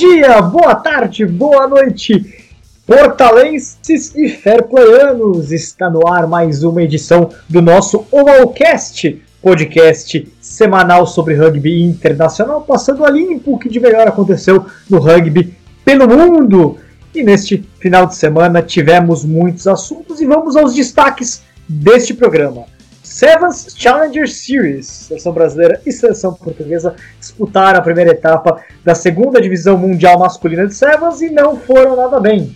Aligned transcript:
Dia, 0.00 0.40
boa 0.40 0.74
tarde, 0.74 1.26
boa 1.26 1.68
noite, 1.68 2.48
portalenses 2.86 4.14
e 4.16 4.30
fairplayanos! 4.30 5.52
Está 5.52 5.90
no 5.90 6.08
ar 6.08 6.26
mais 6.26 6.64
uma 6.64 6.82
edição 6.82 7.28
do 7.46 7.60
nosso 7.60 8.06
Ovalcast, 8.10 9.22
podcast 9.42 10.26
semanal 10.40 11.06
sobre 11.06 11.34
rugby 11.34 11.82
internacional, 11.82 12.62
passando 12.62 13.04
a 13.04 13.10
limpo 13.10 13.52
o 13.52 13.58
que 13.58 13.68
de 13.68 13.78
melhor 13.78 14.08
aconteceu 14.08 14.64
no 14.88 14.98
rugby 14.98 15.54
pelo 15.84 16.08
mundo. 16.08 16.78
E 17.14 17.22
neste 17.22 17.62
final 17.78 18.06
de 18.06 18.16
semana 18.16 18.62
tivemos 18.62 19.22
muitos 19.22 19.66
assuntos 19.66 20.18
e 20.22 20.24
vamos 20.24 20.56
aos 20.56 20.74
destaques 20.74 21.42
deste 21.68 22.14
programa. 22.14 22.64
Sevens 23.10 23.66
Challenger 23.76 24.30
Series, 24.30 24.86
seleção 24.86 25.32
brasileira 25.32 25.80
e 25.84 25.90
seleção 25.90 26.32
portuguesa 26.32 26.94
disputaram 27.18 27.80
a 27.80 27.82
primeira 27.82 28.12
etapa 28.12 28.64
da 28.84 28.94
segunda 28.94 29.42
divisão 29.42 29.76
mundial 29.76 30.16
masculina 30.16 30.64
de 30.64 30.74
Sevens 30.76 31.20
e 31.20 31.28
não 31.28 31.56
foram 31.56 31.96
nada 31.96 32.20
bem. 32.20 32.54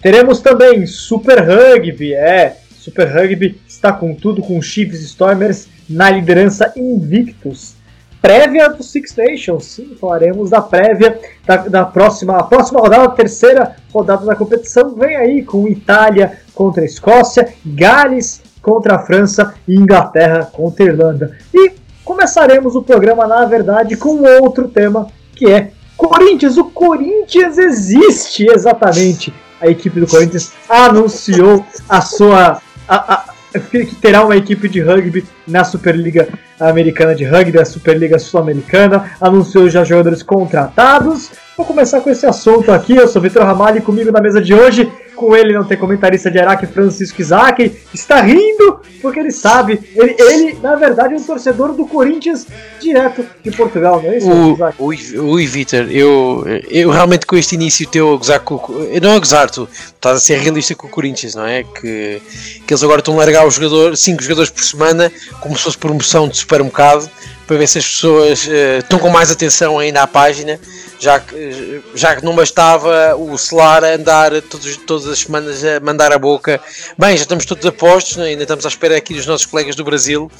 Teremos 0.00 0.40
também 0.40 0.86
Super 0.86 1.40
Rugby, 1.40 2.14
é, 2.14 2.58
Super 2.70 3.08
Rugby 3.08 3.60
está 3.66 3.92
com 3.92 4.14
tudo 4.14 4.40
com 4.40 4.62
Chiefs 4.62 5.00
Stormers 5.00 5.66
na 5.90 6.08
liderança 6.10 6.72
invictos. 6.76 7.74
Prévia 8.22 8.68
do 8.68 8.84
Six 8.84 9.16
Nations, 9.16 9.64
sim, 9.64 9.96
falaremos 10.00 10.50
da 10.50 10.62
prévia 10.62 11.18
da, 11.44 11.56
da 11.56 11.84
próxima, 11.84 12.40
próxima 12.44 12.78
rodada, 12.78 13.08
terceira 13.10 13.74
rodada 13.92 14.24
da 14.24 14.36
competição, 14.36 14.94
vem 14.94 15.16
aí 15.16 15.42
com 15.42 15.66
Itália 15.66 16.38
contra 16.54 16.84
Escócia, 16.84 17.52
Gales 17.66 18.42
contra 18.68 18.96
a 18.96 18.98
França 18.98 19.54
e 19.66 19.74
Inglaterra 19.74 20.46
contra 20.52 20.84
a 20.84 20.88
Irlanda. 20.88 21.38
E 21.54 21.72
começaremos 22.04 22.76
o 22.76 22.82
programa, 22.82 23.26
na 23.26 23.46
verdade, 23.46 23.96
com 23.96 24.22
outro 24.42 24.68
tema, 24.68 25.06
que 25.34 25.50
é 25.50 25.70
Corinthians. 25.96 26.58
O 26.58 26.64
Corinthians 26.64 27.56
existe, 27.56 28.46
exatamente. 28.46 29.32
A 29.58 29.68
equipe 29.68 29.98
do 29.98 30.06
Corinthians 30.06 30.52
anunciou 30.68 31.64
a 31.88 32.02
sua. 32.02 32.60
A, 32.86 33.14
a, 33.14 33.24
que 33.70 33.94
terá 33.94 34.22
uma 34.22 34.36
equipe 34.36 34.68
de 34.68 34.82
rugby 34.82 35.24
na 35.46 35.64
Superliga 35.64 36.28
Americana 36.60 37.14
de 37.14 37.24
Rugby, 37.24 37.58
a 37.58 37.64
Superliga 37.64 38.18
Sul-Americana, 38.18 39.12
anunciou 39.18 39.70
já 39.70 39.82
jogadores 39.82 40.22
contratados. 40.22 41.30
Vou 41.56 41.64
começar 41.64 42.02
com 42.02 42.10
esse 42.10 42.26
assunto 42.26 42.70
aqui. 42.70 42.94
Eu 42.94 43.08
sou 43.08 43.22
Vitor 43.22 43.44
Ramalho 43.44 43.78
e 43.78 43.80
comigo 43.80 44.12
na 44.12 44.20
mesa 44.20 44.42
de 44.42 44.52
hoje 44.54 44.92
com 45.18 45.36
ele 45.36 45.52
não 45.52 45.64
ter 45.64 45.76
comentarista 45.76 46.30
de 46.30 46.38
Araque, 46.38 46.66
Francisco 46.66 47.20
Isaac, 47.20 47.76
está 47.92 48.20
rindo 48.20 48.80
porque 49.02 49.20
ele 49.20 49.30
sabe, 49.30 49.80
ele, 49.94 50.16
ele 50.18 50.58
na 50.62 50.76
verdade 50.76 51.14
é 51.14 51.16
um 51.16 51.22
torcedor 51.22 51.72
do 51.72 51.86
Corinthians 51.86 52.46
direto 52.80 53.24
de 53.42 53.50
Portugal, 53.50 54.00
não 54.02 54.10
é 54.10 54.18
isso? 54.18 54.30
Ui, 54.78 54.98
ui 55.18 55.46
Vitor, 55.46 55.90
eu, 55.90 56.44
eu 56.70 56.90
realmente 56.90 57.26
com 57.26 57.36
este 57.36 57.54
início 57.56 57.88
teu 57.88 58.14
a 58.14 58.16
gozar 58.16 58.40
com 58.40 58.60
não 59.02 59.16
a 59.16 59.18
gozar, 59.18 59.50
tu 59.50 59.68
estás 59.72 60.16
a 60.16 60.20
ser 60.20 60.38
realista 60.38 60.74
com 60.74 60.86
o 60.86 60.90
Corinthians, 60.90 61.34
não 61.34 61.46
é? 61.46 61.64
Que, 61.64 62.22
que 62.66 62.72
eles 62.72 62.82
agora 62.82 63.00
estão 63.00 63.14
a 63.14 63.18
largar 63.18 63.46
os 63.46 63.54
jogadores, 63.54 64.00
5 64.00 64.22
jogadores 64.22 64.50
por 64.50 64.62
semana, 64.62 65.12
como 65.40 65.56
se 65.56 65.64
fosse 65.64 65.78
promoção 65.78 66.28
de 66.28 66.36
supermercado, 66.36 67.10
para 67.46 67.56
ver 67.56 67.66
se 67.66 67.78
as 67.78 67.86
pessoas 67.86 68.46
uh, 68.46 68.78
estão 68.78 68.98
com 68.98 69.08
mais 69.08 69.30
atenção 69.30 69.78
ainda 69.78 70.02
à 70.02 70.06
página 70.06 70.60
já 70.98 71.20
que, 71.20 71.82
já 71.94 72.16
que 72.16 72.24
não 72.24 72.34
bastava 72.34 73.14
o 73.16 73.36
Solar 73.38 73.84
andar 73.84 74.30
todos, 74.42 74.76
todas 74.78 75.06
as 75.06 75.20
semanas 75.20 75.64
a 75.64 75.80
mandar 75.80 76.12
a 76.12 76.18
boca. 76.18 76.60
Bem, 76.96 77.16
já 77.16 77.22
estamos 77.22 77.46
todos 77.46 77.64
a 77.64 77.72
postos, 77.72 78.16
né? 78.16 78.26
ainda 78.26 78.42
estamos 78.42 78.64
à 78.64 78.68
espera 78.68 78.96
aqui 78.96 79.14
dos 79.14 79.26
nossos 79.26 79.46
colegas 79.46 79.76
do 79.76 79.84
Brasil 79.84 80.30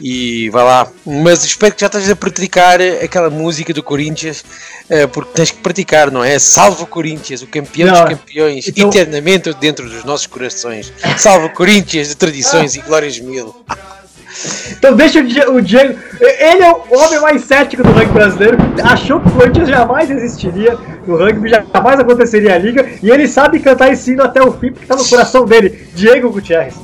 e 0.00 0.48
vai 0.50 0.64
lá. 0.64 0.90
Mas 1.04 1.44
espero 1.44 1.74
que 1.74 1.80
já 1.80 1.86
estejas 1.86 2.10
a 2.10 2.16
praticar 2.16 2.80
aquela 2.80 3.30
música 3.30 3.74
do 3.74 3.82
Corinthians, 3.82 4.44
eh, 4.88 5.06
porque 5.06 5.32
tens 5.34 5.50
que 5.50 5.58
praticar, 5.58 6.10
não 6.10 6.24
é? 6.24 6.38
Salve 6.38 6.82
o 6.82 6.86
Corinthians, 6.86 7.42
o 7.42 7.46
campeão 7.46 7.88
não, 7.88 8.00
dos 8.04 8.10
campeões, 8.10 8.68
então... 8.68 8.88
eternamente 8.88 9.52
dentro 9.54 9.88
dos 9.88 10.04
nossos 10.04 10.26
corações. 10.26 10.92
Salve 11.16 11.46
o 11.46 11.50
Corinthians 11.50 12.08
de 12.08 12.16
tradições 12.16 12.74
e 12.74 12.80
glórias 12.80 13.18
mil. 13.18 13.54
Então 14.78 14.94
deixa 14.94 15.20
o 15.20 15.60
Diego. 15.60 15.98
Ele 16.20 16.62
é 16.62 16.72
o 16.72 16.98
homem 16.98 17.20
mais 17.20 17.44
cético 17.44 17.82
do 17.82 17.90
rugby 17.90 18.12
brasileiro. 18.12 18.56
Achou 18.84 19.20
que 19.20 19.28
o 19.28 19.32
Corinthians 19.32 19.68
jamais 19.68 20.10
existiria 20.10 20.78
no 21.06 21.16
rugby, 21.16 21.50
jamais 21.50 22.00
aconteceria 22.00 22.54
a 22.54 22.58
liga. 22.58 22.88
E 23.02 23.10
ele 23.10 23.26
sabe 23.26 23.58
cantar 23.58 23.92
esse 23.92 24.12
hino 24.12 24.22
até 24.22 24.40
o 24.42 24.52
fim, 24.52 24.72
porque 24.72 24.86
tá 24.86 24.96
no 24.96 25.04
coração 25.04 25.44
dele. 25.44 25.88
Diego 25.94 26.30
Gutierrez. 26.30 26.74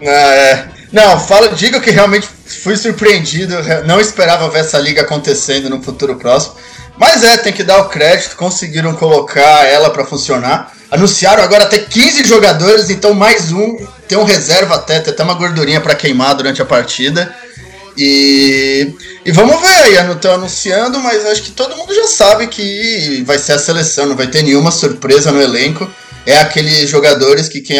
Ah, 0.00 0.34
é. 0.34 0.64
Não, 0.92 1.18
fala, 1.18 1.48
diga 1.48 1.80
que 1.80 1.90
realmente 1.90 2.28
fui 2.62 2.76
surpreendido. 2.76 3.54
Não 3.86 4.00
esperava 4.00 4.48
ver 4.48 4.60
essa 4.60 4.78
liga 4.78 5.02
acontecendo 5.02 5.68
no 5.68 5.82
futuro 5.82 6.16
próximo. 6.16 6.54
Mas 6.98 7.24
é, 7.24 7.38
tem 7.38 7.52
que 7.52 7.64
dar 7.64 7.78
o 7.78 7.88
crédito, 7.88 8.36
conseguiram 8.36 8.94
colocar 8.94 9.66
ela 9.66 9.90
para 9.90 10.04
funcionar. 10.04 10.72
Anunciaram 10.92 11.42
agora 11.42 11.64
até 11.64 11.78
15 11.78 12.22
jogadores, 12.24 12.90
então 12.90 13.14
mais 13.14 13.50
um. 13.50 13.78
Tem 14.06 14.18
um 14.18 14.24
reserva 14.24 14.74
até, 14.74 15.00
tem 15.00 15.10
até 15.10 15.22
uma 15.22 15.32
gordurinha 15.32 15.80
para 15.80 15.94
queimar 15.94 16.34
durante 16.34 16.60
a 16.60 16.66
partida. 16.66 17.34
E, 17.96 18.92
e 19.24 19.32
vamos 19.32 19.58
ver 19.58 19.74
aí, 19.84 20.04
não 20.04 20.12
estão 20.12 20.34
anunciando, 20.34 21.00
mas 21.00 21.24
acho 21.24 21.44
que 21.44 21.52
todo 21.52 21.74
mundo 21.78 21.94
já 21.94 22.06
sabe 22.06 22.46
que 22.46 23.24
vai 23.26 23.38
ser 23.38 23.52
a 23.52 23.58
seleção, 23.58 24.04
não 24.04 24.14
vai 24.16 24.26
ter 24.26 24.42
nenhuma 24.42 24.70
surpresa 24.70 25.32
no 25.32 25.40
elenco. 25.40 25.90
É 26.26 26.36
aqueles 26.36 26.90
jogadores 26.90 27.48
que 27.48 27.62
quem, 27.62 27.78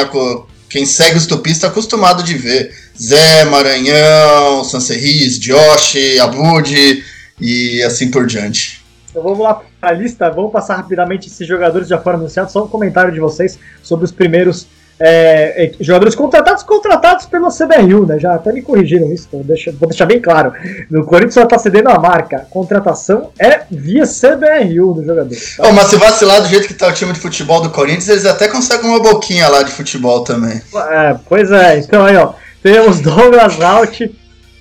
quem 0.70 0.86
segue 0.86 1.18
os 1.18 1.26
tupistas 1.26 1.56
está 1.56 1.68
acostumado 1.68 2.22
de 2.22 2.32
ver. 2.32 2.74
Zé, 2.98 3.44
Maranhão, 3.44 4.64
Sancerris, 4.64 5.38
Josh, 5.38 5.96
Abud 6.18 7.04
e 7.38 7.82
assim 7.82 8.10
por 8.10 8.26
diante. 8.26 8.81
Então 9.12 9.22
vamos 9.22 9.40
lá 9.40 9.60
para 9.78 9.90
a 9.90 9.92
lista, 9.92 10.30
vamos 10.30 10.50
passar 10.50 10.76
rapidamente 10.76 11.28
esses 11.28 11.46
jogadores 11.46 11.86
já 11.86 11.98
foram 11.98 12.18
anunciados, 12.18 12.50
só 12.50 12.64
um 12.64 12.68
comentário 12.68 13.12
de 13.12 13.20
vocês 13.20 13.58
sobre 13.82 14.06
os 14.06 14.10
primeiros 14.10 14.66
é, 14.98 15.66
é 15.66 15.72
jogadores 15.80 16.14
contratados, 16.14 16.62
contratados 16.62 17.26
pelo 17.26 17.48
CBRU, 17.48 18.06
né? 18.06 18.18
Já 18.18 18.34
até 18.34 18.52
me 18.52 18.62
corrigiram 18.62 19.12
isso, 19.12 19.26
então 19.28 19.42
deixa, 19.42 19.72
vou 19.72 19.88
deixar 19.88 20.06
bem 20.06 20.20
claro. 20.20 20.52
No 20.88 21.04
Corinthians 21.04 21.34
só 21.34 21.42
está 21.42 21.58
cedendo 21.58 21.90
a 21.90 21.98
marca. 21.98 22.46
Contratação 22.48 23.30
é 23.38 23.62
via 23.70 24.04
CBRU 24.04 24.94
do 24.94 25.04
jogador. 25.04 25.34
Tá? 25.34 25.64
Oh, 25.68 25.72
mas 25.72 25.88
se 25.88 25.96
vacilar 25.96 26.40
do 26.40 26.48
jeito 26.48 26.66
que 26.66 26.72
está 26.72 26.88
o 26.88 26.92
time 26.92 27.12
de 27.12 27.20
futebol 27.20 27.60
do 27.60 27.70
Corinthians, 27.70 28.08
eles 28.08 28.26
até 28.26 28.48
conseguem 28.48 28.88
uma 28.88 29.00
boquinha 29.00 29.48
lá 29.48 29.62
de 29.62 29.72
futebol 29.72 30.22
também. 30.22 30.62
É, 30.90 31.16
pois 31.28 31.50
é, 31.50 31.78
então 31.78 32.04
aí, 32.04 32.16
ó. 32.16 32.34
Temos 32.62 33.00
Douglas 33.02 33.56
Raut, 33.56 34.08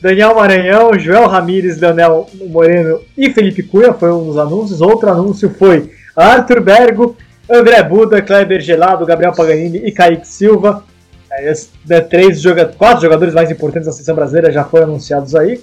Daniel 0.02 0.34
Maranhão, 0.34 0.98
Joel 0.98 1.28
Ramires, 1.28 1.80
Leonel 1.80 2.28
Moreno 2.50 3.02
e 3.16 3.32
Felipe 3.32 3.62
Cunha 3.62 3.94
foi 3.94 4.12
um 4.12 4.26
dos 4.26 4.38
anúncios. 4.38 4.82
Outro 4.82 5.10
anúncio 5.10 5.50
foi 5.52 5.92
Arthur 6.16 6.60
Bergo, 6.60 7.16
André 7.48 7.84
Buda, 7.84 8.22
Kleber 8.22 8.60
Gelado, 8.62 9.06
Gabriel 9.06 9.34
Paganini 9.34 9.78
e 9.78 9.92
Kaique 9.92 10.28
Silva. 10.28 10.84
É, 11.32 11.54
né, 11.86 12.02
três 12.02 12.42
joga 12.42 12.66
quatro 12.66 13.02
jogadores 13.04 13.34
mais 13.34 13.50
importantes 13.52 13.86
da 13.86 13.92
seleção 13.92 14.16
brasileira 14.16 14.52
já 14.52 14.64
foram 14.64 14.86
anunciados 14.86 15.36
aí. 15.36 15.62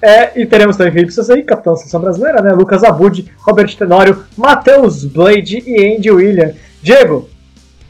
É, 0.00 0.40
e 0.40 0.46
teremos 0.46 0.76
também 0.76 0.92
Felipe 0.92 1.12
Sassai, 1.12 1.42
capitão 1.42 1.72
da 1.72 1.78
seleção 1.78 2.00
brasileira, 2.00 2.40
né? 2.40 2.52
Lucas 2.52 2.84
Abud, 2.84 3.30
Robert 3.38 3.74
Tenório, 3.76 4.24
Matheus 4.36 5.04
Blade 5.04 5.62
e 5.66 5.96
Andy 5.96 6.10
William. 6.10 6.52
Diego, 6.80 7.28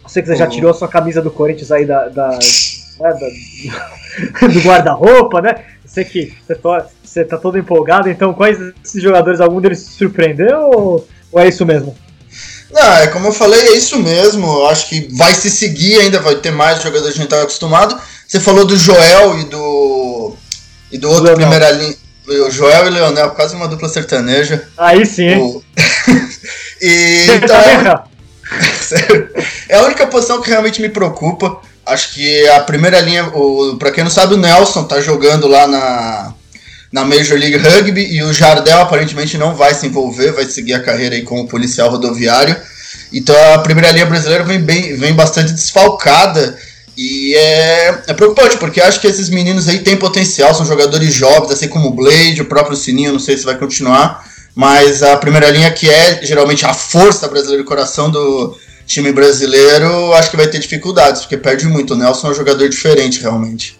você 0.06 0.22
que 0.22 0.28
você 0.28 0.36
já 0.36 0.46
tirou 0.46 0.70
a 0.70 0.74
sua 0.74 0.88
camisa 0.88 1.20
do 1.20 1.30
Corinthians 1.30 1.70
aí 1.70 1.84
da, 1.84 2.08
da 2.08 2.38
né, 3.00 3.12
do, 4.40 4.48
do 4.48 4.60
guarda-roupa, 4.66 5.40
né? 5.40 5.64
Sei 5.84 6.04
que 6.04 6.34
você 7.02 7.24
tá 7.24 7.36
todo 7.38 7.58
empolgado, 7.58 8.10
então 8.10 8.34
quais 8.34 8.58
desses 8.82 9.02
jogadores, 9.02 9.40
algum 9.40 9.60
deles 9.60 9.78
se 9.80 9.92
surpreendeu 9.92 10.70
ou, 10.70 11.08
ou 11.32 11.40
é 11.40 11.48
isso 11.48 11.64
mesmo? 11.64 11.96
Não, 12.70 12.92
é 12.94 13.06
como 13.06 13.28
eu 13.28 13.32
falei, 13.32 13.60
é 13.60 13.76
isso 13.76 13.98
mesmo. 13.98 14.46
Eu 14.46 14.66
acho 14.66 14.88
que 14.88 15.08
vai 15.16 15.32
se 15.32 15.48
seguir 15.50 16.00
ainda, 16.00 16.20
vai 16.20 16.34
ter 16.36 16.50
mais 16.50 16.82
jogadores 16.82 17.14
que 17.14 17.20
a 17.20 17.22
gente 17.22 17.30
tá 17.30 17.42
acostumado. 17.42 17.98
Você 18.26 18.40
falou 18.40 18.64
do 18.64 18.76
Joel 18.76 19.38
e 19.38 19.44
do. 19.44 20.34
E 20.90 20.98
do 20.98 21.08
outro 21.08 21.24
Leonel. 21.24 21.48
primeira 21.48 21.70
linha. 21.70 21.96
O 22.28 22.50
Joel 22.50 22.86
e 22.86 22.88
o 22.88 22.92
Leonel, 22.92 23.30
quase 23.30 23.54
uma 23.54 23.68
dupla 23.68 23.88
sertaneja. 23.88 24.68
Aí 24.76 25.06
sim. 25.06 25.36
O... 25.36 25.62
e 26.82 27.26
então, 27.30 27.56
é... 27.56 28.04
é 29.74 29.76
a 29.76 29.84
única 29.84 30.06
posição 30.08 30.42
que 30.42 30.50
realmente 30.50 30.82
me 30.82 30.88
preocupa. 30.88 31.60
Acho 31.86 32.14
que 32.14 32.48
a 32.48 32.60
primeira 32.60 33.00
linha, 33.00 33.28
o, 33.28 33.78
quem 33.94 34.02
não 34.02 34.10
sabe, 34.10 34.34
o 34.34 34.36
Nelson 34.36 34.84
tá 34.84 35.00
jogando 35.00 35.46
lá 35.46 35.68
na, 35.68 36.34
na 36.92 37.04
Major 37.04 37.38
League 37.38 37.56
Rugby 37.56 38.12
e 38.12 38.22
o 38.24 38.32
Jardel 38.32 38.80
aparentemente 38.80 39.38
não 39.38 39.54
vai 39.54 39.72
se 39.72 39.86
envolver, 39.86 40.32
vai 40.32 40.44
seguir 40.46 40.74
a 40.74 40.82
carreira 40.82 41.14
aí 41.14 41.22
como 41.22 41.46
policial 41.46 41.88
rodoviário. 41.90 42.56
Então 43.12 43.36
a 43.54 43.58
primeira 43.58 43.92
linha 43.92 44.06
brasileira 44.06 44.42
vem, 44.42 44.58
bem, 44.58 44.96
vem 44.96 45.14
bastante 45.14 45.52
desfalcada 45.52 46.58
e 46.96 47.36
é, 47.36 48.02
é 48.08 48.14
preocupante, 48.14 48.56
porque 48.56 48.80
acho 48.80 49.00
que 49.00 49.06
esses 49.06 49.28
meninos 49.28 49.68
aí 49.68 49.78
têm 49.78 49.96
potencial, 49.96 50.54
são 50.54 50.66
jogadores 50.66 51.14
jovens, 51.14 51.52
assim 51.52 51.68
como 51.68 51.88
o 51.88 51.94
Blade, 51.94 52.40
o 52.40 52.46
próprio 52.46 52.76
Sininho, 52.76 53.12
não 53.12 53.20
sei 53.20 53.36
se 53.36 53.44
vai 53.44 53.56
continuar, 53.56 54.24
mas 54.54 55.02
a 55.02 55.16
primeira 55.18 55.50
linha 55.50 55.70
que 55.70 55.88
é 55.88 56.20
geralmente 56.22 56.64
a 56.64 56.72
força 56.72 57.28
brasileira, 57.28 57.62
o 57.62 57.66
coração 57.66 58.10
do, 58.10 58.58
time 58.86 59.12
brasileiro, 59.12 60.12
acho 60.14 60.30
que 60.30 60.36
vai 60.36 60.46
ter 60.46 60.58
dificuldades, 60.58 61.22
porque 61.22 61.36
perde 61.36 61.66
muito. 61.66 61.94
O 61.94 61.96
Nelson 61.96 62.28
é 62.28 62.30
um 62.30 62.34
jogador 62.34 62.68
diferente, 62.68 63.20
realmente. 63.20 63.78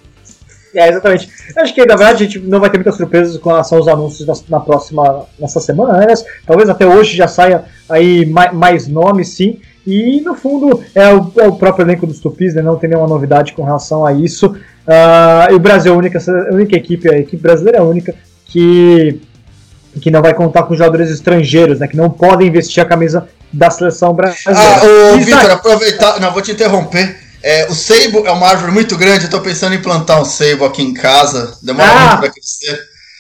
É, 0.74 0.90
exatamente. 0.90 1.30
Acho 1.56 1.74
que, 1.74 1.86
na 1.86 1.96
verdade, 1.96 2.24
a 2.24 2.26
gente 2.26 2.38
não 2.40 2.60
vai 2.60 2.68
ter 2.68 2.76
muitas 2.76 2.96
surpresas 2.96 3.38
com 3.38 3.48
relação 3.48 3.78
aos 3.78 3.88
anúncios 3.88 4.26
na, 4.26 4.34
na 4.58 4.60
próxima, 4.60 5.24
nessa 5.38 5.58
semana, 5.58 6.06
né? 6.06 6.12
Talvez 6.46 6.68
até 6.68 6.86
hoje 6.86 7.16
já 7.16 7.26
saia 7.26 7.64
aí 7.88 8.26
mais, 8.26 8.52
mais 8.52 8.88
nomes, 8.88 9.28
sim. 9.28 9.58
E, 9.86 10.20
no 10.20 10.34
fundo, 10.34 10.82
é 10.94 11.14
o, 11.14 11.32
é 11.38 11.48
o 11.48 11.52
próprio 11.52 11.84
elenco 11.84 12.06
dos 12.06 12.18
Tupis, 12.18 12.54
né? 12.54 12.60
Não 12.60 12.76
tem 12.76 12.90
nenhuma 12.90 13.08
novidade 13.08 13.54
com 13.54 13.64
relação 13.64 14.04
a 14.04 14.12
isso. 14.12 14.48
Uh, 14.48 15.52
e 15.52 15.54
o 15.54 15.60
Brasil 15.60 15.92
é 15.92 15.94
a 15.94 15.98
única, 15.98 16.18
a 16.18 16.54
única 16.54 16.76
equipe, 16.76 17.08
a 17.08 17.18
equipe 17.18 17.42
brasileira 17.42 17.78
é 17.78 17.80
a 17.80 17.84
única 17.84 18.14
que, 18.44 19.20
que 20.00 20.10
não 20.10 20.20
vai 20.20 20.34
contar 20.34 20.64
com 20.64 20.74
jogadores 20.74 21.08
estrangeiros, 21.10 21.78
né? 21.78 21.86
Que 21.86 21.96
não 21.96 22.10
podem 22.10 22.50
vestir 22.50 22.80
a 22.80 22.84
camisa 22.84 23.28
da 23.52 23.70
seleção 23.70 24.12
brasileira. 24.12 24.60
Ah, 24.60 25.14
ô, 25.14 25.18
Vitor, 25.18 25.50
aproveitar. 25.50 26.20
Não, 26.20 26.32
vou 26.32 26.42
te 26.42 26.52
interromper. 26.52 27.18
É, 27.42 27.66
o 27.66 27.74
seibo 27.74 28.26
é 28.26 28.30
uma 28.32 28.48
árvore 28.48 28.72
muito 28.72 28.96
grande, 28.96 29.26
eu 29.26 29.30
tô 29.30 29.40
pensando 29.40 29.74
em 29.74 29.80
plantar 29.80 30.20
um 30.20 30.24
seibo 30.24 30.64
aqui 30.64 30.82
em 30.82 30.92
casa. 30.92 31.56
Demora 31.62 31.88
ah, 31.88 32.06
muito 32.08 32.20
pra 32.20 32.30
crescer. 32.30 32.78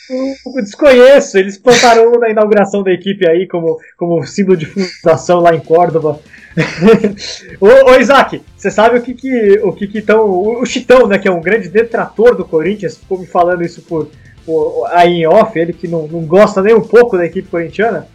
Eu 0.08 0.62
desconheço, 0.62 1.36
eles 1.36 1.58
plantaram 1.58 2.12
na 2.12 2.30
inauguração 2.30 2.82
da 2.82 2.92
equipe 2.92 3.28
aí, 3.28 3.46
como, 3.48 3.78
como 3.96 4.24
símbolo 4.26 4.56
de 4.56 4.66
fundação 4.66 5.40
lá 5.40 5.54
em 5.54 5.60
Córdoba. 5.60 6.20
ô, 7.60 7.90
ô, 7.90 8.00
Isaac, 8.00 8.42
você 8.56 8.70
sabe 8.70 8.98
o 8.98 9.02
que 9.02 9.14
que 9.14 9.60
o 9.62 9.72
que 9.72 9.86
que 9.86 10.00
tão, 10.00 10.20
o, 10.20 10.62
o 10.62 10.66
Chitão, 10.66 11.06
né, 11.06 11.18
que 11.18 11.28
é 11.28 11.30
um 11.30 11.40
grande 11.40 11.68
detrator 11.68 12.36
do 12.36 12.44
Corinthians, 12.44 12.96
ficou 12.96 13.18
me 13.18 13.26
falando 13.26 13.64
isso 13.64 13.82
por, 13.82 14.08
por 14.44 14.86
aí 14.92 15.22
em 15.22 15.26
off, 15.26 15.58
ele 15.58 15.72
que 15.72 15.88
não, 15.88 16.06
não 16.06 16.24
gosta 16.24 16.62
nem 16.62 16.74
um 16.74 16.80
pouco 16.80 17.16
da 17.16 17.26
equipe 17.26 17.48
corintiana, 17.48 18.08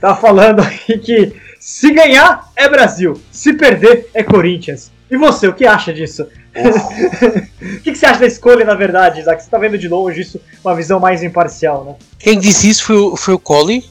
tá 0.00 0.14
falando 0.14 0.62
aí 0.66 0.98
que 0.98 1.32
se 1.66 1.90
ganhar 1.90 2.48
é 2.54 2.68
Brasil, 2.68 3.20
se 3.32 3.52
perder 3.52 4.08
é 4.14 4.22
Corinthians. 4.22 4.92
E 5.10 5.16
você, 5.16 5.48
o 5.48 5.52
que 5.52 5.66
acha 5.66 5.92
disso? 5.92 6.24
o 6.54 7.80
que, 7.80 7.90
que, 7.90 7.96
você 7.96 8.06
acha 8.06 8.20
da 8.20 8.26
escolha, 8.26 8.64
na 8.64 8.76
verdade, 8.76 9.18
Isaac? 9.18 9.42
Você 9.42 9.50
tá 9.50 9.58
vendo 9.58 9.76
de 9.76 9.88
longe 9.88 10.20
isso, 10.20 10.40
uma 10.64 10.76
visão 10.76 11.00
mais 11.00 11.24
imparcial, 11.24 11.84
né? 11.84 11.96
Quem 12.20 12.38
disse 12.38 12.68
isso 12.68 12.84
foi 12.84 12.96
o, 12.96 13.16
foi 13.16 13.34
o 13.34 13.38
Colli? 13.38 13.84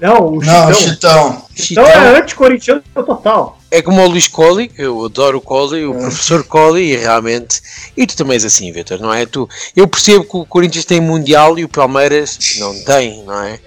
Não, 0.00 0.34
o 0.34 0.40
Não, 0.40 0.72
Chitão. 0.72 1.44
Chitão 1.52 1.84
é 1.84 2.16
anti-corintiano 2.16 2.80
total. 2.94 3.58
É 3.72 3.82
como 3.82 4.00
o 4.02 4.08
Luís 4.08 4.28
Colli, 4.28 4.70
eu 4.78 5.04
adoro 5.04 5.38
o 5.38 5.40
Colli, 5.40 5.84
o 5.84 5.94
é. 5.94 5.98
professor 5.98 6.44
Colli, 6.44 6.92
e 6.92 6.96
realmente. 6.96 7.60
E 7.96 8.06
tu 8.06 8.16
também 8.16 8.34
és 8.34 8.44
assim, 8.44 8.70
Vitor, 8.72 9.00
não 9.00 9.12
é? 9.12 9.26
Tu, 9.26 9.48
eu 9.76 9.86
percebo 9.86 10.24
que 10.24 10.36
o 10.36 10.46
Corinthians 10.46 10.84
tem 10.84 11.00
Mundial 11.00 11.58
e 11.58 11.64
o 11.64 11.68
Palmeiras 11.68 12.38
não 12.58 12.84
tem, 12.84 13.22
não 13.24 13.42
é? 13.42 13.60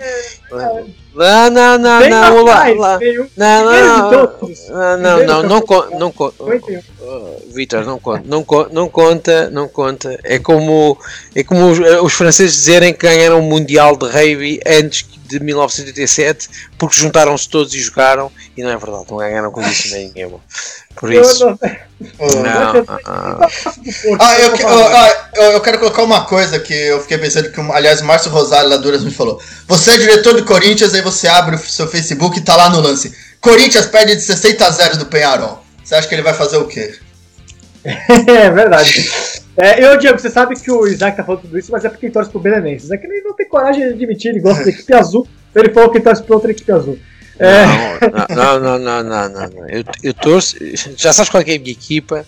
É. 0.60 0.84
Não, 1.16 1.50
não, 1.52 1.78
não, 1.78 2.00
não, 2.00 2.10
não, 2.10 2.44
lá, 2.44 2.68
lá. 2.70 3.00
Não, 3.38 3.66
não, 3.66 3.72
não, 3.72 4.98
não, 4.98 5.44
não, 5.44 5.92
não, 5.92 6.12
não, 6.12 6.14
Vitor, 7.54 7.86
não 7.86 8.00
conta, 8.00 8.24
não, 8.26 8.46
não 8.72 8.90
conta, 8.90 9.50
não 9.52 9.68
conta. 9.68 10.20
É 10.24 10.40
como, 10.40 10.98
é 11.36 11.44
como 11.44 11.70
os, 11.70 11.80
os 12.02 12.14
franceses 12.14 12.56
dizerem 12.56 12.94
que 12.94 13.06
ganharam 13.06 13.40
o 13.40 13.44
Mundial 13.44 13.96
de 13.96 14.08
Rugby 14.08 14.60
antes 14.66 15.06
de 15.26 15.40
1987 15.40 16.50
porque 16.78 16.96
juntaram-se 16.96 17.48
todos 17.48 17.74
e 17.74 17.80
jogaram 17.80 18.32
e 18.58 18.62
não 18.62 18.70
é 18.70 18.78
verdade, 18.78 19.06
não 19.10 19.18
ganharam 19.18 19.52
com 19.52 19.62
isso 19.62 19.94
nenhuma. 19.94 20.40
Por 20.96 21.12
isso. 21.12 21.46
Não, 22.20 22.86
ah, 23.06 23.48
ah, 24.20 24.40
eu, 24.40 24.56
eu, 25.36 25.52
eu, 25.54 25.62
quero 25.62 25.80
colocar 25.80 26.04
uma 26.04 26.26
coisa 26.26 26.60
que 26.60 26.74
eu 26.74 27.00
fiquei 27.00 27.18
pensando 27.18 27.50
que, 27.50 27.62
aliás, 27.72 28.02
o 28.02 28.06
Márcio 28.06 28.30
Rosário 28.30 28.70
Laduras 28.70 29.04
me 29.04 29.12
falou. 29.12 29.40
Você 29.68 29.92
é 29.92 29.98
diretor 29.98 30.34
do 30.34 30.44
Corinthians, 30.44 30.94
aí 30.94 31.02
você 31.02 31.30
abre 31.30 31.56
o 31.56 31.60
seu 31.60 31.88
Facebook 31.88 32.38
e 32.38 32.42
tá 32.42 32.58
lá 32.58 32.70
no 32.70 32.82
lance. 32.82 33.16
Corinthians 33.40 33.86
perde 33.86 34.18
de 34.18 34.22
60 34.22 34.66
a 34.66 34.70
0 34.70 34.98
do 34.98 35.06
Penharol. 35.06 35.64
Você 35.84 35.96
acha 35.96 36.08
que 36.08 36.16
ele 36.16 36.22
vai 36.22 36.34
fazer 36.34 36.58
o 36.58 36.68
quê? 36.68 36.94
é 37.86 38.50
verdade. 38.50 39.10
É, 39.58 39.86
eu, 39.86 39.98
Diego, 39.98 40.18
você 40.18 40.30
sabe 40.30 40.56
que 40.56 40.72
o 40.72 40.88
Isaac 40.88 41.16
tá 41.16 41.24
falando 41.24 41.42
tudo 41.42 41.60
isso, 41.60 41.72
mas 41.72 41.86
é 41.86 41.90
porque 41.90 42.08
ele 42.08 42.14
torce 42.14 42.30
pro 42.30 42.40
Belenenses. 42.40 42.90
É 42.90 42.98
que 42.98 43.06
ele 43.06 43.22
não 43.22 43.36
tem 43.36 43.48
coragem 43.48 43.88
de 43.88 43.94
admitir, 43.94 44.30
ele 44.30 44.40
gosta 44.40 44.64
da 44.64 44.70
equipe 44.72 44.94
azul, 44.94 45.28
ele 45.56 45.70
falou 45.74 45.90
que 45.90 45.98
ele 45.98 46.04
torce 46.04 46.24
pra 46.24 46.36
outra 46.36 46.52
equipe 46.52 46.72
azul. 46.72 46.98
É... 47.40 47.66
Não, 48.36 48.60
não, 48.60 48.80
não, 48.80 49.04
não, 49.04 49.30
não, 49.30 49.50
não, 49.50 49.70
Eu, 49.70 49.84
eu 50.04 50.14
torço. 50.14 50.56
Já 50.96 51.14
sabes 51.14 51.30
qual 51.30 51.44
é, 51.44 51.52
é 51.52 51.56
a 51.56 51.60
minha 51.60 51.72
equipa? 51.72 52.26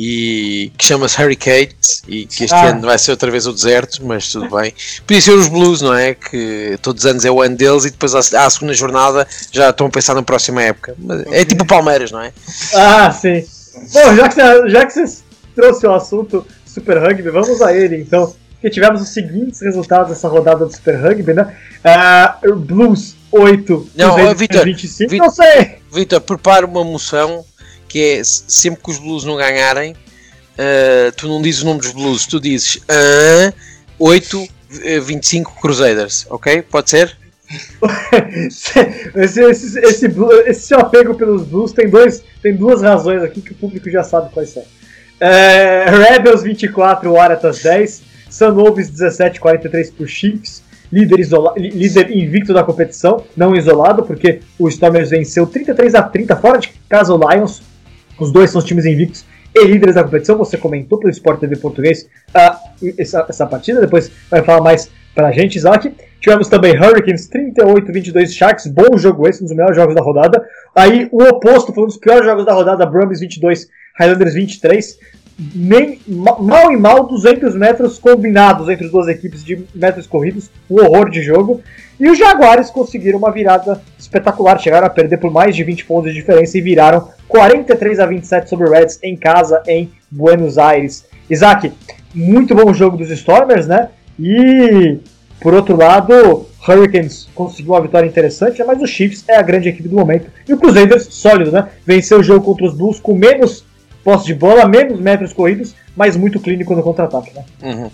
E 0.00 0.70
que 0.78 0.86
chama-se 0.86 1.20
Hurricanes 1.20 2.04
e 2.06 2.24
que 2.24 2.44
este 2.44 2.54
ah. 2.54 2.68
ano 2.68 2.82
vai 2.82 2.96
ser 2.96 3.10
outra 3.10 3.32
vez 3.32 3.48
o 3.48 3.52
deserto, 3.52 4.06
mas 4.06 4.30
tudo 4.30 4.48
bem. 4.56 4.72
Podia 5.04 5.20
ser 5.20 5.32
os 5.32 5.48
Blues, 5.48 5.82
não 5.82 5.92
é? 5.92 6.14
Que 6.14 6.78
todos 6.80 7.04
os 7.04 7.10
anos 7.10 7.24
é 7.24 7.30
o 7.30 7.42
ano 7.42 7.56
deles 7.56 7.84
e 7.84 7.90
depois 7.90 8.14
à 8.14 8.48
segunda 8.48 8.74
jornada 8.74 9.26
já 9.50 9.70
estão 9.70 9.88
a 9.88 9.90
pensar 9.90 10.14
na 10.14 10.22
próxima 10.22 10.62
época. 10.62 10.94
É 11.32 11.44
tipo 11.44 11.64
o 11.64 11.66
Palmeiras, 11.66 12.12
não 12.12 12.20
é? 12.20 12.32
Ah, 12.74 13.10
sim. 13.10 13.44
Bom, 13.92 14.14
já 14.14 14.28
que, 14.28 14.34
você, 14.36 14.68
já 14.68 14.86
que 14.86 14.92
você 14.92 15.22
trouxe 15.56 15.86
o 15.86 15.92
assunto 15.92 16.46
Super 16.64 16.98
Rugby, 16.98 17.30
vamos 17.30 17.60
a 17.60 17.74
ele 17.74 17.96
então. 17.96 18.32
Que 18.60 18.70
tivemos 18.70 19.00
os 19.00 19.10
seguintes 19.10 19.60
resultados 19.60 20.08
dessa 20.08 20.28
rodada 20.28 20.66
do 20.66 20.74
Super 20.74 20.96
Rugby, 21.00 21.32
né? 21.32 21.56
Uh, 22.44 22.56
Blues 22.56 23.14
8, 23.30 23.90
não, 23.94 24.34
Vitor, 24.34 24.64
25, 24.64 25.10
Victor, 25.10 25.26
não 25.26 25.34
sei. 25.34 25.78
Vitor, 25.92 26.20
prepara 26.20 26.66
uma 26.66 26.82
moção 26.82 27.44
que 27.86 28.18
é 28.18 28.24
sempre 28.24 28.82
que 28.82 28.90
os 28.90 28.98
Blues 28.98 29.24
não 29.24 29.36
ganharem, 29.36 29.92
uh, 29.92 31.12
tu 31.16 31.28
não 31.28 31.40
dizes 31.40 31.62
o 31.62 31.66
nome 31.66 31.80
dos 31.80 31.92
Blues, 31.92 32.26
tu 32.26 32.40
dizes 32.40 32.76
uh, 32.76 33.54
8, 33.98 34.48
25 35.02 35.60
Crusaders, 35.60 36.26
ok? 36.28 36.62
Pode 36.62 36.90
ser? 36.90 37.16
esse, 39.16 39.40
esse, 39.40 39.78
esse, 39.80 40.06
esse, 40.46 40.74
apego 40.74 41.14
pelos 41.14 41.46
Blues 41.46 41.72
tem, 41.72 41.88
dois, 41.88 42.22
tem 42.42 42.54
duas 42.54 42.82
razões 42.82 43.22
aqui 43.22 43.40
que 43.40 43.52
o 43.52 43.54
público 43.54 43.90
já 43.90 44.02
sabe 44.02 44.30
quais 44.32 44.50
são. 44.50 44.62
É, 45.18 45.86
Rebels 45.88 46.42
24, 46.42 47.10
Waratahs 47.10 47.62
10, 47.62 48.02
Sunwolves 48.28 48.90
17, 48.90 49.40
43 49.40 49.90
por 49.90 50.08
Chiefs, 50.08 50.62
líder, 50.92 51.18
líder 51.56 52.10
invicto 52.10 52.52
da 52.52 52.62
competição, 52.62 53.24
não 53.36 53.54
isolado, 53.54 54.02
porque 54.02 54.40
o 54.58 54.68
Stormers 54.68 55.10
venceu 55.10 55.46
33 55.46 55.94
a 55.94 56.02
30 56.02 56.36
fora 56.36 56.58
de 56.58 56.68
casa 56.88 57.14
o 57.14 57.18
Lions. 57.18 57.62
Os 58.18 58.32
dois 58.32 58.50
são 58.50 58.58
os 58.58 58.64
times 58.64 58.84
invictos 58.84 59.24
e 59.54 59.64
líderes 59.64 59.94
da 59.94 60.04
competição. 60.04 60.36
Você 60.38 60.56
comentou 60.56 60.98
pelo 60.98 61.10
Sport 61.10 61.40
TV 61.40 61.56
português 61.56 62.08
uh, 62.30 62.92
essa, 62.98 63.24
essa 63.28 63.46
partida, 63.46 63.80
depois 63.80 64.10
vai 64.30 64.42
falar 64.42 64.62
mais 64.62 64.90
pra 65.14 65.32
gente, 65.32 65.56
Isaac. 65.56 65.92
Tivemos 66.20 66.48
também 66.48 66.76
Hurricanes 66.76 67.28
38-22 67.30 68.28
Sharks, 68.32 68.66
bom 68.66 68.96
jogo 68.96 69.28
esse, 69.28 69.42
um 69.42 69.46
dos 69.46 69.54
melhores 69.54 69.76
jogos 69.76 69.94
da 69.94 70.02
rodada. 70.02 70.44
Aí 70.74 71.08
o 71.12 71.22
oposto 71.22 71.72
foi 71.72 71.84
um 71.84 71.86
dos 71.86 71.96
piores 71.96 72.24
jogos 72.24 72.44
da 72.44 72.52
rodada, 72.52 72.84
Brumbies 72.84 73.20
22, 73.20 73.68
Highlanders 73.98 74.34
23 74.34 74.98
nem, 75.54 76.00
mal 76.06 76.72
e 76.72 76.76
mal 76.76 77.06
200 77.06 77.54
metros 77.54 77.98
combinados 77.98 78.68
entre 78.68 78.86
as 78.86 78.90
duas 78.90 79.06
equipes 79.06 79.44
de 79.44 79.64
metros 79.74 80.06
corridos, 80.06 80.50
um 80.68 80.82
horror 80.82 81.08
de 81.08 81.22
jogo. 81.22 81.60
E 81.98 82.08
os 82.08 82.18
Jaguares 82.18 82.70
conseguiram 82.70 83.18
uma 83.18 83.30
virada 83.30 83.80
espetacular, 83.98 84.58
chegaram 84.58 84.86
a 84.86 84.90
perder 84.90 85.18
por 85.18 85.30
mais 85.30 85.54
de 85.54 85.62
20 85.62 85.84
pontos 85.84 86.12
de 86.12 86.18
diferença 86.18 86.58
e 86.58 86.60
viraram 86.60 87.08
43 87.28 88.00
a 88.00 88.06
27 88.06 88.48
sobre 88.48 88.68
o 88.68 88.70
Reds 88.70 88.98
em 89.02 89.16
casa 89.16 89.62
em 89.66 89.90
Buenos 90.10 90.58
Aires. 90.58 91.06
Isaac, 91.30 91.72
muito 92.14 92.54
bom 92.54 92.72
jogo 92.72 92.96
dos 92.96 93.10
Stormers, 93.10 93.66
né? 93.66 93.90
E 94.18 94.98
por 95.40 95.54
outro 95.54 95.76
lado, 95.76 96.46
Hurricanes 96.66 97.28
conseguiu 97.34 97.72
uma 97.72 97.80
vitória 97.80 98.08
interessante, 98.08 98.62
mas 98.64 98.82
o 98.82 98.86
Chiefs 98.86 99.24
é 99.28 99.36
a 99.36 99.42
grande 99.42 99.68
equipe 99.68 99.88
do 99.88 99.96
momento. 99.96 100.30
E 100.48 100.52
o 100.52 100.58
Crusaders, 100.58 101.06
sólido, 101.10 101.52
né? 101.52 101.68
Venceu 101.86 102.18
o 102.18 102.22
jogo 102.22 102.44
contra 102.44 102.66
os 102.66 102.74
Bulls 102.74 102.98
com 102.98 103.14
menos 103.14 103.64
posse 104.08 104.24
de 104.24 104.34
bola, 104.34 104.66
menos 104.66 104.98
metros 104.98 105.34
corridos, 105.34 105.74
mas 105.94 106.16
muito 106.16 106.40
clínico 106.40 106.74
no 106.74 106.82
contra-ataque. 106.82 107.30
Né? 107.34 107.44
Uhum. 107.62 107.90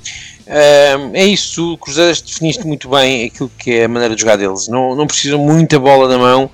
É, 0.46 1.24
isso, 1.24 1.74
o 1.74 1.78
definiste 2.24 2.64
muito 2.64 2.88
bem 2.88 3.24
aquilo 3.24 3.50
que 3.58 3.72
é 3.72 3.84
a 3.86 3.88
maneira 3.88 4.14
de 4.14 4.20
jogar 4.20 4.36
deles. 4.36 4.68
Não, 4.68 4.94
não 4.94 5.08
precisam 5.08 5.40
muita 5.40 5.76
bola 5.76 6.08
na 6.08 6.16
mão 6.16 6.48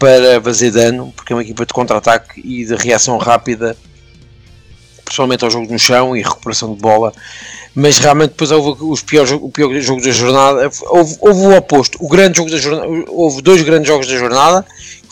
para 0.00 0.40
fazer 0.42 0.72
dano, 0.72 1.12
porque 1.14 1.32
é 1.32 1.36
uma 1.36 1.42
equipa 1.42 1.64
de 1.64 1.72
contra-ataque 1.72 2.40
e 2.44 2.64
de 2.64 2.74
reação 2.74 3.16
rápida, 3.16 3.76
principalmente 5.04 5.44
aos 5.44 5.52
jogos 5.52 5.70
no 5.70 5.78
chão 5.78 6.16
e 6.16 6.20
recuperação 6.20 6.74
de 6.74 6.80
bola. 6.80 7.12
Mas 7.74 7.98
realmente 7.98 8.30
depois 8.30 8.50
houve 8.52 8.84
os 8.84 9.02
piores, 9.02 9.32
o 9.32 9.48
pior 9.48 9.72
jogo 9.80 10.00
da 10.00 10.12
jornada. 10.12 10.70
Houve, 10.82 11.16
houve 11.20 11.40
o 11.40 11.56
oposto. 11.56 11.98
O 12.00 12.08
grande 12.08 12.38
jogo 12.38 12.50
da 12.50 12.56
jornada, 12.56 12.88
houve 13.08 13.42
dois 13.42 13.62
grandes 13.62 13.88
jogos 13.88 14.06
da 14.06 14.16
jornada 14.16 14.64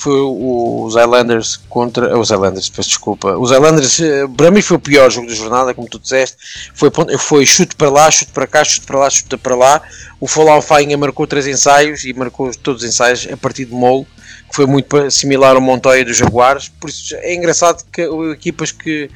foi 0.02 0.20
os 0.20 0.96
Islanders 0.96 1.60
contra. 1.68 2.18
Os 2.18 2.30
Islanders, 2.30 2.68
peço 2.68 2.88
desculpa. 2.88 3.36
Os 3.38 3.52
Islanders, 3.52 4.00
eh, 4.00 4.26
para 4.36 4.50
mim, 4.50 4.60
foi 4.60 4.76
o 4.76 4.80
pior 4.80 5.08
jogo 5.10 5.28
da 5.28 5.34
jornada, 5.34 5.72
como 5.72 5.88
tu 5.88 5.98
disseste. 5.98 6.36
Foi, 6.74 6.90
foi 7.18 7.46
chute 7.46 7.76
para 7.76 7.88
lá, 7.88 8.10
chute 8.10 8.32
para 8.32 8.46
cá, 8.46 8.64
chute 8.64 8.84
para 8.84 8.98
lá, 8.98 9.08
chute 9.08 9.36
para 9.36 9.54
lá. 9.54 9.80
O 10.18 10.26
Fallout 10.26 10.66
Fainha 10.66 10.98
marcou 10.98 11.24
três 11.26 11.46
ensaios 11.46 12.04
e 12.04 12.12
marcou 12.12 12.50
todos 12.56 12.82
os 12.82 12.88
ensaios 12.88 13.28
a 13.32 13.36
partir 13.36 13.64
de 13.64 13.72
molo, 13.72 14.04
que 14.48 14.54
foi 14.54 14.66
muito 14.66 15.10
similar 15.10 15.54
ao 15.54 15.60
Montoya 15.60 16.04
dos 16.04 16.16
Jaguares. 16.16 16.68
Por 16.68 16.90
isso 16.90 17.14
é 17.16 17.34
engraçado 17.34 17.84
que 17.92 18.02
equipas 18.32 18.72
que, 18.72 19.10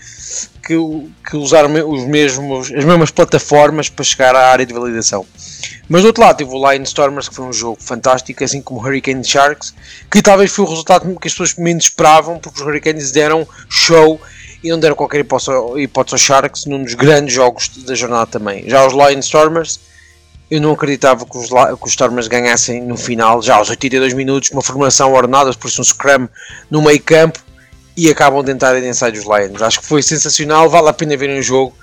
que, 0.67 0.75
que 1.29 1.37
usaram 1.37 1.73
os 1.89 2.05
mesmos, 2.05 2.73
as 2.73 2.85
mesmas 2.85 3.11
plataformas 3.11 3.89
para 3.89 4.05
chegar 4.05 4.35
à 4.35 4.51
área 4.51 4.65
de 4.65 4.73
validação. 4.73 5.27
Mas 5.89 6.03
do 6.03 6.09
outro 6.09 6.23
lado 6.23 6.39
tive 6.39 6.51
o 6.51 6.71
Lion 6.71 6.83
Stormers, 6.83 7.29
que 7.29 7.35
foi 7.35 7.45
um 7.45 7.53
jogo 7.53 7.79
fantástico, 7.81 8.43
assim 8.43 8.61
como 8.61 8.81
o 8.81 8.83
Hurricane 8.83 9.25
Sharks, 9.25 9.73
que 10.11 10.21
talvez 10.21 10.51
foi 10.51 10.65
o 10.65 10.69
resultado 10.69 11.05
que 11.21 11.29
as 11.29 11.33
pessoas 11.33 11.55
menos 11.55 11.85
esperavam, 11.85 12.39
porque 12.39 12.61
os 12.61 12.67
Hurricanes 12.67 13.13
deram 13.13 13.47
show 13.69 14.21
e 14.63 14.71
não 14.71 14.81
deram 14.81 14.97
qualquer 14.97 15.21
hipótese, 15.21 15.51
hipótese 15.77 16.15
aos 16.15 16.23
Sharks 16.23 16.67
num 16.67 16.83
dos 16.83 16.95
grandes 16.95 17.35
jogos 17.35 17.69
da 17.85 17.95
jornada 17.95 18.27
também. 18.27 18.69
Já 18.69 18.85
os 18.85 18.93
Lion 18.93 19.21
Stormers, 19.21 19.79
eu 20.51 20.61
não 20.61 20.73
acreditava 20.73 21.27
que 21.27 21.37
os, 21.37 21.49
que 21.49 21.85
os 21.85 21.91
Stormers 21.91 22.29
ganhassem 22.29 22.83
no 22.83 22.97
final, 22.97 23.43
já 23.43 23.57
aos 23.57 23.69
82 23.69 24.15
minutos, 24.15 24.51
uma 24.51 24.63
formação 24.63 25.13
ordenada, 25.13 25.53
por 25.55 25.69
isso 25.69 25.81
um 25.81 25.85
scrum 25.85 26.29
no 26.71 26.83
meio 26.83 27.03
campo 27.03 27.41
e 27.97 28.11
acabam 28.11 28.45
de 28.45 28.53
entrar 28.53 28.81
inside 28.83 29.19
os 29.19 29.25
Lions. 29.25 29.63
Acho 29.63 29.81
que 29.81 29.87
foi 29.87 30.03
sensacional, 30.03 30.69
vale 30.69 30.89
a 30.89 30.93
pena 30.93 31.17
ver 31.17 31.31
o 31.31 31.43
jogo 31.43 31.75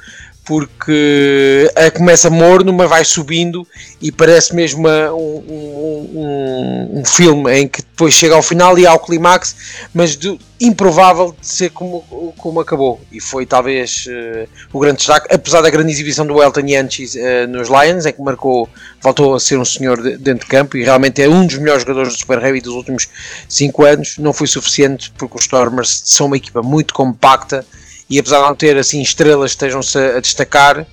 porque 0.46 1.72
começa 1.96 2.30
morno, 2.30 2.74
mas 2.74 2.90
vai 2.90 3.06
subindo 3.06 3.66
e 4.02 4.12
parece 4.12 4.54
mesmo 4.54 4.88
um, 4.88 5.44
um, 5.48 6.10
um, 6.14 7.00
um, 7.00 7.06
filme 7.06 7.54
em 7.54 7.68
que 7.68 7.82
depois 7.82 8.14
chega 8.14 8.36
ao 8.36 8.42
final 8.42 8.78
e 8.78 8.86
há 8.86 8.94
o 8.94 9.00
clímax, 9.00 9.56
mas 9.94 10.18
de, 10.18 10.38
improvável 10.60 11.36
de 11.40 11.48
ser 11.48 11.70
como, 11.72 12.34
como 12.38 12.60
acabou. 12.60 13.00
E 13.12 13.22
foi 13.22 13.46
talvez 13.46 14.06
uh, 14.08 14.48
o 14.72 14.80
grande 14.80 14.98
destaque, 14.98 15.34
apesar 15.34 15.62
da 15.62 15.70
grande 15.70 15.92
exibição 15.92 16.26
do 16.26 16.42
Elton 16.42 16.68
Yanchis 16.68 17.16
uh, 17.16 17.48
nos 17.48 17.70
Lions, 17.70 18.06
em 18.06 18.12
que 18.12 18.22
marcou, 18.22 18.68
voltou 19.02 19.36
a 19.36 19.40
ser 19.40 19.58
um 19.58 19.66
senhor 19.66 20.02
de, 20.02 20.18
dentro 20.18 20.46
de 20.46 20.52
campo 20.52 20.76
e 20.76 20.84
realmente 20.84 21.22
é 21.22 21.30
um 21.30 21.46
dos 21.46 21.58
melhores 21.58 21.84
jogadores 21.84 22.14
do 22.14 22.20
Super 22.20 22.44
Heavy 22.44 22.60
dos 22.60 22.74
últimos 22.74 23.08
5 23.48 23.84
anos. 23.86 24.18
Não 24.18 24.34
foi 24.34 24.48
suficiente 24.48 25.12
porque 25.18 25.38
os 25.38 25.44
Stormers 25.44 26.02
são 26.06 26.28
uma 26.28 26.38
equipa 26.38 26.62
muito 26.62 26.94
compacta 26.94 27.66
e 28.14 28.20
apesar 28.20 28.42
de 28.42 28.48
não 28.48 28.56
ter 28.56 28.78
assim 28.78 29.02
estrelas 29.02 29.52
estejam-se 29.52 29.98
a 29.98 30.20
destacar, 30.20 30.86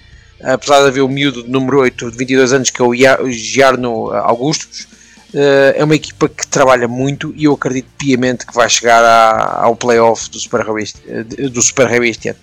apesar 0.42 0.80
de 0.80 0.88
haver 0.88 1.02
o 1.02 1.08
miúdo 1.08 1.42
de 1.42 1.50
número 1.50 1.80
8 1.80 2.10
de 2.10 2.16
22 2.16 2.52
anos 2.54 2.70
que 2.70 2.80
é 2.80 2.84
o 2.84 3.30
Giarno 3.30 4.10
Augustus, 4.10 4.88
eh, 5.34 5.74
é 5.76 5.84
uma 5.84 5.94
equipa 5.94 6.30
que 6.30 6.46
trabalha 6.46 6.88
muito 6.88 7.34
e 7.36 7.44
eu 7.44 7.52
acredito 7.52 7.88
piamente 7.98 8.46
que 8.46 8.54
vai 8.54 8.70
chegar 8.70 9.04
ao 9.62 9.76
playoff 9.76 10.30
do 10.30 10.38
Super 10.38 10.62
Rugby, 10.62 10.90
eh, 11.06 11.48
do 11.48 11.60
Super 11.60 12.02
este 12.04 12.30
ano. 12.30 12.38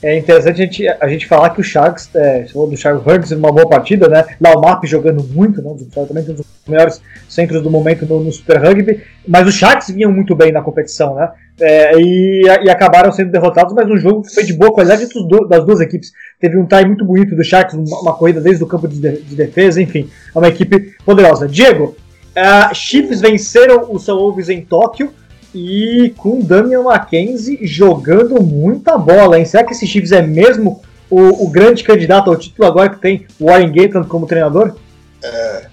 É 0.00 0.16
interessante 0.16 0.62
a 0.62 0.64
gente, 0.64 0.88
a 0.88 1.08
gente 1.08 1.26
falar 1.26 1.50
que 1.50 1.60
o 1.60 1.64
Sharks, 1.64 2.08
é, 2.14 2.46
falou 2.46 2.70
do 2.70 2.76
Sharks 2.76 3.04
Hugs 3.04 3.30
numa 3.32 3.50
boa 3.50 3.68
partida, 3.68 4.08
né? 4.08 4.24
Lá 4.40 4.52
o 4.52 4.60
Map 4.60 4.84
jogando 4.84 5.24
muito, 5.24 5.60
né? 5.60 5.74
Também 5.92 6.22
um 6.22 6.34
dos 6.34 6.46
melhores 6.68 7.02
centros 7.28 7.62
do 7.62 7.70
momento 7.70 8.06
no, 8.06 8.22
no, 8.22 8.30
Super 8.30 8.58
Rugby, 8.58 9.02
mas 9.26 9.48
os 9.48 9.54
Sharks 9.54 9.90
vinham 9.90 10.12
muito 10.12 10.36
bem 10.36 10.52
na 10.52 10.62
competição, 10.62 11.16
né? 11.16 11.30
É, 11.60 11.98
e, 11.98 12.42
e, 12.44 12.70
acabaram 12.70 13.10
sendo 13.10 13.32
derrotados, 13.32 13.74
mas 13.74 13.90
o 13.90 13.96
jogo 13.96 14.22
foi 14.32 14.44
de 14.44 14.52
boa 14.52 14.72
qualidade 14.72 15.08
das 15.48 15.66
duas 15.66 15.80
equipes. 15.80 16.12
Teve 16.38 16.56
um 16.56 16.64
tie 16.64 16.84
muito 16.84 17.04
bonito 17.04 17.34
do 17.34 17.42
Sharks, 17.42 17.74
uma, 17.74 18.00
uma 18.00 18.14
corrida 18.14 18.40
desde 18.40 18.62
o 18.62 18.66
campo 18.68 18.86
de, 18.86 19.00
de, 19.00 19.34
defesa, 19.34 19.82
enfim, 19.82 20.08
é 20.32 20.38
uma 20.38 20.46
equipe 20.46 20.94
poderosa. 21.04 21.48
Diego, 21.48 21.96
uh, 22.36 22.72
Chiefs 22.72 23.20
venceram 23.20 23.88
o 23.90 23.98
São 23.98 24.16
Wolves 24.16 24.48
em 24.48 24.60
Tóquio 24.60 25.12
e 25.58 26.10
com 26.16 26.40
Damian 26.40 26.82
Mackenzie 26.82 27.58
jogando 27.62 28.42
muita 28.42 28.96
bola, 28.96 29.38
hein? 29.38 29.44
Será 29.44 29.64
que 29.64 29.72
esse 29.72 29.86
Chiefs 29.86 30.12
é 30.12 30.22
mesmo 30.22 30.80
o, 31.10 31.44
o 31.44 31.48
grande 31.48 31.82
candidato 31.82 32.30
ao 32.30 32.36
título 32.36 32.68
agora 32.68 32.90
que 32.90 33.00
tem 33.00 33.26
o 33.40 33.46
Warren 33.46 33.72
Gatland 33.72 34.08
como 34.08 34.26
treinador? 34.26 34.74
É... 35.22 35.66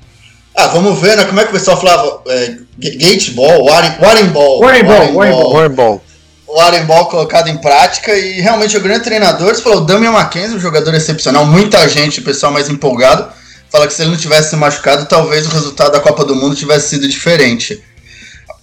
Ah, 0.56 0.68
vamos 0.68 1.00
ver, 1.00 1.18
né? 1.18 1.26
Como 1.26 1.40
é 1.40 1.44
que 1.44 1.50
o 1.50 1.54
pessoal 1.54 1.78
falava? 1.78 2.22
É, 2.28 2.58
gate 2.80 3.32
Ball, 3.32 3.66
Warren, 3.66 3.92
Warren 4.00 4.28
Ball. 4.28 4.60
Warren 4.62 4.84
Ball, 4.84 5.14
Warren 5.14 5.32
Ball. 5.32 5.54
Warren 5.54 5.76
Ball. 5.76 6.02
Warren 6.48 6.86
Ball 6.86 7.06
colocado 7.08 7.50
em 7.50 7.58
prática 7.58 8.18
e 8.18 8.40
realmente 8.40 8.78
o 8.78 8.82
grande 8.82 9.04
treinador, 9.04 9.54
você 9.54 9.62
falou, 9.62 9.82
Damian 9.82 10.12
Mackenzie, 10.12 10.56
um 10.56 10.60
jogador 10.60 10.94
excepcional, 10.94 11.46
muita 11.46 11.88
gente, 11.90 12.22
o 12.22 12.24
pessoal 12.24 12.54
mais 12.54 12.70
empolgado, 12.70 13.28
fala 13.70 13.88
que 13.88 13.94
se 13.94 14.04
ele 14.04 14.12
não 14.12 14.18
tivesse 14.18 14.52
se 14.52 14.56
machucado, 14.56 15.06
talvez 15.06 15.46
o 15.46 15.50
resultado 15.50 15.92
da 15.92 16.00
Copa 16.00 16.24
do 16.24 16.36
Mundo 16.36 16.56
tivesse 16.56 16.90
sido 16.90 17.08
diferente. 17.08 17.84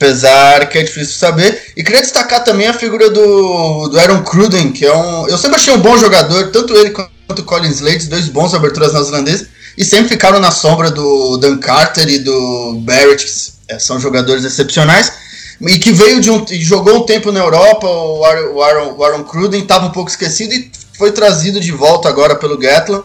Apesar 0.02 0.68
que 0.68 0.78
é 0.78 0.82
difícil 0.82 1.14
saber. 1.14 1.72
E 1.76 1.84
queria 1.84 2.00
destacar 2.00 2.42
também 2.42 2.66
a 2.66 2.74
figura 2.74 3.08
do, 3.08 3.88
do 3.88 4.00
Aaron 4.00 4.24
Cruden, 4.24 4.72
que 4.72 4.84
é 4.84 4.92
um. 4.92 5.28
Eu 5.28 5.38
sempre 5.38 5.56
achei 5.56 5.72
um 5.72 5.78
bom 5.78 5.96
jogador, 5.96 6.50
tanto 6.50 6.74
ele 6.74 6.90
quanto 6.90 7.38
o 7.38 7.44
Colin 7.44 7.70
Slade, 7.70 8.08
dois 8.08 8.28
bons 8.28 8.52
aberturas 8.52 8.92
neozelandeses, 8.92 9.46
e 9.78 9.84
sempre 9.84 10.08
ficaram 10.08 10.40
na 10.40 10.50
sombra 10.50 10.90
do 10.90 11.36
Dan 11.36 11.58
Carter 11.58 12.08
e 12.08 12.18
do 12.18 12.80
Barrett, 12.80 13.24
que 13.24 13.32
é, 13.68 13.78
são 13.78 14.00
jogadores 14.00 14.44
excepcionais. 14.44 15.12
E 15.60 15.78
que 15.78 15.92
veio 15.92 16.20
de 16.20 16.28
um. 16.28 16.44
jogou 16.50 16.96
um 16.96 17.06
tempo 17.06 17.30
na 17.30 17.38
Europa, 17.38 17.86
o 17.86 18.24
Aaron, 18.24 18.96
o 18.96 19.04
Aaron, 19.04 19.22
Cruden 19.22 19.62
estava 19.62 19.86
um 19.86 19.92
pouco 19.92 20.10
esquecido 20.10 20.52
e 20.52 20.68
foi 20.98 21.12
trazido 21.12 21.60
de 21.60 21.70
volta 21.70 22.08
agora 22.08 22.34
pelo 22.34 22.58
Gatland. 22.58 23.04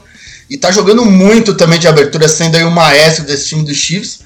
E 0.50 0.56
está 0.56 0.72
jogando 0.72 1.06
muito 1.06 1.54
também 1.54 1.78
de 1.78 1.88
abertura, 1.88 2.28
sendo 2.28 2.56
aí 2.56 2.64
o 2.64 2.72
maestro 2.72 3.24
desse 3.24 3.50
time 3.50 3.64
dos 3.64 3.78
Chiefs. 3.78 4.26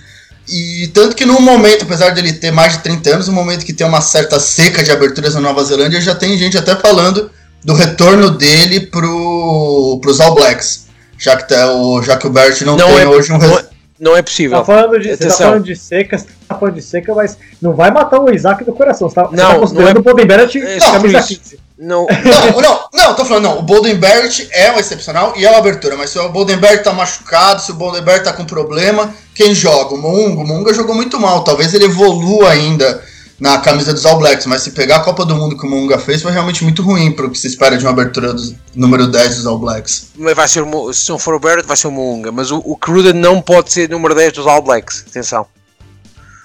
E 0.49 0.89
tanto 0.93 1.15
que 1.15 1.25
no 1.25 1.39
momento, 1.39 1.83
apesar 1.83 2.11
dele 2.11 2.33
ter 2.33 2.51
mais 2.51 2.73
de 2.73 2.79
30 2.79 3.09
anos, 3.09 3.27
no 3.27 3.33
momento 3.33 3.65
que 3.65 3.73
tem 3.73 3.85
uma 3.85 4.01
certa 4.01 4.39
seca 4.39 4.83
de 4.83 4.91
aberturas 4.91 5.35
na 5.35 5.41
Nova 5.41 5.63
Zelândia, 5.63 6.01
já 6.01 6.15
tem 6.15 6.37
gente 6.37 6.57
até 6.57 6.75
falando 6.75 7.29
do 7.63 7.73
retorno 7.73 8.31
dele 8.31 8.81
pro, 8.81 9.99
pros 10.01 10.19
All 10.19 10.35
Blacks. 10.35 10.87
Já 11.17 11.37
que, 11.37 11.47
tá 11.47 11.71
o, 11.73 12.01
já 12.01 12.17
que 12.17 12.25
o 12.25 12.31
Barrett 12.31 12.65
não, 12.65 12.75
não 12.75 12.87
tem 12.87 12.99
é, 12.99 13.07
hoje 13.07 13.31
um 13.31 13.37
não, 13.37 13.59
é, 13.59 13.65
não 13.99 14.17
é 14.17 14.23
possível. 14.23 14.57
Tá 14.57 14.65
falando 14.65 14.99
de, 14.99 15.15
você 15.15 15.27
tá 15.27 15.33
falando 15.35 15.63
de 15.63 15.75
seca, 15.75 16.17
você 16.17 16.25
tá 16.47 16.55
falando 16.55 16.73
de 16.73 16.81
seca, 16.81 17.13
mas 17.13 17.37
não 17.61 17.73
vai 17.73 17.91
matar 17.91 18.19
o 18.19 18.33
Isaac 18.33 18.63
do 18.63 18.73
coração. 18.73 19.07
Você 19.07 19.15
tá, 19.15 19.23
não, 19.23 19.29
você 19.29 19.37
tá 19.37 19.59
considerando 19.59 19.93
não 19.93 19.97
é, 19.97 19.99
o 19.99 20.03
Bolden 20.03 20.25
Barrett 20.25 20.57
é, 20.57 20.79
camisa 20.79 21.21
15. 21.21 21.59
Não. 21.81 22.05
não, 22.23 22.61
não, 22.61 22.79
não, 22.93 23.15
tô 23.15 23.25
falando, 23.25 23.45
não. 23.45 23.57
O 23.57 23.63
Bolden 23.63 23.95
Barrett 23.95 24.47
é 24.51 24.71
um 24.71 24.77
excepcional 24.79 25.33
e 25.35 25.43
é 25.43 25.49
uma 25.49 25.57
abertura, 25.57 25.97
mas 25.97 26.11
se 26.11 26.19
o 26.19 26.29
Bolden 26.29 26.57
Barrett 26.57 26.83
tá 26.83 26.93
machucado, 26.93 27.59
se 27.59 27.71
o 27.71 27.73
Bolden 27.73 28.03
Barrett 28.03 28.23
tá 28.23 28.33
com 28.33 28.45
problema, 28.45 29.11
quem 29.33 29.55
joga? 29.55 29.95
O 29.95 29.97
Munga. 29.97 30.41
O 30.41 30.47
Munga 30.47 30.75
jogou 30.75 30.93
muito 30.93 31.19
mal. 31.19 31.43
Talvez 31.43 31.73
ele 31.73 31.85
evolua 31.85 32.51
ainda 32.51 33.03
na 33.39 33.57
camisa 33.57 33.91
dos 33.91 34.05
All 34.05 34.19
Blacks, 34.19 34.45
mas 34.45 34.61
se 34.61 34.69
pegar 34.69 34.97
a 34.97 34.99
Copa 34.99 35.25
do 35.25 35.33
Mundo 35.33 35.57
que 35.57 35.65
o 35.65 35.69
Munga 35.69 35.97
fez, 35.97 36.21
foi 36.21 36.31
realmente 36.31 36.63
muito 36.63 36.83
ruim 36.83 37.11
para 37.11 37.25
o 37.25 37.31
que 37.31 37.39
se 37.39 37.47
espera 37.47 37.75
de 37.75 37.83
uma 37.83 37.89
abertura 37.89 38.31
do 38.31 38.55
número 38.75 39.07
10 39.07 39.37
dos 39.37 39.47
All 39.47 39.57
Blacks. 39.57 40.09
Mas 40.15 40.35
vai 40.35 40.47
ser, 40.47 40.63
se 40.93 41.09
não 41.09 41.17
for 41.17 41.33
o 41.33 41.39
Barrett, 41.39 41.67
vai 41.67 41.75
ser 41.75 41.87
o 41.87 41.91
Munga. 41.91 42.31
Mas 42.31 42.51
o, 42.51 42.61
o 42.63 42.77
Cruden 42.77 43.13
não 43.13 43.41
pode 43.41 43.73
ser 43.73 43.89
número 43.89 44.13
10 44.13 44.33
dos 44.33 44.45
All 44.45 44.61
Blacks. 44.61 45.03
Atenção. 45.09 45.47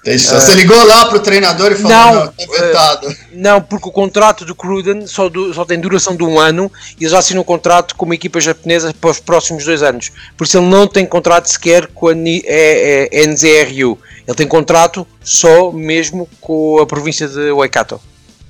Isso. 0.07 0.35
Você 0.35 0.55
ligou 0.55 0.83
lá 0.85 1.07
pro 1.07 1.21
treinador 1.21 1.73
e 1.73 1.75
falou, 1.75 1.91
não, 1.91 2.15
não 2.15 2.27
tá 2.29 2.45
vetado. 2.49 3.17
Não, 3.33 3.61
porque 3.61 3.89
o 3.89 3.93
contrato 3.93 4.45
do 4.45 4.55
Cruden 4.55 5.07
só, 5.07 5.29
do, 5.29 5.53
só 5.53 5.65
tem 5.65 5.81
duração 5.81 6.17
de 6.17 6.23
um 6.23 6.39
ano 6.39 6.71
e 6.99 7.03
eles 7.03 7.13
já 7.13 7.19
assinam 7.19 7.43
um 7.43 7.45
contrato 7.45 7.97
com 7.97 8.05
uma 8.05 8.15
equipa 8.15 8.41
japonesa 8.41 8.95
para 8.99 9.11
os 9.11 9.19
próximos 9.19 9.65
dois 9.65 9.83
anos. 9.83 10.13
Por 10.37 10.45
isso 10.45 10.59
ele 10.59 10.67
não 10.67 10.87
tem 10.87 11.05
contrato 11.05 11.47
sequer 11.47 11.89
com 11.89 12.09
a 12.09 12.13
é, 12.13 13.09
é, 13.13 13.27
NZRU. 13.27 13.99
Ele 14.27 14.37
tem 14.37 14.47
contrato 14.47 15.07
só 15.23 15.73
mesmo 15.73 16.29
com 16.41 16.79
a 16.79 16.87
província 16.87 17.27
de 17.27 17.51
Waikato. 17.51 18.01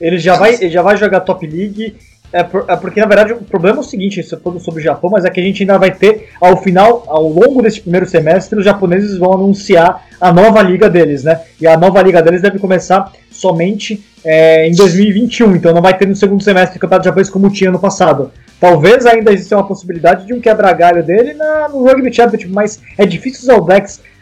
Ele 0.00 0.18
já 0.18 0.36
vai, 0.36 0.54
ele 0.54 0.70
já 0.70 0.82
vai 0.82 0.96
jogar 0.96 1.20
Top 1.20 1.46
League 1.46 1.96
é, 2.32 2.42
por, 2.42 2.64
é, 2.68 2.76
porque, 2.76 3.00
na 3.00 3.06
verdade, 3.06 3.32
o 3.32 3.36
problema 3.36 3.78
é 3.78 3.80
o 3.80 3.84
seguinte, 3.84 4.20
isso 4.20 4.34
é 4.34 4.38
todo 4.38 4.58
sobre 4.60 4.80
o 4.80 4.84
Japão, 4.84 5.10
mas 5.10 5.24
é 5.24 5.30
que 5.30 5.40
a 5.40 5.42
gente 5.42 5.62
ainda 5.62 5.78
vai 5.78 5.90
ter, 5.90 6.30
ao 6.40 6.62
final, 6.62 7.04
ao 7.06 7.28
longo 7.28 7.62
desse 7.62 7.80
primeiro 7.80 8.06
semestre, 8.06 8.58
os 8.58 8.64
japoneses 8.64 9.16
vão 9.18 9.32
anunciar 9.32 10.06
a 10.20 10.32
nova 10.32 10.62
liga 10.62 10.88
deles, 10.88 11.24
né? 11.24 11.40
E 11.60 11.66
a 11.66 11.76
nova 11.76 12.02
liga 12.02 12.22
deles 12.22 12.42
deve 12.42 12.58
começar 12.58 13.12
somente 13.30 14.04
é, 14.24 14.66
em 14.68 14.74
2021, 14.74 15.56
então 15.56 15.72
não 15.72 15.82
vai 15.82 15.96
ter 15.96 16.06
no 16.06 16.16
segundo 16.16 16.42
semestre 16.42 16.78
o 16.78 16.80
campeonato 16.80 17.04
japonês 17.04 17.30
como 17.30 17.50
tinha 17.50 17.70
no 17.70 17.78
passado. 17.78 18.32
Talvez 18.58 19.04
ainda 19.04 19.32
exista 19.32 19.56
uma 19.56 19.66
possibilidade 19.66 20.26
de 20.26 20.32
um 20.32 20.40
quebra-galho 20.40 21.02
dele 21.02 21.34
na, 21.34 21.68
no 21.68 21.84
Rugby 21.84 22.12
Championship, 22.12 22.52
mas 22.52 22.80
é 22.96 23.04
difícil 23.04 23.42
os 23.42 23.48
All 23.48 23.64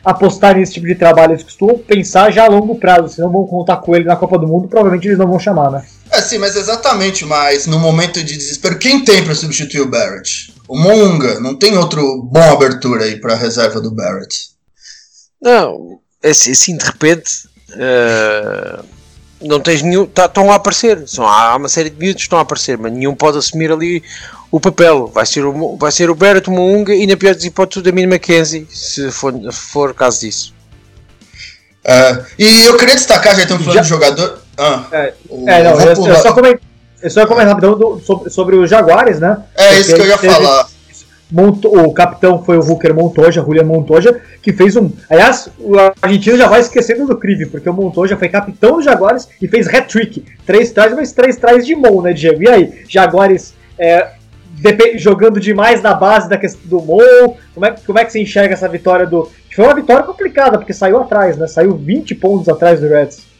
apostarem 0.05 0.61
nesse 0.61 0.75
tipo 0.75 0.87
de 0.87 0.95
trabalho. 0.95 1.33
Eles 1.33 1.43
costumam 1.43 1.79
pensar 1.79 2.31
já 2.31 2.45
a 2.45 2.49
longo 2.49 2.79
prazo, 2.79 3.15
se 3.15 3.21
não 3.21 3.33
vão 3.33 3.47
contar 3.47 3.79
com 3.79 3.97
ele 3.97 4.05
na 4.05 4.17
Copa 4.17 4.39
do 4.39 4.47
Mundo, 4.47 4.69
provavelmente 4.69 5.09
eles 5.09 5.19
não 5.19 5.27
vão 5.27 5.39
chamar, 5.39 5.71
né? 5.71 5.85
É, 6.11 6.21
sim, 6.21 6.39
mas 6.39 6.55
exatamente, 6.55 7.25
mas 7.25 7.67
no 7.67 7.79
momento 7.79 8.23
de 8.23 8.37
desespero, 8.37 8.79
quem 8.79 9.05
tem 9.05 9.25
para 9.25 9.35
substituir 9.35 9.81
o 9.81 9.91
Barrett? 9.91 10.53
O 10.69 10.79
Monga, 10.79 11.41
não 11.41 11.55
tem 11.55 11.77
outro 11.77 12.23
bom 12.23 12.53
abertura 12.53 13.05
aí 13.05 13.21
para 13.21 13.35
reserva 13.35 13.81
do 13.81 13.91
Barrett? 13.91 14.51
Não, 15.41 15.99
assim, 16.23 16.53
assim 16.53 16.77
de 16.77 16.85
repente, 16.85 17.31
uh, 17.73 18.85
não 19.45 19.61
tens 19.61 19.83
nenhum, 19.83 20.07
tá, 20.07 20.27
estão 20.27 20.51
a 20.51 20.57
aparecer, 20.57 21.07
são, 21.07 21.27
há 21.27 21.57
uma 21.57 21.69
série 21.69 21.91
de 21.91 21.99
miúdos 21.99 22.17
que 22.17 22.23
estão 22.23 22.39
a 22.39 22.43
aparecer, 22.43 22.79
mas 22.79 22.93
nenhum 22.93 23.15
pode 23.15 23.39
assumir 23.39 23.71
ali 23.71 24.03
o 24.51 24.59
papel. 24.59 25.07
Vai 25.09 25.27
ser 25.27 25.45
o, 25.45 25.77
vai 25.77 25.93
ser 25.93 26.11
o 26.11 26.15
Barrett, 26.15 26.49
o 26.49 26.53
Monga 26.53 26.95
e 26.95 27.07
na 27.07 27.17
pior 27.17 27.35
das 27.35 27.45
hipóteses 27.45 27.83
da 27.83 27.93
Mina 27.93 28.15
McKenzie, 28.15 28.67
se 28.71 29.11
for, 29.11 29.35
for 29.53 29.95
caso 29.95 30.21
disso. 30.21 30.55
Uh, 31.85 32.25
e 32.39 32.65
eu 32.65 32.77
queria 32.77 32.95
destacar, 32.95 33.35
já 33.37 33.43
estamos 33.43 33.63
falando 33.65 33.77
já... 33.77 33.83
de 33.83 33.89
jogador. 33.89 34.39
Ah, 34.57 34.85
é, 34.93 35.15
o, 35.29 35.49
é, 35.49 35.63
não, 35.65 35.81
eu, 35.81 35.89
eu, 35.89 36.17
só 36.17 36.33
comentar, 36.33 36.61
eu 37.03 37.11
só 37.11 37.27
comentar 37.27 37.49
rapidão 37.49 37.79
do, 37.79 38.01
sobre, 38.01 38.31
sobre 38.31 38.57
os 38.57 38.71
Jaguares, 38.71 39.21
né? 39.21 39.43
É 39.55 39.67
Porque 39.67 39.81
isso 39.81 39.95
que 39.95 40.01
eu 40.01 40.07
ia 40.07 40.19
falar. 40.19 40.69
O 41.33 41.93
capitão 41.93 42.43
foi 42.43 42.59
o 42.59 42.61
Hooker 42.61 42.95
Montoja, 42.95 43.43
Julian 43.43 43.65
Montoja, 43.65 44.21
que 44.43 44.53
fez 44.53 44.77
um. 44.77 44.91
Aliás, 45.09 45.49
o 45.59 45.73
argentino 46.01 46.37
já 46.37 46.47
vai 46.47 46.61
esquecendo 46.61 47.07
do 47.07 47.17
crime, 47.17 47.47
porque 47.47 47.69
o 47.69 47.73
Montoja 47.73 48.17
foi 48.17 48.29
capitão 48.29 48.77
dos 48.77 48.85
Jaguares 48.85 49.29
e 49.41 49.49
fez 49.49 49.67
hat-trick. 49.67 50.25
Três 50.47 50.71
trás, 50.71 50.95
mas 50.95 51.13
três 51.13 51.37
trás 51.37 51.67
de 51.67 51.75
mão, 51.75 52.03
né, 52.03 52.13
Diego? 52.13 52.43
E 52.43 52.49
aí, 52.49 52.85
Jaguares 52.89 53.55
é, 53.79 54.11
jogando 54.97 55.41
demais 55.41 55.83
na 55.83 55.95
base 55.95 56.29
da 56.29 56.37
questão 56.37 56.63
do 56.67 56.81
Mou. 56.81 57.37
Como 57.53 57.67
é, 57.67 57.75
como 57.87 57.99
é 57.99 58.05
que 58.05 58.13
você 58.13 58.21
enxerga 58.21 58.55
essa 58.55 58.69
vitória 58.69 59.07
do. 59.07 59.31
Foi 59.55 59.65
uma 59.65 59.75
vitória 59.75 60.03
complicada, 60.05 60.59
porque 60.59 60.73
saiu 60.73 61.01
atrás, 61.01 61.37
né? 61.37 61.47
Saiu 61.47 61.77
20 61.77 62.15
pontos 62.17 62.49
atrás 62.49 62.81
do 62.81 62.89
Reds. 62.89 63.34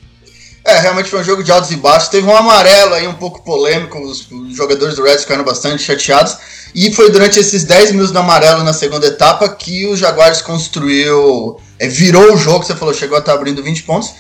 É, 0.65 0.79
realmente 0.79 1.11
foi 1.11 1.21
um 1.21 1.25
jogo 1.25 1.45
de 1.45 1.53
altos 1.53 1.71
e 1.71 1.77
baixos. 1.77 2.09
Teve 2.09 2.27
um 2.27 2.35
amarelo 2.35 2.95
aí 2.95 3.07
um 3.07 3.15
pouco 3.15 3.43
polêmico, 3.43 3.99
os, 3.99 4.27
jogadores 4.51 4.97
do 4.97 5.03
Reds 5.03 5.23
ficaram 5.23 5.45
bastante 5.45 5.83
chateados. 5.83 6.37
E 6.75 6.91
foi 6.93 7.11
durante 7.11 7.39
esses 7.39 7.65
10 7.65 7.93
minutos 7.93 8.11
do 8.11 8.19
amarelo 8.19 8.65
na 8.65 8.73
segunda 8.73 9.07
etapa 9.07 9.49
que 9.49 9.87
o 9.87 9.97
Jaguares 9.97 10.41
construiu, 10.41 11.61
é, 11.79 11.87
virou 11.87 12.33
o 12.33 12.37
jogo, 12.37 12.65
você 12.65 12.75
falou, 12.75 12.95
chegou 12.95 13.17
a 13.17 13.21
estar 13.21 13.33
tá 13.33 13.39
abrindo 13.39 13.63
20 13.63 13.83
pontos. 13.83 14.11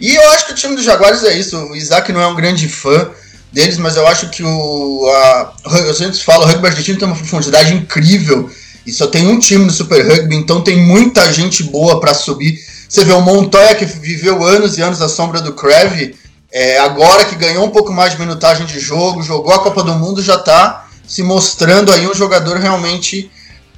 E 0.00 0.16
eu 0.16 0.30
acho 0.30 0.46
que 0.46 0.52
o 0.52 0.54
time 0.54 0.74
do 0.74 0.82
Jaguares 0.82 1.22
é 1.22 1.36
isso. 1.36 1.56
O 1.56 1.76
Isaac 1.76 2.10
não 2.12 2.20
é 2.20 2.26
um 2.26 2.34
grande 2.34 2.66
fã 2.66 3.10
deles, 3.52 3.76
mas 3.76 3.96
eu 3.96 4.06
acho 4.06 4.30
que 4.30 4.42
o. 4.42 5.06
A, 5.06 5.52
eu 5.86 5.94
sempre 5.94 6.18
falo, 6.18 6.44
o 6.44 6.46
rugby 6.46 6.66
argentino 6.66 6.98
tem 6.98 7.06
uma 7.06 7.16
profundidade 7.16 7.74
incrível. 7.74 8.50
E 8.86 8.92
só 8.92 9.06
tem 9.06 9.28
um 9.28 9.38
time 9.38 9.66
no 9.66 9.70
Super 9.70 10.00
Rugby, 10.06 10.34
então 10.34 10.62
tem 10.62 10.78
muita 10.78 11.30
gente 11.30 11.62
boa 11.64 12.00
para 12.00 12.14
subir. 12.14 12.58
Você 12.90 13.04
vê 13.04 13.12
o 13.12 13.20
Montoya 13.20 13.76
que 13.76 13.84
viveu 13.84 14.42
anos 14.42 14.76
e 14.76 14.82
anos 14.82 15.00
à 15.00 15.08
sombra 15.08 15.40
do 15.40 15.52
Crave, 15.52 16.16
é, 16.52 16.76
agora 16.80 17.24
que 17.24 17.36
ganhou 17.36 17.64
um 17.64 17.70
pouco 17.70 17.92
mais 17.92 18.10
de 18.12 18.18
minutagem 18.18 18.66
de 18.66 18.80
jogo, 18.80 19.22
jogou 19.22 19.54
a 19.54 19.60
Copa 19.60 19.84
do 19.84 19.94
Mundo, 19.94 20.20
já 20.20 20.34
está 20.34 20.88
se 21.06 21.22
mostrando 21.22 21.92
aí 21.92 22.08
um 22.08 22.14
jogador 22.14 22.56
realmente 22.56 23.30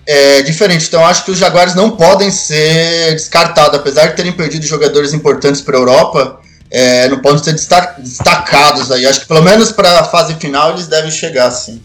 é, 0.06 0.40
diferente. 0.40 0.86
Então 0.86 1.04
acho 1.04 1.26
que 1.26 1.30
os 1.30 1.36
Jaguares 1.36 1.74
não 1.74 1.90
podem 1.90 2.30
ser 2.30 3.12
descartados, 3.12 3.78
apesar 3.78 4.06
de 4.06 4.16
terem 4.16 4.32
perdido 4.32 4.64
jogadores 4.64 5.12
importantes 5.12 5.60
para 5.60 5.76
a 5.76 5.80
Europa, 5.80 6.40
é, 6.70 7.06
não 7.08 7.20
podem 7.20 7.44
ser 7.44 7.52
destacados 7.52 8.90
aí. 8.90 9.04
Acho 9.04 9.20
que 9.20 9.26
pelo 9.26 9.42
menos 9.42 9.70
para 9.70 10.00
a 10.00 10.04
fase 10.04 10.36
final 10.36 10.70
eles 10.70 10.86
devem 10.86 11.10
chegar, 11.10 11.50
sim. 11.50 11.82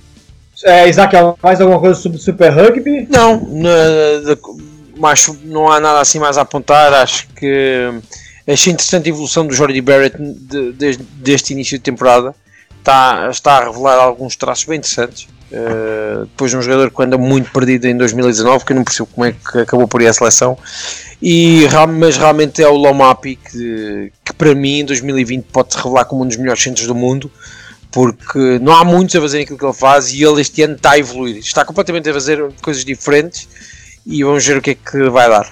É, 0.64 0.88
Isaac, 0.88 1.14
mais 1.44 1.60
alguma 1.60 1.80
coisa 1.82 2.00
sobre 2.00 2.18
o 2.18 2.22
Super 2.22 2.54
Rugby? 2.54 3.06
Não, 3.10 3.46
mas 4.98 5.28
não 5.44 5.72
há 5.72 5.80
nada 5.80 6.00
assim 6.00 6.20
mais 6.20 6.38
a 6.38 6.42
apontar. 6.42 6.94
Acho 6.94 7.28
que 7.36 7.92
achei 8.48 8.74
interessante 8.74 9.08
a 9.08 9.10
evolução 9.10 9.46
do 9.46 9.54
Jordi 9.54 9.82
Barrett 9.82 10.18
de, 10.18 10.74
de, 10.74 10.98
deste 10.98 11.54
início 11.54 11.78
de 11.78 11.84
temporada. 11.84 12.36
Está, 12.80 13.30
está 13.30 13.58
a 13.58 13.66
revelar 13.66 13.96
alguns 13.96 14.36
traços 14.36 14.66
bem 14.66 14.78
interessantes. 14.78 15.28
Uh, 15.50 16.26
depois 16.26 16.52
de 16.52 16.58
um 16.58 16.62
jogador 16.62 16.92
que 16.92 17.02
anda 17.02 17.18
muito 17.18 17.50
perdido 17.52 17.86
em 17.86 17.96
2019, 17.96 18.66
que 18.66 18.74
eu 18.74 18.76
não 18.76 18.84
percebo 18.84 19.10
como 19.14 19.26
é 19.26 19.32
que 19.32 19.60
acabou 19.60 19.88
por 19.88 20.02
ir 20.02 20.08
à 20.08 20.14
seleção. 20.14 20.58
E, 21.22 21.64
mas 21.98 22.18
realmente 22.18 22.62
é 22.62 22.68
o 22.68 22.76
Lomapi 22.76 23.38
que, 23.38 24.12
que 24.24 24.34
para 24.34 24.54
mim 24.54 24.80
em 24.80 24.86
2020 24.86 25.46
pode 25.46 25.74
se 25.74 25.78
revelar 25.78 26.06
como 26.06 26.24
um 26.24 26.28
dos 26.28 26.38
melhores 26.38 26.62
centros 26.62 26.86
do 26.86 26.94
mundo 26.94 27.32
porque 27.92 28.60
não 28.60 28.76
há 28.76 28.84
muitos 28.84 29.16
a 29.16 29.22
fazer 29.22 29.42
aquilo 29.42 29.58
que 29.58 29.66
ele 29.66 29.74
faz 29.74 30.14
e 30.14 30.24
ele 30.24 30.42
este 30.42 30.62
ano 30.62 30.76
está 30.76 30.92
a 30.92 31.00
evoluir, 31.00 31.38
está 31.38 31.66
completamente 31.66 32.08
a 32.10 32.14
fazer 32.14 32.52
coisas 32.62 32.86
diferentes 32.86 33.48
e 34.08 34.24
vamos 34.24 34.46
ver 34.46 34.58
o 34.58 34.62
que 34.62 34.72
é 34.72 34.76
que 34.76 35.10
vai 35.10 35.30
dar. 35.30 35.48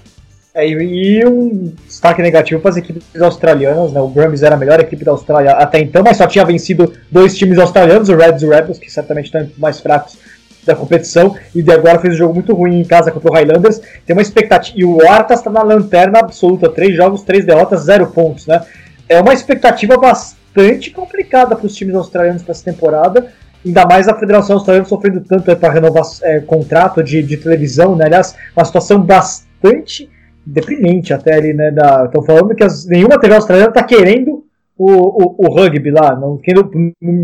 É, 0.53 0.65
e 0.65 1.25
um 1.25 1.74
destaque 1.85 2.21
negativo 2.21 2.62
para 2.62 2.71
as 2.71 2.77
equipes 2.77 3.21
australianas, 3.21 3.91
né? 3.91 4.00
O 4.00 4.07
Brumbies 4.07 4.41
era 4.41 4.55
a 4.55 4.57
melhor 4.57 4.79
equipe 4.79 5.03
da 5.03 5.12
Austrália 5.12 5.51
até 5.51 5.79
então, 5.79 6.01
mas 6.01 6.15
só 6.15 6.25
tinha 6.25 6.45
vencido 6.45 6.93
dois 7.12 7.38
times 7.38 7.59
australianos, 7.59 8.07
o 8.07 8.15
Reds 8.15 8.41
e 8.41 8.45
o 8.45 8.50
Rebels, 8.50 8.79
que 8.79 8.89
certamente 8.89 9.25
estão 9.25 9.45
mais 9.57 9.81
fracos 9.81 10.17
da 10.65 10.74
competição, 10.74 11.35
e 11.53 11.62
de 11.62 11.71
agora 11.71 12.00
fez 12.00 12.13
um 12.13 12.17
jogo 12.17 12.33
muito 12.33 12.55
ruim 12.55 12.79
em 12.79 12.85
casa 12.85 13.12
contra 13.12 13.29
o 13.29 13.33
Highlanders. 13.33 13.81
Tem 14.05 14.15
uma 14.15 14.21
expectativa. 14.21 14.79
E 14.79 14.85
o 14.85 15.05
Artas 15.05 15.39
está 15.39 15.51
na 15.51 15.62
lanterna 15.62 16.19
absoluta, 16.19 16.69
três 16.69 16.95
jogos, 16.95 17.21
três 17.21 17.45
derrotas, 17.45 17.81
zero 17.81 18.07
pontos, 18.07 18.47
né? 18.47 18.65
É 19.09 19.19
uma 19.19 19.33
expectativa 19.33 19.97
bastante 19.97 20.89
complicada 20.89 21.53
para 21.53 21.67
os 21.67 21.75
times 21.75 21.95
australianos 21.95 22.43
para 22.43 22.53
essa 22.53 22.63
temporada. 22.63 23.27
Ainda 23.65 23.86
mais 23.86 24.07
a 24.07 24.13
Federação 24.13 24.57
Australiana 24.57 24.88
sofrendo 24.88 25.22
tanto 25.22 25.55
para 25.55 25.74
renovar 25.74 26.03
é, 26.22 26.39
contrato 26.39 27.01
de, 27.03 27.24
de 27.24 27.38
televisão, 27.38 27.95
né? 27.95 28.05
Aliás, 28.05 28.36
uma 28.55 28.63
situação 28.63 29.01
bastante 29.01 30.10
deprimente 30.45 31.13
até 31.13 31.34
ali, 31.34 31.53
né? 31.53 31.74
Estão 32.05 32.22
falando 32.22 32.53
que 32.53 32.63
as, 32.63 32.86
nenhuma 32.86 33.19
TV 33.19 33.34
australiana 33.34 33.72
está 33.72 33.84
querendo 33.84 34.45
o, 34.77 34.92
o, 34.92 35.35
o, 35.40 35.53
rugby 35.53 35.90
lá, 35.90 36.16
não 36.16 36.37
querendo, 36.37 36.70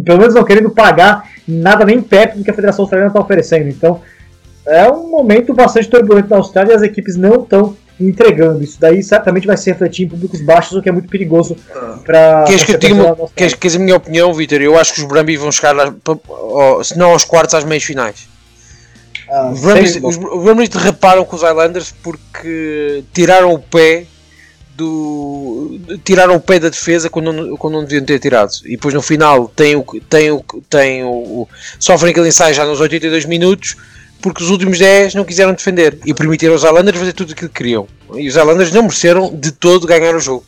pelo 0.04 0.20
menos 0.20 0.34
não 0.34 0.44
querendo 0.44 0.70
pagar 0.70 1.30
nada 1.48 1.86
nem 1.86 2.02
perto 2.02 2.38
do 2.38 2.44
que 2.44 2.50
a 2.50 2.54
Federação 2.54 2.84
Australiana 2.84 3.12
está 3.12 3.20
oferecendo. 3.20 3.68
Então 3.68 4.02
é 4.66 4.90
um 4.90 5.10
momento 5.10 5.54
bastante 5.54 5.90
turbulento 5.90 6.30
na 6.30 6.38
Austrália 6.38 6.72
e 6.72 6.76
as 6.76 6.82
equipes 6.82 7.16
não 7.16 7.44
estão 7.44 7.76
entregando. 8.08 8.64
Isso 8.64 8.80
daí 8.80 9.04
certamente 9.04 9.48
vai 9.48 9.58
se 9.58 9.70
refletir 9.70 10.06
em 10.06 10.10
públicos 10.10 10.42
baixos, 10.42 10.78
o 10.78 10.82
que 10.82 10.90
é 10.90 10.92
muito 10.92 11.10
perigoso 11.10 11.56
para. 12.04 12.44
Queres 12.46 12.64
que, 12.64 12.78
queres, 13.36 13.54
queres 13.54 13.76
a 13.76 13.80
minha 13.80 13.96
opinião, 13.96 14.34
Vitor? 14.34 14.62
Eu 14.62 14.78
acho 14.78 14.94
que 14.94 15.02
os 15.02 15.08
Brumbies 15.08 15.40
vão 15.40 15.52
chegar, 15.52 15.76
se 16.84 16.98
não 16.98 17.12
aos 17.12 17.24
quartos, 17.24 17.56
às 17.56 17.64
meias 17.64 17.84
finais. 17.84 18.28
Ah, 19.30 19.50
os, 19.50 20.18
Brumbies, 20.18 20.68
derraparam 20.68 21.24
com 21.24 21.36
os 21.36 21.42
Islanders 21.42 21.94
porque 22.04 23.04
tiraram 23.14 23.54
o 23.54 23.60
pé 23.60 24.06
do 24.76 25.80
tiraram 26.04 26.36
o 26.36 26.40
pé 26.40 26.60
da 26.60 26.70
defesa 26.70 27.10
quando 27.10 27.32
não, 27.32 27.58
quando 27.58 27.74
não 27.76 27.84
deviam 27.84 28.04
ter 28.04 28.20
tirado 28.20 28.52
e 28.66 28.72
depois 28.72 28.94
no 28.94 29.02
final 29.02 29.48
tem 29.48 29.76
o 29.76 29.84
tem 30.10 30.32
o 30.32 30.44
tem 30.70 31.04
o 31.04 31.48
sofrem 31.80 32.12
aquele 32.12 32.30
ensaio 32.30 32.54
já 32.54 32.66
nos 32.66 32.80
82 32.80 33.26
minutos 33.26 33.76
porque 34.22 34.44
os 34.44 34.50
últimos 34.50 34.78
10 34.78 35.16
não 35.16 35.26
quiseram 35.26 35.54
defender 35.54 35.98
e 36.06 36.14
permitiram 36.14 36.54
aos 36.54 36.64
Islanders 36.64 36.98
fazer 36.98 37.14
tudo 37.14 37.34
aquilo 37.34 37.50
que 37.50 37.58
queriam 37.58 37.88
e 38.14 38.28
os 38.28 38.36
Islanders 38.36 38.72
não 38.72 38.84
mereceram 38.84 39.34
de 39.34 39.52
todo 39.52 39.88
ganhar 39.88 40.16
o 40.16 40.20
jogo 40.20 40.46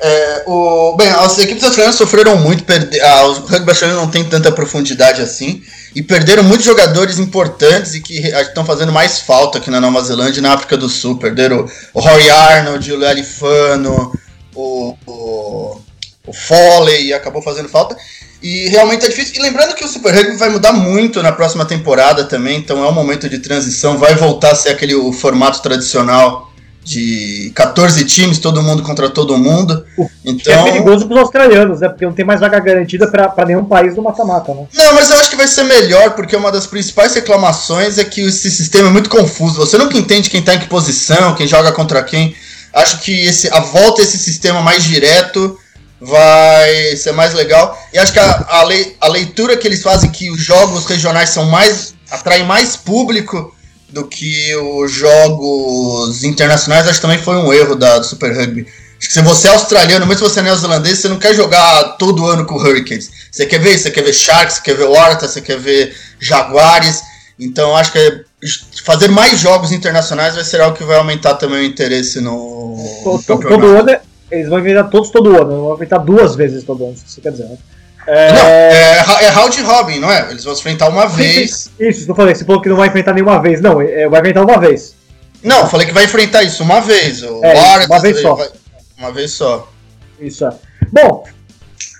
é, 0.00 0.44
o, 0.46 0.94
bem, 0.96 1.08
as 1.08 1.38
equipes 1.38 1.64
australianas 1.64 1.96
sofreram 1.96 2.36
muito, 2.36 2.62
perde, 2.62 3.00
ah, 3.00 3.26
o 3.26 3.32
rugby 3.46 3.70
australiano 3.70 4.02
não 4.02 4.10
tem 4.10 4.24
tanta 4.24 4.52
profundidade 4.52 5.20
assim, 5.20 5.60
e 5.94 6.02
perderam 6.02 6.44
muitos 6.44 6.64
jogadores 6.64 7.18
importantes 7.18 7.94
e 7.94 8.00
que 8.00 8.18
estão 8.18 8.64
fazendo 8.64 8.92
mais 8.92 9.20
falta 9.20 9.58
aqui 9.58 9.70
na 9.70 9.80
Nova 9.80 10.02
Zelândia 10.04 10.38
e 10.38 10.42
na 10.42 10.52
África 10.52 10.76
do 10.76 10.88
Sul. 10.88 11.18
Perderam 11.18 11.66
o 11.94 12.00
Roy 12.00 12.30
Arnold, 12.30 12.92
o 12.92 12.98
Lelifano, 12.98 14.12
o, 14.54 14.94
o, 15.06 15.80
o 16.26 16.32
Foley, 16.32 17.06
e 17.06 17.14
acabou 17.14 17.42
fazendo 17.42 17.68
falta. 17.68 17.96
E 18.42 18.68
realmente 18.68 19.04
é 19.04 19.08
difícil. 19.08 19.34
E 19.36 19.42
lembrando 19.42 19.74
que 19.74 19.84
o 19.84 19.88
Super 19.88 20.14
Rugby 20.14 20.36
vai 20.36 20.48
mudar 20.50 20.72
muito 20.72 21.22
na 21.22 21.32
próxima 21.32 21.64
temporada 21.64 22.24
também, 22.24 22.58
então 22.58 22.84
é 22.84 22.88
um 22.88 22.92
momento 22.92 23.28
de 23.28 23.38
transição, 23.38 23.98
vai 23.98 24.14
voltar 24.14 24.52
a 24.52 24.54
ser 24.54 24.70
aquele 24.70 24.94
o 24.94 25.12
formato 25.12 25.62
tradicional 25.62 26.46
de 26.86 27.50
14 27.52 28.04
times, 28.04 28.38
todo 28.38 28.62
mundo 28.62 28.80
contra 28.84 29.10
todo 29.10 29.36
mundo. 29.36 29.84
Então... 30.24 30.68
É 30.68 30.70
perigoso 30.70 31.06
para 31.06 31.14
os 31.16 31.20
australianos, 31.22 31.80
né? 31.80 31.88
Porque 31.88 32.06
não 32.06 32.12
tem 32.12 32.24
mais 32.24 32.38
vaga 32.38 32.60
garantida 32.60 33.08
para 33.08 33.44
nenhum 33.44 33.64
país 33.64 33.96
no 33.96 34.04
mata-mata, 34.04 34.54
né? 34.54 34.68
Não, 34.72 34.94
mas 34.94 35.10
eu 35.10 35.16
acho 35.16 35.28
que 35.28 35.36
vai 35.36 35.48
ser 35.48 35.64
melhor, 35.64 36.12
porque 36.12 36.36
uma 36.36 36.52
das 36.52 36.64
principais 36.64 37.12
reclamações 37.12 37.98
é 37.98 38.04
que 38.04 38.20
esse 38.20 38.48
sistema 38.52 38.88
é 38.88 38.92
muito 38.92 39.10
confuso. 39.10 39.56
Você 39.56 39.76
nunca 39.76 39.98
entende 39.98 40.30
quem 40.30 40.38
está 40.38 40.54
em 40.54 40.60
que 40.60 40.68
posição, 40.68 41.34
quem 41.34 41.48
joga 41.48 41.72
contra 41.72 42.04
quem. 42.04 42.36
Acho 42.72 43.00
que 43.00 43.26
esse, 43.26 43.52
a 43.52 43.58
volta 43.58 44.00
a 44.00 44.04
esse 44.04 44.18
sistema 44.18 44.60
mais 44.60 44.84
direto 44.84 45.58
vai 46.00 46.96
ser 46.96 47.12
mais 47.12 47.34
legal. 47.34 47.78
E 47.92 47.98
acho 47.98 48.12
que 48.12 48.18
a, 48.18 48.46
a, 48.48 48.62
lei, 48.64 48.96
a 49.00 49.08
leitura 49.08 49.56
que 49.56 49.66
eles 49.66 49.82
fazem 49.82 50.10
que 50.10 50.30
os 50.30 50.40
jogos 50.40 50.84
regionais 50.86 51.30
são 51.30 51.46
mais. 51.46 51.94
atraem 52.10 52.44
mais 52.44 52.76
público 52.76 53.54
do 53.88 54.06
que 54.06 54.54
os 54.56 54.92
jogos 54.92 56.24
internacionais, 56.24 56.86
acho 56.86 56.96
que 56.96 57.02
também 57.02 57.22
foi 57.22 57.36
um 57.36 57.52
erro 57.52 57.74
da, 57.74 57.98
do 57.98 58.04
Super 58.04 58.36
Rugby. 58.36 58.66
Acho 58.98 59.08
que 59.08 59.14
se 59.14 59.22
você 59.22 59.46
é 59.46 59.50
australiano, 59.50 60.06
mesmo 60.06 60.26
se 60.26 60.32
você 60.34 60.40
é 60.40 60.42
neozelandês, 60.42 60.98
você 60.98 61.08
não 61.08 61.18
quer 61.18 61.34
jogar 61.34 61.96
todo 61.98 62.26
ano 62.26 62.46
com 62.46 62.56
Hurricanes. 62.56 63.10
Você 63.30 63.46
quer 63.46 63.60
ver 63.60 63.78
você 63.78 63.90
quer 63.90 64.02
ver 64.02 64.12
Sharks, 64.12 64.56
você 64.56 64.62
quer 64.62 64.74
ver 64.74 64.88
Waratahs, 64.88 65.32
você 65.32 65.40
quer 65.40 65.58
ver 65.58 65.94
Jaguares. 66.18 67.02
Então 67.38 67.76
acho 67.76 67.92
que 67.92 68.24
fazer 68.84 69.08
mais 69.08 69.38
jogos 69.38 69.72
internacionais 69.72 70.34
vai 70.34 70.44
ser 70.44 70.60
algo 70.60 70.76
que 70.76 70.84
vai 70.84 70.96
aumentar 70.96 71.34
também 71.34 71.60
o 71.60 71.64
interesse 71.64 72.20
no, 72.20 72.76
todo, 73.26 73.42
todo 73.42 73.66
ano, 73.66 73.90
é, 73.90 74.00
eles 74.30 74.48
vão 74.48 74.58
inventar 74.58 74.90
todos 74.90 75.10
todo 75.10 75.36
ano, 75.40 75.62
vão 75.62 75.74
inventar 75.74 76.00
duas 76.00 76.34
vezes 76.34 76.64
todo 76.64 76.84
ano, 76.84 76.94
você 76.96 77.20
quer 77.20 77.32
dizer, 77.32 77.44
né? 77.44 77.56
É... 78.06 78.32
Não, 78.32 78.46
é, 78.46 79.24
é 79.24 79.28
round 79.28 79.60
robin, 79.62 79.98
não 79.98 80.10
é? 80.10 80.30
Eles 80.30 80.44
vão 80.44 80.54
se 80.54 80.60
enfrentar 80.60 80.88
uma 80.88 81.08
sim, 81.08 81.16
vez. 81.16 81.70
Isso, 81.78 82.06
não 82.06 82.14
falei, 82.14 82.34
você 82.34 82.44
falou 82.44 82.62
que 82.62 82.68
não 82.68 82.76
vai 82.76 82.88
enfrentar 82.88 83.12
nenhuma 83.12 83.42
vez. 83.42 83.60
Não, 83.60 83.80
é, 83.80 84.08
vai 84.08 84.20
enfrentar 84.20 84.42
uma 84.42 84.60
vez. 84.60 84.94
Não, 85.42 85.68
falei 85.68 85.86
que 85.86 85.92
vai 85.92 86.04
enfrentar 86.04 86.42
isso 86.44 86.62
uma 86.62 86.80
vez. 86.80 87.22
O 87.22 87.44
é, 87.44 87.86
uma 87.86 88.00
vez 88.00 88.20
só. 88.20 88.34
Vai, 88.34 88.48
uma 88.96 89.12
vez 89.12 89.32
só. 89.32 89.68
Isso 90.20 90.46
é. 90.46 90.52
Bom, 90.92 91.24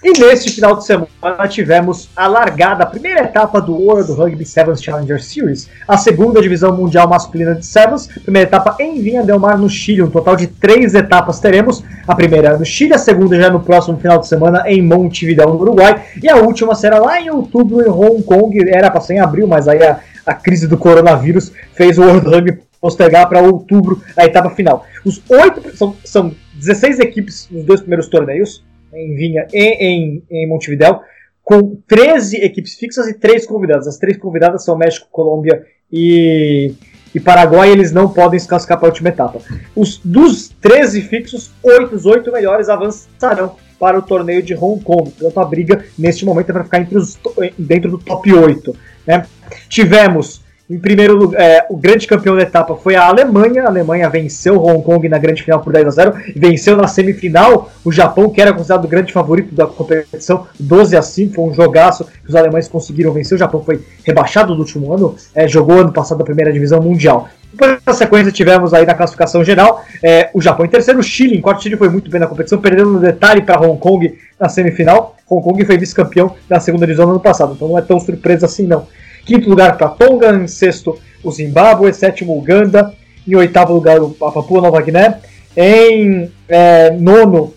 e 0.02 0.18
neste 0.18 0.52
final 0.52 0.76
de 0.76 0.84
semana 0.84 1.48
tivemos 1.48 2.08
a 2.14 2.26
largada, 2.26 2.84
a 2.84 2.86
primeira 2.86 3.20
etapa 3.22 3.60
do 3.60 3.74
World 3.74 4.12
Rugby 4.12 4.44
Sevens 4.44 4.82
Challenger 4.82 5.22
Series, 5.22 5.68
a 5.88 5.96
segunda 5.96 6.40
divisão 6.40 6.76
mundial 6.76 7.08
masculina 7.08 7.54
de 7.54 7.64
Sevens, 7.64 8.06
primeira 8.06 8.46
etapa 8.46 8.76
em 8.78 9.00
Vinha 9.00 9.22
Del 9.22 9.38
Mar, 9.38 9.58
no 9.58 9.68
Chile. 9.70 10.02
Um 10.02 10.10
total 10.10 10.36
de 10.36 10.46
três 10.46 10.94
etapas 10.94 11.40
teremos. 11.40 11.82
A 12.06 12.14
primeira 12.14 12.56
no 12.58 12.64
Chile, 12.64 12.94
a 12.94 12.98
segunda 12.98 13.40
já 13.40 13.50
no 13.50 13.60
próximo 13.60 13.98
final 13.98 14.18
de 14.18 14.28
semana 14.28 14.62
em 14.66 14.82
Montevideo, 14.82 15.48
no 15.48 15.60
Uruguai, 15.60 16.04
e 16.22 16.28
a 16.28 16.36
última 16.36 16.74
será 16.74 16.98
lá 16.98 17.20
em 17.20 17.30
outubro 17.30 17.80
em 17.80 17.88
Hong 17.88 18.22
Kong. 18.22 18.56
Era 18.68 18.90
para 18.90 19.00
ser 19.00 19.14
em 19.14 19.20
abril, 19.20 19.46
mas 19.46 19.66
aí 19.66 19.82
a, 19.82 19.98
a 20.26 20.34
crise 20.34 20.68
do 20.68 20.76
coronavírus 20.76 21.52
fez 21.74 21.98
o 21.98 22.02
World 22.02 22.28
Rugby 22.28 22.58
postergar 22.80 23.28
para 23.28 23.40
outubro 23.40 24.00
a 24.16 24.24
etapa 24.24 24.50
final. 24.50 24.84
Os 25.04 25.22
oito 25.28 25.76
são, 25.76 25.96
são 26.04 26.34
16 26.54 27.00
equipes 27.00 27.48
nos 27.50 27.64
dois 27.64 27.80
primeiros 27.80 28.08
torneios 28.08 28.62
em 28.92 29.14
Vinha 29.14 29.46
e 29.52 29.84
em, 29.84 30.22
em 30.30 30.46
Montevidéu, 30.48 31.00
com 31.42 31.76
13 31.86 32.38
equipes 32.38 32.74
fixas 32.74 33.06
e 33.06 33.14
3 33.14 33.46
convidadas. 33.46 33.86
As 33.86 33.98
três 33.98 34.16
convidadas 34.16 34.64
são 34.64 34.76
México, 34.76 35.06
Colômbia 35.10 35.64
e, 35.92 36.74
e 37.14 37.20
Paraguai 37.20 37.70
eles 37.70 37.92
não 37.92 38.08
podem 38.08 38.38
se 38.38 38.48
classificar 38.48 38.78
para 38.78 38.88
a 38.88 38.90
última 38.90 39.10
etapa. 39.10 39.40
Os, 39.74 39.98
dos 39.98 40.48
13 40.60 41.02
fixos, 41.02 41.52
8, 41.62 41.94
os 41.94 42.04
8 42.04 42.32
melhores 42.32 42.68
avançarão 42.68 43.56
para 43.78 43.98
o 43.98 44.02
torneio 44.02 44.42
de 44.42 44.54
Hong 44.54 44.82
Kong. 44.82 45.10
Portanto, 45.10 45.38
a 45.38 45.44
briga 45.44 45.84
neste 45.98 46.24
momento 46.24 46.50
é 46.50 46.52
para 46.52 46.64
ficar 46.64 46.80
entre 46.80 46.98
os, 46.98 47.18
dentro 47.56 47.90
do 47.90 47.98
top 47.98 48.32
8. 48.32 48.76
Né? 49.06 49.26
Tivemos 49.68 50.42
em 50.68 50.78
primeiro 50.78 51.14
lugar, 51.14 51.40
é, 51.40 51.64
o 51.70 51.76
grande 51.76 52.08
campeão 52.08 52.34
da 52.34 52.42
etapa 52.42 52.74
foi 52.74 52.96
a 52.96 53.06
Alemanha. 53.06 53.62
A 53.62 53.68
Alemanha 53.68 54.10
venceu 54.10 54.60
Hong 54.60 54.82
Kong 54.82 55.08
na 55.08 55.16
grande 55.16 55.44
final 55.44 55.60
por 55.60 55.72
10 55.72 55.86
a 55.86 55.90
0. 55.90 56.14
Venceu 56.34 56.76
na 56.76 56.88
semifinal 56.88 57.70
o 57.84 57.92
Japão, 57.92 58.28
que 58.28 58.40
era 58.40 58.52
considerado 58.52 58.84
o 58.84 58.88
grande 58.88 59.12
favorito 59.12 59.54
da 59.54 59.66
competição, 59.66 60.46
12 60.58 60.96
a 60.96 61.02
5. 61.02 61.34
Foi 61.34 61.44
um 61.44 61.54
jogaço 61.54 62.04
que 62.04 62.28
os 62.28 62.34
alemães 62.34 62.66
conseguiram 62.66 63.12
vencer. 63.12 63.36
O 63.36 63.38
Japão 63.38 63.62
foi 63.62 63.80
rebaixado 64.04 64.54
no 64.54 64.60
último 64.60 64.92
ano, 64.92 65.14
é, 65.34 65.46
jogou 65.46 65.78
ano 65.78 65.92
passado 65.92 66.20
a 66.20 66.24
primeira 66.24 66.52
divisão 66.52 66.82
mundial. 66.82 67.28
Depois 67.52 67.78
na 67.86 67.92
sequência 67.94 68.32
tivemos 68.32 68.74
aí 68.74 68.84
na 68.84 68.94
classificação 68.94 69.44
geral 69.44 69.82
é, 70.02 70.30
o 70.34 70.42
Japão 70.42 70.66
em 70.66 70.68
terceiro, 70.68 70.98
o 70.98 71.02
Chile 71.02 71.36
em 71.36 71.40
quarto. 71.40 71.60
O 71.60 71.62
Chile 71.62 71.76
foi 71.76 71.88
muito 71.88 72.10
bem 72.10 72.20
na 72.20 72.26
competição, 72.26 72.60
perdendo 72.60 72.90
no 72.90 72.98
detalhe 72.98 73.40
para 73.40 73.60
Hong 73.60 73.78
Kong 73.78 74.18
na 74.38 74.48
semifinal. 74.48 75.16
Hong 75.30 75.44
Kong 75.44 75.64
foi 75.64 75.78
vice-campeão 75.78 76.34
da 76.48 76.58
segunda 76.58 76.84
divisão 76.86 77.06
no 77.06 77.12
ano 77.12 77.20
passado, 77.20 77.54
então 77.54 77.68
não 77.68 77.78
é 77.78 77.82
tão 77.82 78.00
surpresa 78.00 78.46
assim 78.46 78.66
não. 78.66 78.86
Quinto 79.26 79.50
lugar 79.50 79.76
para 79.76 79.88
Tonga, 79.88 80.32
em 80.34 80.46
sexto 80.46 80.96
o 81.22 81.32
Zimbábue, 81.32 81.92
sétimo 81.92 82.38
Uganda, 82.38 82.94
em 83.26 83.34
oitavo 83.34 83.74
lugar 83.74 83.98
a 83.98 84.30
Papua 84.30 84.62
Nova 84.62 84.80
Guiné, 84.80 85.18
em 85.56 86.30
é, 86.48 86.92
nono 86.92 87.52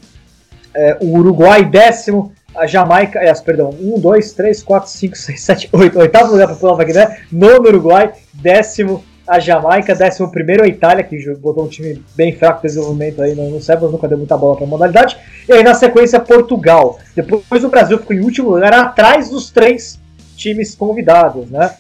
é, 0.74 0.98
o 1.00 1.16
Uruguai, 1.20 1.64
décimo 1.64 2.34
a 2.56 2.66
Jamaica, 2.66 3.20
é, 3.20 3.32
perdão, 3.36 3.70
1, 3.80 4.00
2, 4.00 4.34
3, 4.34 4.64
4, 4.64 4.90
5, 4.90 5.16
6, 5.16 5.42
7, 5.42 5.70
8, 5.72 6.00
oitavo 6.00 6.32
lugar 6.32 6.48
para 6.48 6.56
Papua 6.56 6.70
Nova 6.72 6.84
Guiné, 6.84 7.20
nono 7.32 7.68
Uruguai, 7.68 8.14
décimo 8.34 9.04
a 9.28 9.40
Jamaica, 9.40 9.94
décimo 9.94 10.32
primeiro 10.32 10.64
a 10.64 10.68
Itália, 10.68 11.04
que 11.04 11.36
botou 11.36 11.66
um 11.66 11.68
time 11.68 12.04
bem 12.16 12.36
fraco 12.36 12.64
de 12.64 12.68
desenvolvimento 12.70 13.22
aí 13.22 13.36
no, 13.36 13.48
no 13.52 13.62
Sebas, 13.62 13.92
nunca 13.92 14.08
deu 14.08 14.18
muita 14.18 14.36
bola 14.36 14.56
para 14.56 14.66
a 14.66 14.68
modalidade, 14.68 15.18
e 15.48 15.54
aí 15.54 15.62
na 15.62 15.76
sequência 15.76 16.20
Portugal. 16.20 16.98
Depois 17.16 17.64
o 17.64 17.70
Brasil 17.70 18.00
ficou 18.00 18.16
em 18.16 18.22
último 18.22 18.50
lugar, 18.50 18.74
atrás 18.74 19.30
dos 19.30 19.52
três 19.52 20.00
times 20.40 20.74
convidados, 20.74 21.50
né? 21.50 21.76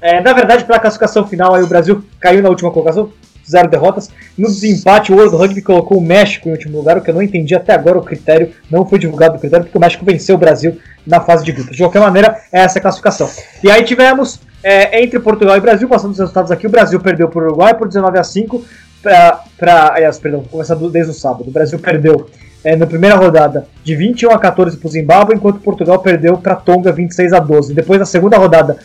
É, 0.00 0.20
na 0.20 0.32
verdade, 0.32 0.64
pela 0.64 0.80
classificação 0.80 1.26
final, 1.26 1.54
aí 1.54 1.62
o 1.62 1.66
Brasil 1.68 2.04
caiu 2.18 2.42
na 2.42 2.48
última 2.48 2.72
colocação, 2.72 3.12
zero 3.48 3.70
derrotas. 3.70 4.10
No 4.36 4.48
desempate, 4.48 5.12
o 5.12 5.16
World 5.16 5.36
Rugby 5.36 5.62
colocou 5.62 5.98
o 5.98 6.00
México 6.00 6.48
em 6.48 6.52
último 6.52 6.78
lugar, 6.78 6.98
o 6.98 7.00
que 7.00 7.10
eu 7.10 7.14
não 7.14 7.22
entendi 7.22 7.54
até 7.54 7.72
agora 7.72 7.98
o 7.98 8.02
critério, 8.02 8.50
não 8.68 8.84
foi 8.84 8.98
divulgado 8.98 9.36
o 9.36 9.40
critério, 9.40 9.64
porque 9.64 9.78
o 9.78 9.80
México 9.80 10.04
venceu 10.04 10.34
o 10.34 10.38
Brasil 10.38 10.76
na 11.06 11.20
fase 11.20 11.44
de 11.44 11.52
grupos. 11.52 11.76
De 11.76 11.82
qualquer 11.82 12.00
maneira, 12.00 12.36
é 12.52 12.60
essa 12.60 12.80
a 12.80 12.82
classificação. 12.82 13.30
E 13.62 13.70
aí 13.70 13.84
tivemos, 13.84 14.40
é, 14.62 15.00
entre 15.02 15.20
Portugal 15.20 15.56
e 15.56 15.60
Brasil, 15.60 15.88
passando 15.88 16.10
os 16.10 16.18
resultados 16.18 16.50
aqui, 16.50 16.66
o 16.66 16.70
Brasil 16.70 16.98
perdeu 16.98 17.28
para 17.28 17.40
o 17.40 17.46
Uruguai 17.46 17.74
por 17.74 17.86
19 17.86 18.18
a 18.18 18.24
5, 18.24 18.64
para. 19.02 19.92
Aliás, 19.94 20.18
perdão, 20.18 20.44
começando 20.50 20.90
desde 20.90 21.10
o 21.10 21.14
sábado. 21.14 21.48
O 21.48 21.52
Brasil 21.52 21.78
perdeu 21.78 22.28
é, 22.64 22.76
na 22.76 22.86
primeira 22.86 23.16
rodada 23.16 23.66
de 23.82 23.96
21 23.96 24.30
a 24.30 24.38
14 24.38 24.76
para 24.76 24.86
o 24.86 24.90
Zimbábue, 24.90 25.34
enquanto 25.34 25.60
Portugal 25.60 25.98
perdeu 25.98 26.38
para 26.38 26.54
Tonga 26.54 26.92
26 26.92 27.32
a 27.32 27.38
12. 27.38 27.74
Depois, 27.74 27.98
na 27.98 28.06
segunda 28.06 28.38
rodada, 28.38 28.78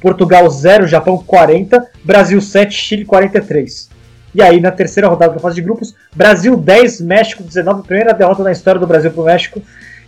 Portugal 0.00 0.48
0, 0.48 0.86
Japão 0.86 1.18
40, 1.18 1.86
Brasil 2.04 2.40
7, 2.40 2.74
Chile 2.74 3.04
43. 3.04 3.88
E 4.34 4.42
aí, 4.42 4.60
na 4.60 4.70
terceira 4.70 5.08
rodada 5.08 5.34
da 5.34 5.40
fase 5.40 5.56
de 5.56 5.62
grupos, 5.62 5.94
Brasil 6.14 6.56
10, 6.56 7.00
México 7.00 7.42
19, 7.42 7.82
primeira 7.82 8.14
derrota 8.14 8.42
na 8.42 8.52
história 8.52 8.80
do 8.80 8.86
Brasil 8.86 9.10
para 9.10 9.22
o 9.22 9.26
México. 9.26 9.60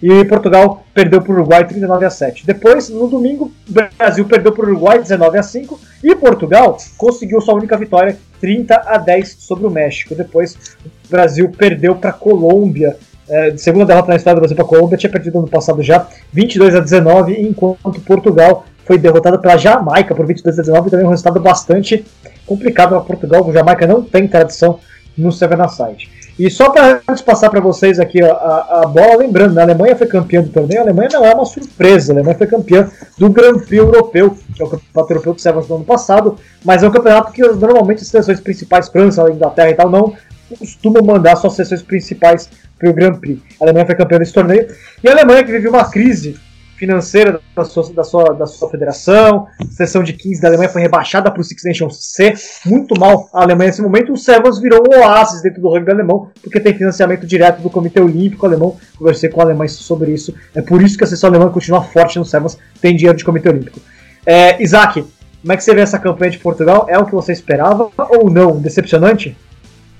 E 0.02 0.24
Portugal 0.24 0.84
perdeu 0.92 1.22
para 1.22 1.32
o 1.32 1.34
Uruguai 1.36 1.64
39 1.66 2.04
a 2.04 2.10
7. 2.10 2.44
Depois, 2.44 2.88
no 2.88 3.06
domingo, 3.06 3.52
o 3.68 3.72
Brasil 3.72 4.24
perdeu 4.24 4.52
para 4.52 4.64
o 4.64 4.68
Uruguai 4.68 4.98
19 4.98 5.38
a 5.38 5.42
5 5.42 5.80
e 6.02 6.14
Portugal 6.16 6.76
conseguiu 6.98 7.40
sua 7.40 7.54
única 7.54 7.76
vitória 7.76 8.16
30 8.40 8.82
a 8.84 8.98
10 8.98 9.36
sobre 9.38 9.66
o 9.66 9.70
México. 9.70 10.14
Depois, 10.14 10.76
o 10.84 11.08
Brasil 11.08 11.48
perdeu 11.56 11.94
para 11.94 12.10
a 12.10 12.12
Colômbia 12.12 12.96
é, 13.28 13.56
segunda 13.56 13.86
derrota 13.86 14.08
na 14.08 14.16
história 14.16 14.34
do 14.34 14.40
Brasil 14.40 14.56
para 14.56 14.64
a 14.64 14.68
Colômbia, 14.68 14.98
tinha 14.98 15.10
perdido 15.10 15.40
no 15.40 15.48
passado 15.48 15.82
já, 15.82 16.06
22 16.32 16.74
a 16.74 16.80
19, 16.80 17.40
enquanto 17.40 18.00
Portugal 18.00 18.66
foi 18.84 18.98
derrotada 18.98 19.38
pela 19.38 19.56
Jamaica 19.56 20.14
por 20.14 20.26
22 20.26 20.58
a 20.58 20.62
19, 20.62 20.90
também 20.90 21.06
um 21.06 21.10
resultado 21.10 21.40
bastante 21.40 22.04
complicado 22.44 22.90
para 22.90 23.00
Portugal, 23.00 23.48
a 23.48 23.52
Jamaica 23.52 23.86
não 23.86 24.02
tem 24.02 24.26
tradição 24.26 24.80
no 25.16 25.30
Seven 25.30 25.60
Aside. 25.60 26.10
E 26.38 26.50
só 26.50 26.70
para 26.70 27.02
passar 27.24 27.50
para 27.50 27.60
vocês 27.60 28.00
aqui 28.00 28.22
a, 28.22 28.30
a, 28.30 28.86
bola, 28.86 29.16
lembrando, 29.16 29.54
né, 29.54 29.60
a 29.60 29.64
Alemanha 29.64 29.94
foi 29.94 30.06
campeã 30.06 30.42
do 30.42 30.48
torneio, 30.48 30.80
a 30.80 30.84
Alemanha 30.84 31.10
não 31.12 31.24
é 31.24 31.34
uma 31.34 31.44
surpresa, 31.44 32.12
a 32.12 32.16
Alemanha 32.16 32.38
foi 32.38 32.46
campeã 32.46 32.90
do 33.18 33.28
Grand 33.28 33.58
Prix 33.58 33.72
Europeu, 33.72 34.36
que 34.54 34.62
é 34.62 34.64
o 34.64 34.70
campeonato 34.70 35.12
europeu 35.12 35.34
que 35.34 35.42
serve 35.42 35.60
no 35.68 35.76
ano 35.76 35.84
passado, 35.84 36.38
mas 36.64 36.82
é 36.82 36.88
um 36.88 36.90
campeonato 36.90 37.32
que 37.32 37.42
normalmente 37.42 38.02
as 38.02 38.08
seleções 38.08 38.40
principais, 38.40 38.88
França, 38.88 39.30
Inglaterra 39.30 39.70
e 39.70 39.74
tal, 39.74 39.90
não 39.90 40.14
costumam 40.58 41.02
mandar 41.02 41.36
suas 41.36 41.54
seleções 41.54 41.82
principais 41.82 42.48
para 42.78 42.90
o 42.90 42.92
Grand 42.92 43.14
Prix. 43.14 43.40
A 43.60 43.64
Alemanha 43.64 43.86
foi 43.86 43.94
campeã 43.94 44.18
desse 44.18 44.32
torneio. 44.32 44.68
E 45.02 45.08
a 45.08 45.12
Alemanha 45.12 45.44
que 45.44 45.52
vive 45.52 45.68
uma 45.68 45.84
crise 45.84 46.36
financeira 46.82 47.40
da 47.54 47.64
sua, 47.64 47.92
da 47.92 48.02
sua, 48.02 48.34
da 48.34 48.44
sua 48.44 48.68
federação. 48.68 49.46
A 49.60 49.64
seleção 49.66 50.02
de 50.02 50.12
15 50.12 50.40
da 50.40 50.48
Alemanha 50.48 50.68
foi 50.68 50.82
rebaixada 50.82 51.30
para 51.30 51.40
o 51.40 51.44
Six 51.44 51.62
Nations 51.64 52.12
C. 52.12 52.34
Muito 52.66 52.98
mal 52.98 53.28
a 53.32 53.42
Alemanha 53.42 53.68
nesse 53.68 53.80
momento. 53.80 54.12
O 54.12 54.16
Sevens 54.16 54.58
virou 54.58 54.82
um 54.90 54.98
oásis 54.98 55.42
dentro 55.42 55.62
do 55.62 55.68
rugby 55.68 55.92
alemão, 55.92 56.30
porque 56.42 56.58
tem 56.58 56.74
financiamento 56.74 57.24
direto 57.24 57.62
do 57.62 57.70
Comitê 57.70 58.00
Olímpico 58.00 58.44
Alemão. 58.44 58.76
Conversei 58.98 59.30
com 59.30 59.40
alemães 59.40 59.70
sobre 59.70 60.10
isso. 60.10 60.34
É 60.56 60.60
por 60.60 60.82
isso 60.82 60.98
que 60.98 61.04
a 61.04 61.06
seleção 61.06 61.30
alemã 61.30 61.48
continua 61.50 61.84
forte 61.84 62.18
no 62.18 62.24
Sevens, 62.24 62.58
tem 62.80 62.96
dinheiro 62.96 63.16
de 63.16 63.24
Comitê 63.24 63.48
Olímpico. 63.48 63.78
É, 64.26 64.60
Isaac, 64.60 65.04
como 65.40 65.52
é 65.52 65.56
que 65.56 65.62
você 65.62 65.72
vê 65.72 65.82
essa 65.82 66.00
campanha 66.00 66.32
de 66.32 66.38
Portugal? 66.38 66.86
É 66.88 66.98
o 66.98 67.06
que 67.06 67.12
você 67.12 67.30
esperava 67.30 67.90
ou 67.96 68.28
não? 68.28 68.60
Decepcionante? 68.60 69.36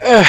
É, 0.01 0.21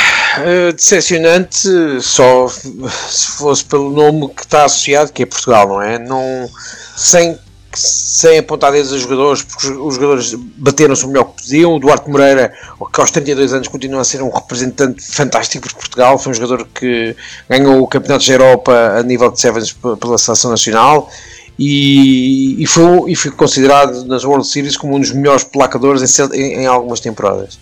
decepcionante 0.76 1.68
só 2.02 2.48
se 2.48 3.28
fosse 3.38 3.66
pelo 3.66 3.92
nome 3.92 4.30
que 4.30 4.42
está 4.42 4.66
associado, 4.66 5.12
que 5.12 5.24
é 5.24 5.26
Portugal, 5.26 5.68
não 5.68 5.82
é? 5.82 6.00
Não, 6.00 6.50
sem, 6.96 7.38
sem 7.74 8.40
apontar 8.40 8.72
dedos 8.72 8.94
a 8.94 8.98
jogadores, 8.98 9.44
porque 9.44 9.68
os 9.68 9.96
jogadores 9.96 10.34
bateram-se 10.58 11.06
o 11.06 11.08
melhor 11.08 11.26
que 11.26 11.44
podiam. 11.44 11.76
O 11.76 11.80
Duarte 11.80 12.10
Moreira, 12.10 12.54
que 12.94 13.02
aos 13.02 13.12
32 13.12 13.54
anos 13.54 13.68
continua 13.68 14.02
a 14.02 14.04
ser 14.04 14.22
um 14.22 14.30
representante 14.30 15.04
fantástico 15.04 15.68
por 15.68 15.76
Portugal, 15.76 16.18
foi 16.18 16.32
um 16.32 16.36
jogador 16.36 16.68
que 16.74 17.16
ganhou 17.50 17.82
o 17.82 17.88
Campeonato 17.88 18.26
da 18.26 18.34
Europa 18.34 18.96
a 18.98 19.04
nível 19.04 19.32
de 19.32 19.40
Sevens 19.40 19.74
pela 19.74 20.18
Seleção 20.18 20.52
Nacional. 20.52 21.10
E, 21.58 22.62
e, 22.62 22.66
foi, 22.66 23.12
e 23.12 23.16
foi 23.16 23.30
considerado 23.32 24.06
nas 24.06 24.24
World 24.24 24.48
Series 24.48 24.76
como 24.76 24.96
um 24.96 25.00
dos 25.00 25.12
melhores 25.12 25.44
placadores 25.44 26.20
em, 26.20 26.62
em 26.62 26.66
algumas 26.66 27.00
temporadas. 27.00 27.60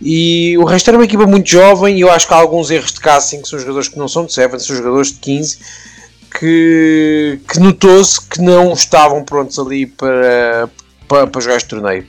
E 0.00 0.56
o 0.58 0.64
resto 0.64 0.88
era 0.88 0.98
uma 0.98 1.04
equipa 1.04 1.26
muito 1.26 1.48
jovem 1.48 1.96
e 1.96 2.00
eu 2.02 2.10
acho 2.10 2.26
que 2.26 2.34
há 2.34 2.36
alguns 2.36 2.70
erros 2.70 2.92
de 2.92 3.00
casting 3.00 3.40
que 3.40 3.48
são 3.48 3.58
jogadores 3.58 3.88
que 3.88 3.98
não 3.98 4.08
são 4.08 4.26
de 4.26 4.32
7, 4.32 4.62
são 4.62 4.76
jogadores 4.76 5.12
de 5.12 5.18
15 5.18 5.58
que, 6.38 7.40
que 7.48 7.58
notou-se 7.58 8.20
que 8.20 8.40
não 8.40 8.72
estavam 8.72 9.24
prontos 9.24 9.58
ali 9.58 9.86
para, 9.86 10.68
para, 11.08 11.26
para 11.26 11.40
jogar 11.40 11.56
este 11.56 11.68
torneio. 11.68 12.06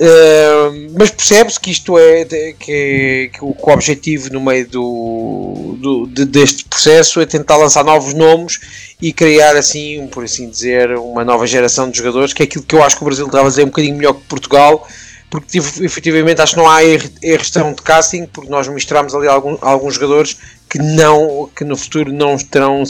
Uh, 0.00 0.90
mas 0.98 1.10
percebe-se 1.10 1.60
que 1.60 1.70
isto 1.70 1.96
é 1.96 2.24
que, 2.24 3.30
que, 3.32 3.38
o, 3.40 3.54
objetivo 3.66 4.32
no 4.32 4.40
meio 4.40 4.66
do, 4.66 5.76
do 5.78 6.06
de, 6.08 6.24
deste 6.24 6.64
processo 6.64 7.20
é 7.20 7.26
tentar 7.26 7.56
lançar 7.56 7.84
novos 7.84 8.12
nomes 8.12 8.58
e 9.00 9.12
criar 9.12 9.54
assim, 9.54 10.08
por 10.08 10.24
assim 10.24 10.48
dizer, 10.48 10.96
uma 10.96 11.24
nova 11.24 11.46
geração 11.46 11.88
de 11.88 11.98
jogadores, 11.98 12.32
que 12.32 12.42
é 12.42 12.46
aquilo 12.46 12.64
que 12.64 12.74
eu 12.74 12.82
acho 12.82 12.96
que 12.96 13.02
o 13.02 13.04
Brasil 13.04 13.26
estava 13.26 13.44
a 13.44 13.50
fazer 13.50 13.62
um 13.62 13.66
bocadinho 13.66 13.96
melhor 13.96 14.14
que 14.14 14.22
Portugal 14.22 14.88
porque 15.32 15.56
efetivamente 15.56 16.42
acho 16.42 16.52
que 16.52 16.60
não 16.60 16.68
há 16.68 16.84
erros 16.84 17.50
de 17.50 17.82
casting, 17.82 18.26
porque 18.26 18.50
nós 18.50 18.68
mostramos 18.68 19.14
ali 19.14 19.26
algum, 19.26 19.56
alguns 19.62 19.94
jogadores 19.94 20.36
que 20.68 20.76
não 20.78 21.48
que 21.56 21.64
no 21.64 21.74
futuro 21.74 22.12
não 22.12 22.36
terão 22.36 22.84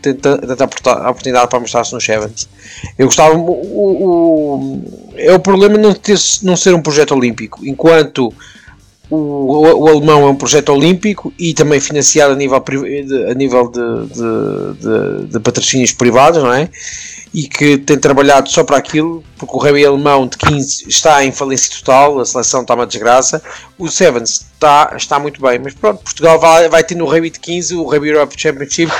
tanta 0.00 0.64
oportunidade 1.10 1.50
para 1.50 1.60
mostrar-se 1.60 1.92
no 1.92 2.00
Sevens. 2.00 2.48
Eu 2.96 3.04
gostava 3.04 3.36
o, 3.36 3.42
o, 3.42 5.12
é 5.16 5.34
o 5.34 5.38
problema 5.38 5.76
não, 5.76 5.92
ter, 5.92 6.18
não 6.42 6.56
ser 6.56 6.74
um 6.74 6.80
projeto 6.80 7.14
olímpico, 7.14 7.60
enquanto 7.62 8.32
o, 9.10 9.16
o, 9.16 9.84
o, 9.84 9.88
alemão 9.88 10.22
é 10.22 10.30
um 10.30 10.34
projeto 10.34 10.70
olímpico 10.70 11.30
e 11.38 11.52
também 11.52 11.78
financiado 11.78 12.32
a 12.32 12.36
nível, 12.36 12.56
a 12.56 13.34
nível 13.34 13.68
de, 13.68 14.06
de, 14.14 14.80
de, 14.80 15.26
de 15.26 15.40
patrocínios 15.40 15.92
privados, 15.92 16.42
não 16.42 16.54
é? 16.54 16.70
E 17.34 17.46
que 17.46 17.76
tem 17.78 17.98
trabalhado 17.98 18.48
só 18.50 18.64
para 18.64 18.76
aquilo, 18.76 19.22
porque 19.36 19.54
o 19.54 19.58
rugby 19.58 19.84
alemão 19.84 20.26
de 20.26 20.36
15 20.38 20.88
está 20.88 21.24
em 21.24 21.32
falência 21.32 21.74
total, 21.78 22.18
a 22.18 22.24
seleção 22.24 22.62
está 22.62 22.74
uma 22.74 22.86
desgraça, 22.86 23.42
o 23.78 23.88
Sevens 23.88 24.46
está, 24.54 24.92
está 24.96 25.18
muito 25.18 25.40
bem, 25.40 25.58
mas 25.58 25.74
pronto, 25.74 26.02
Portugal 26.02 26.38
vai, 26.38 26.68
vai 26.68 26.82
ter 26.82 26.94
no 26.94 27.04
rugby 27.04 27.30
de 27.30 27.40
15 27.40 27.74
o 27.74 27.84
Rugby 27.84 28.08
Europe 28.08 28.34
Championship, 28.40 28.90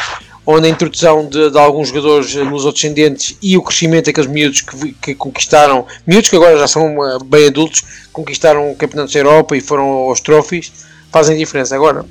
onde 0.47 0.67
a 0.67 0.71
introdução 0.71 1.29
de, 1.29 1.51
de 1.51 1.59
alguns 1.59 1.89
jogadores 1.89 2.33
nos 2.35 2.65
descendentes 2.73 3.37
e 3.43 3.57
o 3.57 3.63
crescimento 3.63 4.07
daqueles 4.07 4.31
miúdos 4.31 4.61
que, 4.61 4.93
que 4.93 5.15
conquistaram, 5.15 5.85
miúdos 6.07 6.31
que 6.31 6.37
agora 6.37 6.57
já 6.59 6.69
são 6.69 6.99
uh, 6.99 7.25
bem 7.25 7.49
adultos, 7.49 7.83
conquistaram 8.13 8.71
o 8.71 8.77
Campeonato 8.77 9.13
da 9.13 9.19
Europa 9.19 9.57
e 9.57 9.61
foram 9.61 9.85
aos 9.85 10.21
trophies, 10.21 10.73
fazem 11.11 11.37
diferença. 11.37 11.75
Agora, 11.75 12.05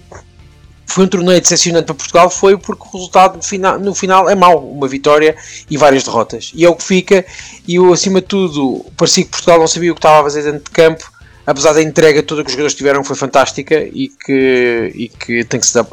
foi 0.85 1.05
um 1.05 1.07
torneio 1.07 1.41
decepcionante 1.41 1.85
para 1.85 1.95
Portugal 1.95 2.29
foi 2.29 2.57
porque 2.57 2.83
o 2.83 2.97
resultado 2.97 3.37
no 3.37 3.43
final, 3.43 3.79
no 3.79 3.95
final 3.95 4.29
é 4.29 4.35
mau, 4.35 4.59
uma 4.59 4.87
vitória 4.87 5.35
e 5.69 5.77
várias 5.77 6.03
derrotas. 6.03 6.51
E 6.53 6.63
é 6.63 6.69
o 6.69 6.75
que 6.75 6.83
fica, 6.83 7.25
e 7.67 7.75
eu, 7.75 7.91
acima 7.91 8.21
de 8.21 8.27
tudo, 8.27 8.85
parecia 8.95 9.23
que 9.23 9.31
Portugal 9.31 9.59
não 9.59 9.67
sabia 9.67 9.91
o 9.91 9.95
que 9.95 9.99
estava 9.99 10.21
a 10.21 10.23
fazer 10.23 10.43
dentro 10.43 10.63
de 10.65 10.71
campo, 10.71 11.11
apesar 11.45 11.73
da 11.73 11.81
entrega 11.81 12.23
toda 12.23 12.43
que 12.43 12.47
os 12.47 12.53
jogadores 12.53 12.75
tiveram 12.75 13.03
foi 13.03 13.15
fantástica 13.15 13.81
e 13.81 14.09
que, 14.09 14.91
e 14.95 15.09
que 15.09 15.43
tem, 15.43 15.59
que 15.59 15.65
se, 15.65 15.79
uh, 15.79 15.85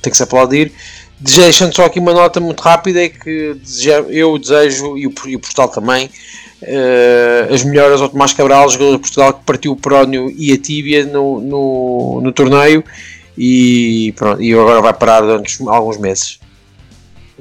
tem 0.00 0.10
que 0.10 0.16
se 0.16 0.22
aplaudir. 0.22 0.72
Deixando 1.18 1.74
só 1.74 1.84
aqui 1.84 2.00
uma 2.00 2.12
nota 2.12 2.40
muito 2.40 2.60
rápida 2.60 3.04
é 3.04 3.08
que 3.08 3.56
eu 4.08 4.38
desejo, 4.38 4.98
e 4.98 5.06
o, 5.06 5.12
e 5.26 5.36
o 5.36 5.40
também, 5.68 6.06
uh, 6.06 7.54
as 7.54 7.62
melhoras 7.62 8.00
ao 8.00 8.08
Tomás 8.08 8.32
Cabral, 8.32 8.68
jogador 8.68 8.92
de 8.92 8.98
Portugal 8.98 9.32
que 9.34 9.44
partiu 9.44 9.72
o 9.72 9.76
prónio 9.76 10.32
e 10.36 10.52
a 10.52 10.58
tíbia 10.58 11.04
no, 11.06 11.40
no, 11.40 12.20
no 12.22 12.32
torneio 12.32 12.84
e, 13.44 14.12
pronto, 14.12 14.40
e 14.40 14.52
agora 14.52 14.80
vai 14.80 14.92
parar 14.92 15.20
durante 15.20 15.58
alguns 15.66 15.98
meses. 15.98 16.38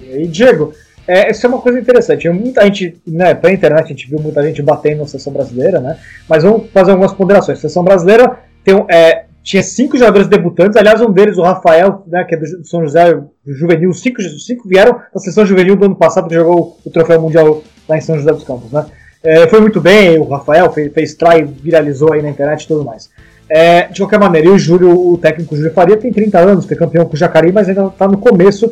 E 0.02 0.26
Diego, 0.26 0.74
é, 1.08 1.30
isso 1.30 1.46
é 1.46 1.50
uma 1.50 1.62
coisa 1.62 1.80
interessante. 1.80 2.28
Muita 2.28 2.64
gente, 2.64 3.00
né, 3.06 3.36
pela 3.36 3.54
internet, 3.54 3.86
a 3.86 3.88
gente 3.88 4.10
viu 4.10 4.20
muita 4.20 4.42
gente 4.42 4.64
batendo 4.64 5.02
na 5.02 5.08
seleção 5.08 5.32
brasileira, 5.32 5.80
né? 5.80 6.00
Mas 6.28 6.44
vamos 6.44 6.72
fazer 6.72 6.90
algumas 6.90 7.14
ponderações. 7.14 7.60
A 7.60 7.62
seleção 7.62 7.84
brasileira 7.84 8.36
tem, 8.64 8.84
é, 8.90 9.26
tinha 9.44 9.62
cinco 9.62 9.96
jogadores 9.96 10.28
debutantes, 10.28 10.76
aliás, 10.76 11.00
um 11.02 11.12
deles, 11.12 11.38
o 11.38 11.44
Rafael, 11.44 12.04
né, 12.08 12.24
que 12.24 12.34
é 12.34 12.38
do 12.40 12.66
São 12.66 12.82
José 12.82 13.14
do 13.14 13.54
Juvenil, 13.54 13.94
cinco, 13.94 14.24
cinco 14.24 14.68
vieram 14.68 14.94
da 15.14 15.20
seleção 15.20 15.46
juvenil 15.46 15.76
do 15.76 15.86
ano 15.86 15.96
passado, 15.96 16.28
que 16.28 16.34
jogou 16.34 16.80
o 16.84 16.90
troféu 16.90 17.22
mundial 17.22 17.62
lá 17.88 17.96
em 17.96 18.02
São 18.02 18.18
José 18.18 18.32
dos 18.32 18.44
Campos, 18.44 18.72
né? 18.72 18.88
É, 19.24 19.48
foi 19.48 19.62
muito 19.62 19.80
bem, 19.80 20.18
o 20.18 20.24
Rafael 20.24 20.72
fez, 20.72 20.92
fez 20.92 21.14
try, 21.14 21.44
viralizou 21.44 22.12
aí 22.12 22.24
na 22.24 22.30
internet 22.30 22.64
e 22.64 22.68
tudo 22.68 22.84
mais. 22.84 23.08
É, 23.54 23.88
de 23.88 24.00
qualquer 24.00 24.18
maneira, 24.18 24.48
e 24.48 24.52
o 24.52 24.58
Júlio, 24.58 25.12
o 25.12 25.18
técnico 25.18 25.58
Júlio 25.58 25.74
Faria, 25.74 25.98
tem 25.98 26.10
30 26.10 26.40
anos, 26.40 26.66
foi 26.66 26.78
campeão 26.78 27.06
com 27.06 27.16
o 27.16 27.18
Jacareí, 27.18 27.52
mas 27.52 27.68
ainda 27.68 27.88
está 27.88 28.08
no 28.08 28.18
começo, 28.18 28.72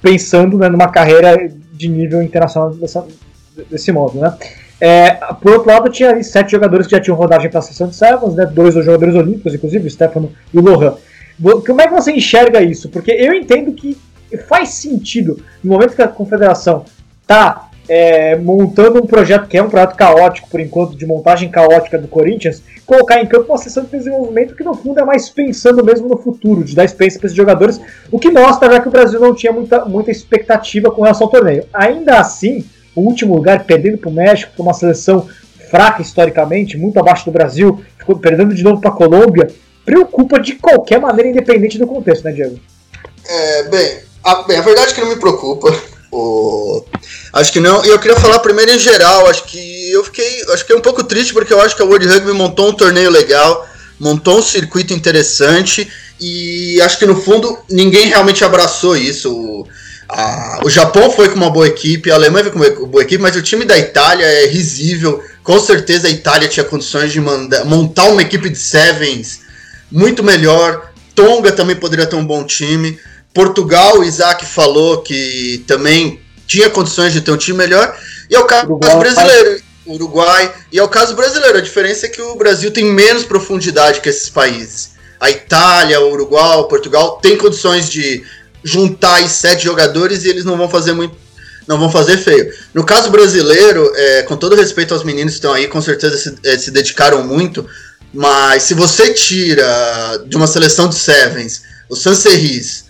pensando 0.00 0.56
né, 0.56 0.66
numa 0.66 0.88
carreira 0.88 1.36
de 1.74 1.88
nível 1.88 2.22
internacional 2.22 2.70
dessa, 2.70 3.04
desse 3.70 3.92
modo, 3.92 4.18
né? 4.18 4.34
É, 4.80 5.10
por 5.42 5.52
outro 5.52 5.68
lado, 5.68 5.90
tinha 5.90 6.08
ali 6.08 6.24
sete 6.24 6.52
jogadores 6.52 6.86
que 6.86 6.92
já 6.92 7.00
tinham 7.00 7.16
rodagem 7.16 7.50
para 7.50 7.58
a 7.58 7.62
sessão 7.62 7.88
de 7.88 7.96
Sevens, 7.96 8.34
né? 8.34 8.46
Dois 8.46 8.74
jogadores 8.74 9.14
olímpicos, 9.14 9.52
inclusive, 9.54 9.86
o 9.86 9.90
Stefano 9.90 10.32
e 10.54 10.58
o 10.58 10.62
Lohan. 10.62 10.94
Como 11.66 11.80
é 11.80 11.86
que 11.86 11.94
você 11.94 12.12
enxerga 12.12 12.62
isso? 12.62 12.88
Porque 12.88 13.10
eu 13.10 13.34
entendo 13.34 13.72
que 13.72 13.98
faz 14.48 14.70
sentido, 14.70 15.38
no 15.62 15.72
momento 15.72 15.94
que 15.94 16.02
a 16.02 16.08
confederação 16.08 16.84
está 17.20 17.67
é, 17.88 18.36
montando 18.36 19.02
um 19.02 19.06
projeto 19.06 19.48
que 19.48 19.56
é 19.56 19.62
um 19.62 19.70
projeto 19.70 19.96
caótico, 19.96 20.48
por 20.50 20.60
enquanto, 20.60 20.96
de 20.96 21.06
montagem 21.06 21.50
caótica 21.50 21.98
do 21.98 22.06
Corinthians, 22.06 22.62
colocar 22.84 23.20
em 23.20 23.26
campo 23.26 23.50
uma 23.50 23.58
sessão 23.58 23.84
de 23.84 23.90
desenvolvimento 23.90 24.54
que, 24.54 24.62
no 24.62 24.74
fundo, 24.74 25.00
é 25.00 25.04
mais 25.04 25.30
pensando 25.30 25.84
mesmo 25.84 26.08
no 26.08 26.18
futuro, 26.18 26.62
de 26.62 26.76
dar 26.76 26.84
experiência 26.84 27.18
para 27.18 27.26
esses 27.26 27.36
jogadores, 27.36 27.80
o 28.10 28.18
que 28.18 28.30
mostra 28.30 28.70
já 28.70 28.80
que 28.80 28.88
o 28.88 28.90
Brasil 28.90 29.18
não 29.18 29.34
tinha 29.34 29.52
muita, 29.52 29.84
muita 29.86 30.10
expectativa 30.10 30.90
com 30.90 31.02
relação 31.02 31.26
ao 31.26 31.30
torneio. 31.30 31.64
Ainda 31.72 32.18
assim, 32.18 32.64
o 32.94 33.00
último 33.00 33.34
lugar, 33.34 33.64
perdendo 33.64 33.98
para 33.98 34.10
o 34.10 34.12
México, 34.12 34.52
que 34.54 34.60
é 34.60 34.64
uma 34.64 34.74
seleção 34.74 35.26
fraca 35.70 36.02
historicamente, 36.02 36.76
muito 36.76 36.98
abaixo 36.98 37.24
do 37.24 37.30
Brasil, 37.30 37.82
ficou 37.98 38.18
perdendo 38.18 38.54
de 38.54 38.62
novo 38.62 38.80
para 38.80 38.90
a 38.90 38.94
Colômbia, 38.94 39.48
preocupa 39.84 40.38
de 40.38 40.54
qualquer 40.54 41.00
maneira, 41.00 41.30
independente 41.30 41.78
do 41.78 41.86
contexto, 41.86 42.24
né, 42.24 42.32
Diego? 42.32 42.58
É, 43.26 43.62
bem, 43.64 43.98
a, 44.24 44.42
bem, 44.42 44.58
a 44.58 44.62
verdade 44.62 44.92
é 44.92 44.94
que 44.94 45.00
não 45.00 45.08
me 45.08 45.16
preocupa. 45.16 45.70
O... 46.10 46.84
Acho 47.32 47.52
que 47.52 47.60
não. 47.60 47.84
E 47.84 47.88
eu 47.88 47.98
queria 47.98 48.16
falar 48.16 48.38
primeiro 48.38 48.70
em 48.70 48.78
geral. 48.78 49.28
Acho 49.28 49.44
que 49.44 49.90
eu 49.90 50.04
fiquei, 50.04 50.44
acho 50.52 50.64
que 50.64 50.72
é 50.72 50.76
um 50.76 50.80
pouco 50.80 51.04
triste 51.04 51.32
porque 51.32 51.52
eu 51.52 51.60
acho 51.60 51.76
que 51.76 51.82
a 51.82 51.84
World 51.84 52.06
Rugby 52.06 52.32
montou 52.32 52.68
um 52.68 52.72
torneio 52.72 53.10
legal, 53.10 53.66
montou 53.98 54.38
um 54.38 54.42
circuito 54.42 54.92
interessante 54.92 55.88
e 56.20 56.80
acho 56.80 56.98
que 56.98 57.06
no 57.06 57.20
fundo 57.20 57.58
ninguém 57.70 58.06
realmente 58.06 58.44
abraçou 58.44 58.96
isso. 58.96 59.32
O, 59.32 59.66
a, 60.08 60.60
o 60.64 60.70
Japão 60.70 61.10
foi 61.10 61.28
com 61.28 61.36
uma 61.36 61.50
boa 61.50 61.66
equipe, 61.66 62.10
a 62.10 62.14
Alemanha 62.14 62.44
foi 62.44 62.52
com 62.52 62.58
uma 62.58 62.88
boa 62.88 63.02
equipe, 63.02 63.22
mas 63.22 63.36
o 63.36 63.42
time 63.42 63.64
da 63.64 63.76
Itália 63.76 64.24
é 64.24 64.46
risível. 64.46 65.22
Com 65.42 65.60
certeza 65.60 66.08
a 66.08 66.10
Itália 66.10 66.48
tinha 66.48 66.64
condições 66.64 67.12
de 67.12 67.20
mandar, 67.20 67.64
montar 67.64 68.04
uma 68.04 68.22
equipe 68.22 68.48
de 68.48 68.58
sevens 68.58 69.40
muito 69.90 70.22
melhor. 70.22 70.92
Tonga 71.14 71.52
também 71.52 71.76
poderia 71.76 72.06
ter 72.06 72.16
um 72.16 72.26
bom 72.26 72.44
time. 72.44 72.98
Portugal, 73.32 73.98
o 73.98 74.04
Isaac 74.04 74.44
falou 74.46 75.02
que 75.02 75.64
também 75.66 76.20
tinha 76.46 76.70
condições 76.70 77.12
de 77.12 77.20
ter 77.20 77.30
um 77.30 77.36
time 77.36 77.58
melhor. 77.58 77.96
E 78.28 78.34
é 78.34 78.38
o 78.38 78.44
caso 78.44 78.66
Uruguai, 78.66 78.98
brasileiro. 78.98 79.62
Uruguai. 79.86 80.54
E 80.72 80.78
é 80.78 80.82
o 80.82 80.88
caso 80.88 81.14
brasileiro. 81.14 81.58
A 81.58 81.62
diferença 81.62 82.06
é 82.06 82.08
que 82.08 82.20
o 82.20 82.36
Brasil 82.36 82.70
tem 82.70 82.84
menos 82.84 83.24
profundidade 83.24 84.00
que 84.00 84.08
esses 84.08 84.28
países. 84.28 84.92
A 85.20 85.30
Itália, 85.30 86.00
o 86.00 86.10
Uruguai, 86.12 86.56
o 86.58 86.64
Portugal 86.64 87.18
tem 87.22 87.36
condições 87.36 87.88
de 87.90 88.24
juntar 88.62 89.16
aí 89.16 89.28
sete 89.28 89.64
jogadores 89.64 90.24
e 90.24 90.28
eles 90.28 90.44
não 90.44 90.56
vão 90.56 90.68
fazer 90.68 90.92
muito. 90.92 91.16
Não 91.66 91.78
vão 91.78 91.90
fazer 91.90 92.16
feio. 92.16 92.50
No 92.72 92.82
caso 92.82 93.10
brasileiro, 93.10 93.92
é, 93.94 94.22
com 94.22 94.36
todo 94.38 94.56
respeito 94.56 94.94
aos 94.94 95.04
meninos 95.04 95.34
que 95.34 95.38
estão 95.38 95.52
aí, 95.52 95.68
com 95.68 95.82
certeza 95.82 96.16
se, 96.16 96.34
é, 96.42 96.56
se 96.56 96.70
dedicaram 96.70 97.22
muito. 97.22 97.68
Mas 98.12 98.62
se 98.62 98.72
você 98.72 99.12
tira 99.12 100.24
de 100.26 100.34
uma 100.34 100.46
seleção 100.46 100.88
de 100.88 100.94
Sevens 100.94 101.62
o 101.88 101.96
Sancerris, 101.96 102.84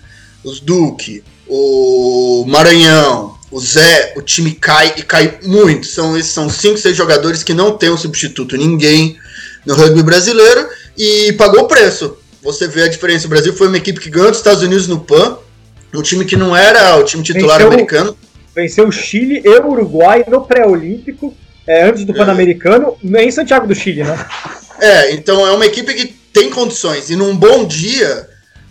os 0.49 0.61
Duque, 0.61 1.23
o 1.47 2.45
Maranhão, 2.49 3.37
o 3.51 3.61
Zé, 3.61 4.15
o 4.17 4.23
time 4.23 4.53
cai 4.53 4.95
e 4.97 5.03
cai 5.03 5.39
muito. 5.43 5.87
São 5.87 6.17
esses 6.17 6.33
são 6.33 6.49
cinco, 6.49 6.79
seis 6.79 6.97
jogadores 6.97 7.43
que 7.43 7.55
não 7.55 7.77
tem 7.77 7.91
um 7.91 7.97
substituto, 7.97 8.57
ninguém 8.57 9.17
no 9.65 9.75
rugby 9.75 10.03
brasileiro 10.03 10.69
e 10.97 11.33
pagou 11.35 11.63
o 11.63 11.69
preço. 11.69 12.17
Você 12.43 12.67
vê 12.67 12.85
a 12.85 12.89
diferença. 12.89 13.27
O 13.27 13.31
Brasil 13.31 13.53
foi 13.53 13.69
uma 13.69 13.77
equipe 13.77 14.01
que 14.01 14.11
ganhou 14.11 14.31
dos 14.31 14.39
Estados 14.39 14.63
Unidos 14.63 14.87
no 14.87 15.01
PAN, 15.01 15.39
um 15.95 16.03
time 16.03 16.25
que 16.25 16.37
não 16.37 16.57
era 16.57 16.97
o 16.97 17.05
time 17.05 17.23
titular 17.23 17.59
venceu, 17.59 17.73
americano. 17.73 18.17
Venceu 18.55 18.89
o 18.89 18.93
Chile 18.93 19.43
e 19.45 19.49
o 19.49 19.71
Uruguai 19.71 20.25
no 20.29 20.43
pré-olímpico, 20.43 21.35
é, 21.67 21.85
antes 21.85 22.05
do 22.05 22.13
é. 22.13 22.17
Pan-Americano, 22.17 22.97
em 23.03 23.31
Santiago 23.31 23.67
do 23.67 23.75
Chile, 23.75 24.05
né? 24.05 24.27
É, 24.81 25.13
então 25.13 25.47
é 25.47 25.53
uma 25.53 25.67
equipe 25.67 25.93
que 25.95 26.07
tem 26.33 26.51
condições. 26.51 27.11
E 27.11 27.17
num 27.17 27.37
bom 27.37 27.65
dia, 27.67 28.28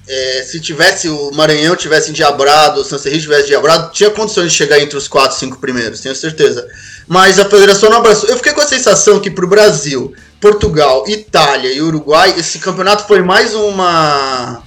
é, 0.07 0.43
se 0.43 0.59
tivesse 0.59 1.09
o 1.09 1.31
Maranhão 1.31 1.75
tivesse 1.75 2.11
endiabrado, 2.11 2.81
o 2.81 2.83
Sancerri 2.83 3.19
tivesse 3.19 3.45
endiabrado, 3.45 3.91
tinha 3.91 4.09
condições 4.09 4.51
de 4.51 4.57
chegar 4.57 4.79
entre 4.79 4.97
os 4.97 5.07
4, 5.07 5.37
5 5.37 5.59
primeiros, 5.59 5.99
tenho 5.99 6.15
certeza. 6.15 6.67
Mas 7.07 7.39
a 7.39 7.45
federação 7.45 7.89
não 7.89 7.97
abraçou. 7.97 8.29
Eu 8.29 8.37
fiquei 8.37 8.53
com 8.53 8.61
a 8.61 8.67
sensação 8.67 9.19
que 9.19 9.29
para 9.29 9.45
o 9.45 9.49
Brasil, 9.49 10.13
Portugal, 10.39 11.03
Itália 11.07 11.71
e 11.71 11.81
Uruguai, 11.81 12.35
esse 12.37 12.59
campeonato 12.59 13.05
foi 13.05 13.21
mais 13.21 13.53
uma 13.53 14.63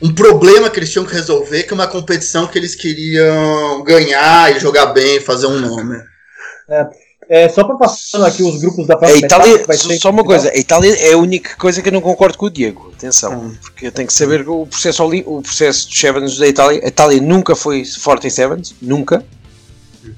um 0.00 0.14
problema 0.14 0.70
que 0.70 0.78
eles 0.78 0.92
tinham 0.92 1.04
que 1.04 1.12
resolver 1.12 1.64
que 1.64 1.74
uma 1.74 1.88
competição 1.88 2.46
que 2.46 2.56
eles 2.56 2.74
queriam 2.74 3.82
ganhar 3.82 4.54
e 4.54 4.60
jogar 4.60 4.86
bem, 4.86 5.20
fazer 5.20 5.46
um 5.46 5.58
nome. 5.58 5.96
É. 6.70 6.86
É, 7.28 7.46
só 7.48 7.62
para 7.62 7.76
passando 7.76 8.24
aqui 8.24 8.42
os 8.42 8.58
grupos 8.58 8.86
da 8.86 8.96
próxima 8.96 9.22
a 9.22 9.26
Itália, 9.26 9.54
etapa, 9.54 9.76
só, 9.76 10.10
uma 10.10 10.24
coisa, 10.24 10.50
a 10.50 10.56
Itália 10.56 10.94
é 10.94 11.12
a 11.12 11.18
única 11.18 11.56
coisa 11.56 11.82
que 11.82 11.88
eu 11.88 11.92
não 11.92 12.00
concordo 12.00 12.38
com 12.38 12.46
o 12.46 12.50
Diego, 12.50 12.90
atenção, 12.96 13.38
hum. 13.38 13.56
porque 13.60 13.88
eu 13.88 13.92
tenho 13.92 14.08
que 14.08 14.14
saber 14.14 14.48
o 14.48 14.66
processo, 14.66 15.04
o 15.04 15.42
processo 15.42 15.90
de 15.90 15.98
Sevens 15.98 16.38
da 16.38 16.48
Itália, 16.48 16.80
a 16.82 16.88
Itália 16.88 17.20
nunca 17.20 17.54
foi 17.54 17.84
forte 17.84 18.26
em 18.26 18.30
Sevens, 18.30 18.74
nunca, 18.80 19.22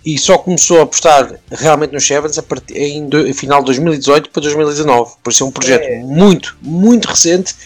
e 0.04 0.16
só 0.18 0.38
começou 0.38 0.78
a 0.78 0.82
apostar 0.84 1.34
realmente 1.50 1.92
nos 1.92 2.06
Sevens 2.06 2.38
a 2.38 2.42
partir, 2.44 2.76
em, 2.76 3.08
do, 3.08 3.34
final 3.34 3.58
de 3.58 3.66
2018 3.66 4.30
para 4.30 4.42
2019, 4.42 5.14
por 5.20 5.32
ser 5.32 5.42
um 5.42 5.50
projeto 5.50 5.82
é. 5.82 5.98
muito, 6.04 6.56
muito 6.62 7.06
recente 7.06 7.56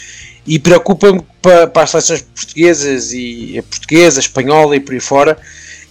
e 0.46 0.58
preocupa-me 0.58 1.22
para, 1.42 1.66
para 1.66 1.82
as 1.82 1.90
seleções 1.90 2.22
portuguesas 2.22 3.12
e 3.12 3.58
a 3.58 3.62
portuguesa, 3.62 4.20
a 4.20 4.22
espanhola 4.22 4.76
e 4.76 4.80
por 4.80 4.94
aí 4.94 5.00
fora, 5.00 5.38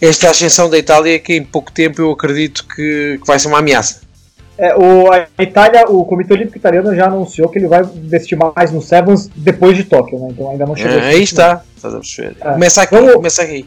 esta 0.04 0.30
ascensão 0.30 0.68
da 0.68 0.78
Itália 0.78 1.18
que 1.18 1.34
em 1.34 1.44
pouco 1.44 1.72
tempo 1.72 2.00
eu 2.00 2.12
acredito 2.12 2.66
que, 2.66 3.18
que 3.20 3.26
vai 3.26 3.38
ser 3.38 3.48
uma 3.48 3.58
ameaça. 3.58 4.04
É, 4.56 4.72
o, 4.76 5.10
a 5.10 5.42
Itália, 5.42 5.84
o 5.88 6.04
Comitê 6.04 6.32
Olímpico 6.32 6.56
Italiano 6.56 6.94
já 6.94 7.06
anunciou 7.06 7.48
que 7.48 7.58
ele 7.58 7.66
vai 7.66 7.82
investir 7.82 8.38
mais 8.38 8.70
no 8.70 8.80
Sevens 8.80 9.28
depois 9.34 9.76
de 9.76 9.82
Tóquio, 9.82 10.16
né? 10.20 10.28
Então 10.30 10.48
ainda 10.48 10.64
não 10.64 10.76
chegou. 10.76 10.96
É, 10.96 11.08
aí 11.08 11.22
está. 11.22 11.62
É. 12.40 12.52
Começa 12.52 12.82
aqui, 12.82 12.94
vamos, 12.94 13.14
começa 13.14 13.42
aqui. 13.42 13.66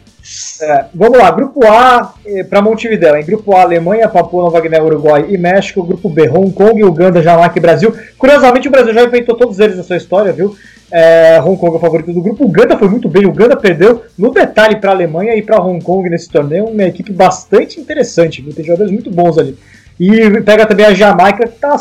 É, 0.61 0.85
vamos 0.95 1.17
lá, 1.17 1.29
grupo 1.29 1.65
A 1.67 2.13
eh, 2.25 2.43
para 2.43 2.61
Montevideo. 2.61 3.17
Em 3.17 3.25
grupo 3.25 3.53
A, 3.55 3.61
Alemanha, 3.61 4.07
Papua 4.07 4.43
Nova 4.43 4.61
Guiné, 4.61 4.81
Uruguai 4.81 5.25
e 5.29 5.37
México. 5.37 5.83
Grupo 5.83 6.09
B, 6.09 6.29
Hong 6.29 6.51
Kong, 6.51 6.83
Uganda, 6.83 7.21
Jamaica 7.21 7.57
e 7.57 7.61
Brasil. 7.61 7.93
Curiosamente, 8.17 8.69
o 8.69 8.71
Brasil 8.71 8.93
já 8.93 9.03
enfrentou 9.03 9.35
todos 9.35 9.59
eles 9.59 9.75
na 9.75 9.83
sua 9.83 9.97
história, 9.97 10.31
viu? 10.31 10.55
É, 10.91 11.41
Hong 11.41 11.57
Kong 11.57 11.73
é 11.73 11.77
o 11.77 11.79
favorito 11.79 12.13
do 12.13 12.21
grupo. 12.21 12.43
O 12.43 12.47
Uganda 12.47 12.77
foi 12.77 12.87
muito 12.87 13.09
bem. 13.09 13.25
O 13.25 13.29
Uganda 13.29 13.57
perdeu 13.57 14.03
no 14.17 14.31
detalhe 14.31 14.77
para 14.77 14.91
a 14.91 14.93
Alemanha 14.93 15.35
e 15.35 15.41
para 15.41 15.61
Hong 15.61 15.83
Kong 15.83 16.09
nesse 16.09 16.29
torneio. 16.29 16.65
Uma 16.65 16.83
equipe 16.83 17.11
bastante 17.11 17.79
interessante. 17.79 18.41
Tem 18.41 18.65
jogadores 18.65 18.91
muito 18.91 19.11
bons 19.11 19.37
ali. 19.37 19.57
E 19.99 20.41
pega 20.41 20.65
também 20.65 20.85
a 20.85 20.93
Jamaica, 20.93 21.47
que 21.47 21.55
está 21.55 21.75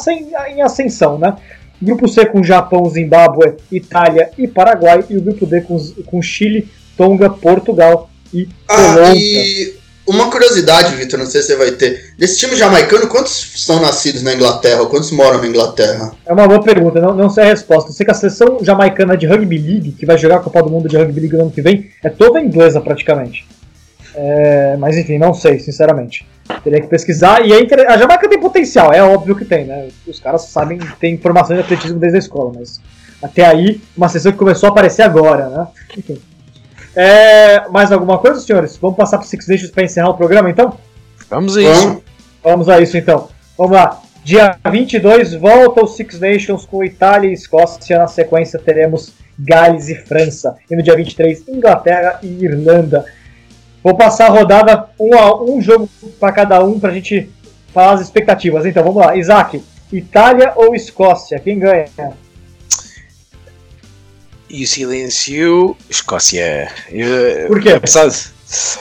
em 0.49 0.63
ascensão, 0.63 1.19
né? 1.19 1.37
Grupo 1.81 2.09
C 2.09 2.25
com 2.25 2.43
Japão, 2.43 2.85
Zimbábue, 2.87 3.55
Itália 3.71 4.31
e 4.39 4.49
Paraguai. 4.49 5.05
E 5.09 5.17
o 5.17 5.23
grupo 5.23 5.47
D 5.47 5.61
com, 5.61 5.79
com 6.07 6.23
Chile, 6.23 6.69
Tonga, 6.97 7.31
Portugal 7.31 8.11
e 8.33 8.49
ah, 8.69 8.75
Colômbia. 8.75 9.15
E 9.15 9.76
uma 10.07 10.31
curiosidade, 10.31 10.95
Vitor, 10.95 11.19
não 11.19 11.27
sei 11.27 11.43
se 11.43 11.49
você 11.49 11.57
vai 11.57 11.73
ter. 11.73 12.15
Desse 12.17 12.39
time 12.39 12.55
jamaicano, 12.55 13.09
quantos 13.09 13.53
são 13.57 13.81
nascidos 13.81 14.23
na 14.23 14.35
Inglaterra? 14.35 14.87
Quantos 14.87 15.11
moram 15.11 15.41
na 15.41 15.47
Inglaterra? 15.47 16.13
É 16.25 16.33
uma 16.33 16.47
boa 16.47 16.63
pergunta, 16.63 17.01
não, 17.01 17.15
não 17.15 17.29
sei 17.29 17.45
a 17.45 17.47
resposta. 17.49 17.91
Eu 17.91 17.95
sei 17.95 18.07
que 18.07 18.13
a 18.13 18.15
seleção 18.15 18.59
jamaicana 18.63 19.17
de 19.17 19.27
Rugby 19.27 19.59
League, 19.59 19.93
que 19.93 20.07
vai 20.07 20.17
jogar 20.17 20.37
a 20.37 20.41
Copa 20.41 20.63
do 20.63 20.71
Mundo 20.71 20.89
de 20.89 20.97
Rugby 20.97 21.21
League 21.21 21.37
no 21.37 21.43
ano 21.43 21.51
que 21.51 21.63
vem, 21.63 21.91
é 22.05 22.09
toda 22.09 22.41
inglesa 22.41 22.81
praticamente. 22.81 23.47
É, 24.15 24.77
mas 24.79 24.97
enfim, 24.97 25.19
não 25.19 25.35
sei, 25.35 25.59
sinceramente. 25.59 26.27
Teria 26.65 26.81
que 26.81 26.87
pesquisar. 26.87 27.45
E 27.45 27.53
a, 27.53 27.93
a 27.93 27.99
Jamaica 27.99 28.29
tem 28.29 28.41
potencial, 28.41 28.93
é 28.93 29.03
óbvio 29.03 29.37
que 29.37 29.45
tem, 29.45 29.67
né? 29.67 29.89
Os 30.07 30.21
caras 30.21 30.43
sabem, 30.43 30.79
tem 31.01 31.15
informações 31.15 31.59
de 31.59 31.65
atletismo 31.65 31.99
desde 31.99 32.17
a 32.17 32.21
escola, 32.21 32.53
mas 32.57 32.81
até 33.23 33.45
aí, 33.45 33.81
uma 33.97 34.09
sessão 34.09 34.33
que 34.33 34.39
começou 34.39 34.69
a 34.69 34.71
aparecer 34.71 35.03
agora, 35.03 35.49
né? 35.49 35.67
Enfim. 35.97 36.19
É, 36.97 37.69
mais 37.69 37.93
alguma 37.93 38.17
coisa, 38.17 38.41
senhores? 38.41 38.79
Vamos 38.79 38.97
passar 38.97 39.19
para 39.19 39.27
Six 39.27 39.47
Nations 39.47 39.71
para 39.71 39.85
encerrar 39.85 40.09
o 40.09 40.15
programa, 40.15 40.49
então? 40.49 40.79
Vamos 41.29 41.55
a 41.57 41.63
isso. 41.63 42.03
Vamos 42.43 42.69
a 42.71 42.81
isso, 42.81 42.97
então. 42.97 43.29
Vamos 43.59 43.73
lá. 43.73 44.01
Dia 44.25 44.57
22 44.71 45.35
volta 45.35 45.85
o 45.85 45.87
Six 45.87 46.19
Nations 46.19 46.65
com 46.65 46.83
Itália 46.83 47.29
e 47.29 47.35
Escócia. 47.35 47.99
Na 47.99 48.07
sequência 48.07 48.59
teremos 48.59 49.13
Gales 49.39 49.91
e 49.91 49.95
França. 49.95 50.57
E 50.71 50.75
no 50.75 50.83
dia 50.83 50.97
23, 50.97 51.47
Inglaterra 51.49 52.19
e 52.23 52.45
Irlanda. 52.45 53.05
Vou 53.85 53.95
passar 53.95 54.27
a 54.27 54.31
rodada 54.31 54.89
um, 54.99 55.15
a, 55.15 55.43
um 55.43 55.61
jogo 55.61 55.89
para 56.19 56.33
cada 56.33 56.65
um 56.65 56.81
para 56.81 56.91
a 56.91 56.95
gente 56.95 57.31
falar 57.73 57.93
as 57.93 58.01
expectativas. 58.01 58.65
Então 58.65 58.83
vamos 58.83 59.05
lá. 59.05 59.17
Isaac, 59.17 59.63
Itália 59.93 60.55
ou 60.57 60.75
Escócia? 60.75 61.39
Quem 61.39 61.59
ganha? 61.59 61.87
E 64.49 64.65
o 64.65 64.67
silêncio, 64.67 65.77
Escócia. 65.91 66.73
Eu, 66.91 67.49
Por 67.49 67.61
quê? 67.61 67.71
Apesar 67.71 68.09
de, 68.09 68.17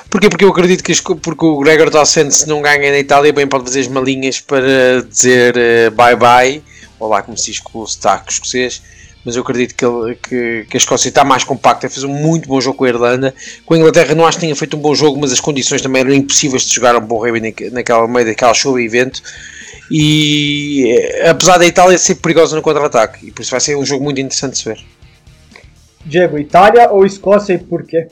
Porquê? 0.10 0.30
Porque 0.30 0.46
eu 0.46 0.50
acredito 0.50 0.84
que 0.84 0.94
porque 1.16 1.46
o 1.46 1.58
Gregor 1.58 1.90
Dawson 1.90 2.30
se 2.30 2.48
não 2.48 2.62
ganha 2.62 2.92
na 2.92 3.00
Itália 3.00 3.34
bem 3.34 3.48
pode 3.48 3.66
fazer 3.66 3.82
as 3.82 3.88
malinhas 3.88 4.40
para 4.40 5.02
dizer 5.02 5.56
uh, 5.58 5.92
bye 5.92 6.16
bye, 6.16 6.64
ou 7.00 7.10
lá 7.10 7.24
como 7.24 7.36
se 7.36 7.48
diz 7.48 7.60
com 7.60 7.80
o 7.80 7.88
sotaque 7.88 8.32
escocês, 8.32 8.82
mas 9.26 9.36
eu 9.36 9.42
acredito 9.42 9.74
que, 9.74 9.84
ele, 9.84 10.16
que, 10.16 10.68
que, 10.70 10.78
a 10.78 10.80
Escócia 10.80 11.10
está 11.10 11.24
mais 11.24 11.44
compacta, 11.44 11.90
fez 11.90 12.04
um 12.04 12.10
muito 12.10 12.48
bom 12.48 12.62
jogo 12.62 12.78
com 12.78 12.86
a 12.86 12.90
Irlanda, 12.90 13.34
com 13.66 13.74
a 13.74 13.78
Inglaterra 13.78 14.14
não 14.14 14.28
acho 14.28 14.38
que 14.38 14.42
tenha 14.42 14.56
feito 14.56 14.78
um 14.78 14.80
bom 14.80 14.94
jogo, 14.94 15.20
mas 15.20 15.32
as 15.32 15.40
condições 15.40 15.82
também 15.82 16.02
eram 16.02 16.14
impossíveis 16.14 16.62
de 16.64 16.76
jogar 16.76 16.96
um 16.96 17.02
bom 17.02 17.18
rugby 17.18 17.72
naquela 17.72 18.08
meio 18.08 18.28
daquela 18.28 18.54
show 18.54 18.80
e 18.80 18.86
evento, 18.86 19.24
e 19.90 20.96
eh, 20.96 21.30
apesar 21.30 21.58
da 21.58 21.66
Itália 21.66 21.98
ser 21.98 22.16
perigosa 22.16 22.56
no 22.56 22.62
contra-ataque, 22.62 23.28
e 23.28 23.32
por 23.32 23.42
isso 23.42 23.52
vai 23.52 23.60
ser 23.60 23.76
um 23.76 23.86
jogo 23.86 24.04
muito 24.04 24.22
interessante 24.22 24.54
de 24.54 24.58
se 24.60 24.66
ver. 24.66 24.95
Diego, 26.06 26.38
Itália 26.38 26.90
ou 26.92 27.06
Escócia 27.06 27.54
e 27.54 27.58
porquê? 27.58 28.08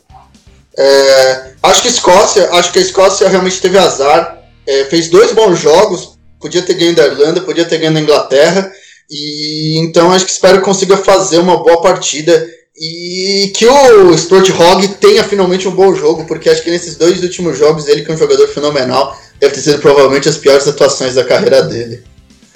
É, 0.78 1.52
acho 1.62 1.82
que 1.84 1.88
Escócia, 1.88 2.50
acho 2.52 2.72
que 2.72 2.80
a 2.80 2.82
Escócia 2.82 3.30
realmente 3.30 3.62
teve 3.62 3.78
azar. 3.78 4.42
É, 4.66 4.86
fez 4.86 5.10
dois 5.10 5.34
bons 5.34 5.60
jogos, 5.60 6.18
podia 6.40 6.62
ter 6.62 6.74
ganho 6.76 6.96
da 6.96 7.06
Irlanda, 7.06 7.42
podia 7.42 7.66
ter 7.66 7.78
ganho 7.78 7.94
da 7.94 8.00
Inglaterra. 8.00 8.72
E 9.10 9.80
então 9.80 10.12
acho 10.12 10.26
que 10.26 10.32
espero 10.32 10.60
que 10.60 10.66
consiga 10.66 10.98
fazer 10.98 11.38
uma 11.38 11.62
boa 11.62 11.82
partida 11.82 12.48
e 12.76 13.52
que 13.56 13.68
o 13.68 14.18
Stuart 14.18 14.50
Hogg 14.50 14.88
tenha 15.00 15.24
finalmente 15.24 15.68
um 15.68 15.72
bom 15.72 15.94
jogo, 15.94 16.26
porque 16.26 16.50
acho 16.50 16.64
que 16.64 16.72
nesses 16.72 16.96
dois 16.96 17.22
últimos 17.22 17.58
jogos 17.58 17.88
ele 17.88 18.02
que 18.02 18.12
é 18.12 18.16
um 18.16 18.18
jogador 18.18 18.48
fenomenal, 18.48 19.16
deve 19.40 19.54
ter 19.54 19.62
sido 19.62 19.80
provavelmente 19.80 20.28
as 20.28 20.38
piores 20.38 20.68
atuações 20.68 21.14
da 21.14 21.24
carreira 21.24 21.62
dele. 21.62 22.04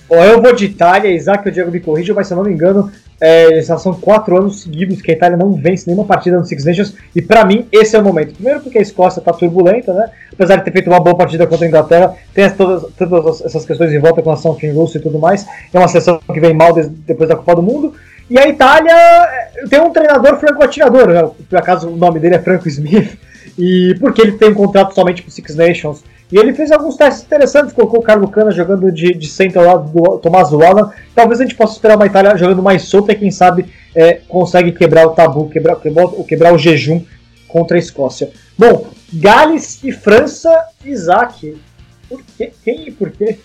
Bom, 0.10 0.24
eu 0.24 0.42
vou 0.42 0.56
de 0.56 0.66
Itália, 0.66 1.14
Isaac 1.14 1.48
o 1.48 1.52
Diego 1.52 1.70
me 1.70 1.82
corrija, 1.82 2.14
mas 2.14 2.28
se 2.28 2.34
eu 2.34 2.38
não 2.38 2.46
me 2.46 2.52
engano, 2.52 2.92
é, 3.20 3.62
já 3.62 3.78
são 3.78 3.94
quatro 3.94 4.38
anos 4.38 4.62
seguidos 4.62 5.02
que 5.02 5.12
a 5.12 5.14
Itália 5.14 5.38
não 5.38 5.54
vence 5.54 5.88
nenhuma 5.88 6.06
partida 6.06 6.38
no 6.38 6.46
Six 6.46 6.66
Nations, 6.66 6.94
e 7.16 7.22
para 7.22 7.44
mim 7.44 7.68
esse 7.72 7.96
é 7.96 8.00
o 8.00 8.04
momento. 8.04 8.34
Primeiro 8.34 8.62
porque 8.62 8.78
a 8.78 8.82
Escócia 8.82 9.22
tá 9.22 9.34
turbulenta, 9.34 9.94
né? 9.94 10.10
Apesar 10.32 10.58
de 10.58 10.66
ter 10.66 10.72
feito 10.72 10.90
uma 10.90 11.00
boa 11.00 11.16
partida 11.16 11.48
contra 11.48 11.66
a 11.66 11.68
Inglaterra, 11.68 12.16
tem 12.34 12.50
todas, 12.52 12.92
todas 12.94 13.42
essas 13.42 13.66
questões 13.66 13.92
em 13.92 14.00
volta 14.00 14.22
com 14.22 14.30
relação 14.30 14.52
ao 14.52 14.58
Finn 14.58 14.74
Russo 14.74 14.98
e 14.98 15.02
tudo 15.02 15.18
mais. 15.18 15.46
É 15.74 15.80
uma 15.80 15.88
seleção 15.88 16.20
que 16.32 16.40
vem 16.40 16.54
mal 16.54 16.74
depois 16.74 17.28
da 17.28 17.36
Copa 17.36 17.56
do 17.56 17.64
Mundo. 17.64 17.94
E 18.30 18.38
a 18.38 18.48
Itália 18.48 18.92
é, 18.92 19.68
tem 19.70 19.80
um 19.80 19.90
treinador 19.90 20.38
franco-atirador, 20.38 21.08
né? 21.08 21.30
por 21.50 21.58
acaso 21.58 21.90
o 21.90 21.96
nome 21.96 22.20
dele 22.20 22.36
é 22.36 22.40
Franco 22.40 22.68
Smith, 22.68 23.18
e 23.58 23.96
porque 24.00 24.22
ele 24.22 24.34
tem 24.34 24.50
um 24.50 24.54
contrato 24.54 24.94
somente 24.94 25.24
com 25.24 25.32
Six 25.32 25.56
Nations 25.56 26.04
e 26.32 26.38
ele 26.38 26.54
fez 26.54 26.72
alguns 26.72 26.98
testes 26.98 27.24
interessantes, 27.24 27.74
colocou 27.74 28.02
o 28.02 28.04
Carlo 28.04 28.28
Cana 28.28 28.52
jogando 28.52 28.92
de, 28.92 29.14
de 29.14 29.28
centro 29.28 29.62
ao 29.62 29.66
lado 29.66 29.90
do 29.90 30.20
Tomás 30.20 30.52
Walla. 30.52 30.94
Talvez 31.16 31.40
a 31.40 31.44
gente 31.44 31.56
possa 31.56 31.74
esperar 31.74 31.96
uma 31.96 32.06
Itália 32.06 32.36
jogando 32.38 32.62
mais 32.62 32.84
solta 32.84 33.14
e 33.14 33.16
quem 33.16 33.32
sabe 33.32 33.66
é, 33.96 34.16
consegue 34.28 34.74
quebrar 34.74 35.08
o 35.08 35.12
tabu, 35.12 35.50
quebrar, 35.50 35.78
quebrar, 35.78 36.08
quebrar 36.28 36.54
o 36.54 36.58
jejum 36.58 37.02
contra 37.48 37.78
a 37.78 37.80
Escócia. 37.80 38.30
Bom, 38.58 38.88
Gales 39.14 39.82
e 39.84 39.92
França, 39.94 40.52
Isaac. 40.84 41.58
Por 42.10 42.22
quê? 42.38 42.52
Quem 42.64 42.90
e 42.90 42.92
por 42.92 43.10
quê? 43.10 43.40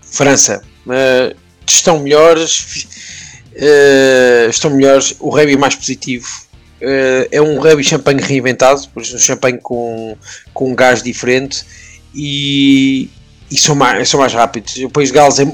França. 0.00 0.62
Uh, 0.86 1.36
estão 1.66 1.98
melhores. 1.98 2.88
Uh, 3.52 4.48
estão 4.48 4.70
melhores. 4.70 5.14
O 5.20 5.28
rugby 5.28 5.58
mais 5.58 5.74
positivo. 5.74 6.26
Uh, 6.80 7.28
é 7.30 7.42
um 7.42 7.58
rugby 7.58 7.84
champanhe 7.84 8.22
reinventado, 8.22 8.88
por 8.88 9.02
isso 9.02 9.16
um 9.16 9.18
champanhe 9.18 9.58
com, 9.58 10.16
com 10.54 10.70
um 10.70 10.74
gás 10.74 11.02
diferente 11.02 11.64
e, 12.16 13.10
e 13.50 13.58
são, 13.58 13.74
mais, 13.74 14.08
são 14.08 14.18
mais 14.20 14.32
rápidos. 14.32 14.76
O 14.78 14.90
País 14.90 15.10
de 15.10 15.14
Gales, 15.14 15.38
é, 15.38 15.46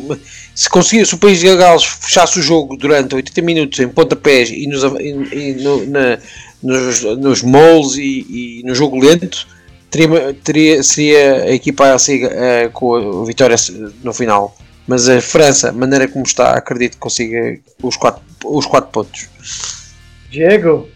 se, 0.55 0.69
conseguir, 0.69 1.07
se 1.07 1.15
o 1.15 1.19
País 1.19 1.41
de 1.41 1.57
Gales 1.57 1.85
fechasse 1.85 2.39
o 2.39 2.43
jogo 2.43 2.77
durante 2.77 3.15
80 3.15 3.43
minutos 3.43 3.79
em 3.81 3.89
pontapés 3.89 4.51
e, 4.51 4.67
nos, 4.67 4.83
e, 5.01 5.55
no, 5.63 5.87
na, 5.87 6.19
nos, 6.63 7.03
nos 7.03 7.43
moles 7.43 7.97
e, 7.97 8.61
e, 8.61 8.63
no 8.65 8.75
jogo 8.75 8.99
lento, 8.99 9.47
teria, 9.91 10.35
teria, 10.43 10.83
seria 10.83 11.43
a 11.45 11.53
equipa 11.53 11.93
a 11.93 11.99
seguir, 11.99 12.27
uh, 12.27 12.71
com 12.73 13.23
a 13.23 13.25
vitória 13.25 13.57
no 14.03 14.13
final. 14.13 14.57
Mas 14.87 15.09
a 15.09 15.21
França, 15.21 15.73
maneira 15.73 16.09
como 16.09 16.25
está, 16.25 16.53
acredito 16.53 16.93
que 16.93 16.99
consiga 16.99 17.59
os 17.83 17.97
4 17.97 18.33
os 18.45 18.67
quatro 18.67 18.91
pontos. 18.91 19.29
Diego, 20.31 20.89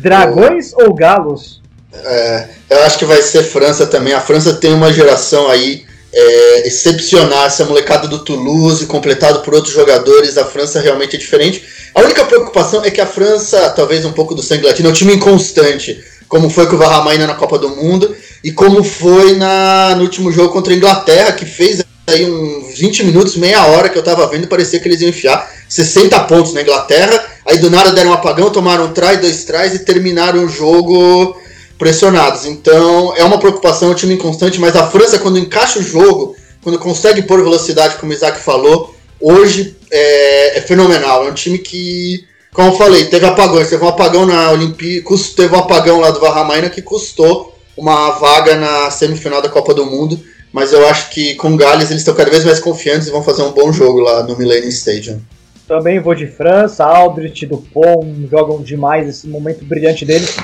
dragões 0.00 0.72
ou 0.74 0.94
galos? 0.94 1.61
É, 1.92 2.48
eu 2.70 2.82
acho 2.84 2.98
que 2.98 3.04
vai 3.04 3.22
ser 3.22 3.42
França 3.42 3.86
também. 3.86 4.14
A 4.14 4.20
França 4.20 4.54
tem 4.54 4.72
uma 4.72 4.92
geração 4.92 5.48
aí 5.48 5.84
é, 6.12 6.66
excepcional. 6.66 7.46
Essa 7.46 7.64
molecada 7.64 8.08
do 8.08 8.20
Toulouse, 8.20 8.86
completado 8.86 9.40
por 9.40 9.54
outros 9.54 9.74
jogadores. 9.74 10.38
A 10.38 10.44
França 10.44 10.80
realmente 10.80 11.16
é 11.16 11.18
diferente. 11.18 11.62
A 11.94 12.00
única 12.00 12.24
preocupação 12.24 12.84
é 12.84 12.90
que 12.90 13.00
a 13.00 13.06
França, 13.06 13.70
talvez 13.70 14.04
um 14.04 14.12
pouco 14.12 14.34
do 14.34 14.42
sangue 14.42 14.66
latino, 14.66 14.88
é 14.88 14.90
um 14.90 14.94
time 14.94 15.14
inconstante. 15.14 16.02
Como 16.28 16.48
foi 16.48 16.66
com 16.66 16.76
o 16.76 16.78
Varramaina 16.78 17.26
na 17.26 17.34
Copa 17.34 17.58
do 17.58 17.68
Mundo 17.68 18.16
e 18.42 18.50
como 18.50 18.82
foi 18.82 19.36
na, 19.36 19.94
no 19.96 20.02
último 20.02 20.32
jogo 20.32 20.50
contra 20.50 20.72
a 20.72 20.76
Inglaterra, 20.76 21.32
que 21.32 21.44
fez 21.44 21.84
aí 22.06 22.28
uns 22.28 22.78
20 22.78 23.04
minutos, 23.04 23.36
meia 23.36 23.66
hora 23.66 23.90
que 23.90 23.98
eu 23.98 24.02
tava 24.02 24.26
vendo, 24.26 24.48
parecia 24.48 24.80
que 24.80 24.88
eles 24.88 25.02
iam 25.02 25.10
enfiar 25.10 25.46
60 25.68 26.18
pontos 26.20 26.54
na 26.54 26.62
Inglaterra. 26.62 27.22
Aí 27.46 27.58
do 27.58 27.70
nada 27.70 27.92
deram 27.92 28.10
um 28.10 28.14
apagão, 28.14 28.50
tomaram 28.50 28.86
um 28.86 28.92
try, 28.92 29.18
dois 29.18 29.44
tries 29.44 29.74
e 29.74 29.80
terminaram 29.80 30.44
o 30.44 30.48
jogo 30.48 31.36
pressionados. 31.82 32.46
Então 32.46 33.12
é 33.16 33.24
uma 33.24 33.40
preocupação, 33.40 33.90
o 33.90 33.94
time 33.94 34.14
inconstante, 34.14 34.60
mas 34.60 34.76
a 34.76 34.86
França, 34.86 35.18
quando 35.18 35.36
encaixa 35.36 35.80
o 35.80 35.82
jogo, 35.82 36.36
quando 36.62 36.78
consegue 36.78 37.22
pôr 37.22 37.42
velocidade, 37.42 37.96
como 37.96 38.12
o 38.12 38.14
Isaac 38.14 38.38
falou, 38.38 38.94
hoje 39.20 39.76
é, 39.90 40.58
é 40.58 40.60
fenomenal. 40.60 41.26
É 41.26 41.30
um 41.30 41.34
time 41.34 41.58
que, 41.58 42.24
como 42.54 42.68
eu 42.68 42.76
falei, 42.76 43.06
teve 43.06 43.26
apagões. 43.26 43.68
Teve 43.68 43.84
um 43.84 43.88
apagão 43.88 44.24
na 44.24 44.52
Olimpíada, 44.52 45.04
teve 45.34 45.52
um 45.52 45.58
apagão 45.58 45.98
lá 45.98 46.12
do 46.12 46.20
Varramaina 46.20 46.70
que 46.70 46.80
custou 46.80 47.52
uma 47.76 48.10
vaga 48.12 48.54
na 48.54 48.88
semifinal 48.92 49.42
da 49.42 49.48
Copa 49.48 49.74
do 49.74 49.84
Mundo. 49.84 50.20
Mas 50.52 50.72
eu 50.72 50.86
acho 50.86 51.10
que 51.10 51.34
com 51.34 51.56
Gales 51.56 51.90
eles 51.90 52.02
estão 52.02 52.14
cada 52.14 52.30
vez 52.30 52.44
mais 52.44 52.60
confiantes 52.60 53.08
e 53.08 53.10
vão 53.10 53.24
fazer 53.24 53.42
um 53.42 53.50
bom 53.50 53.72
jogo 53.72 53.98
lá 53.98 54.22
no 54.22 54.38
Millennium 54.38 54.68
Stadium. 54.68 55.20
Também 55.66 55.98
vou 55.98 56.14
de 56.14 56.28
França, 56.28 56.84
Aldrich, 56.84 57.44
Dupont 57.44 58.28
jogam 58.30 58.62
demais 58.62 59.08
esse 59.08 59.26
momento 59.26 59.64
brilhante 59.64 60.04
deles. 60.04 60.36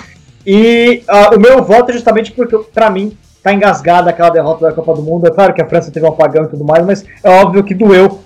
E 0.46 1.02
uh, 1.08 1.36
o 1.36 1.40
meu 1.40 1.62
voto 1.62 1.90
é 1.90 1.94
justamente 1.94 2.32
porque, 2.32 2.56
para 2.72 2.90
mim, 2.90 3.16
tá 3.42 3.52
engasgada 3.52 4.10
aquela 4.10 4.30
derrota 4.30 4.66
da 4.66 4.72
Copa 4.72 4.94
do 4.94 5.02
Mundo. 5.02 5.26
É 5.26 5.30
claro 5.30 5.54
que 5.54 5.62
a 5.62 5.68
França 5.68 5.90
teve 5.90 6.04
um 6.06 6.10
apagão 6.10 6.44
e 6.44 6.48
tudo 6.48 6.64
mais, 6.64 6.84
mas 6.84 7.04
é 7.22 7.30
óbvio 7.30 7.64
que 7.64 7.74
doeu 7.74 8.20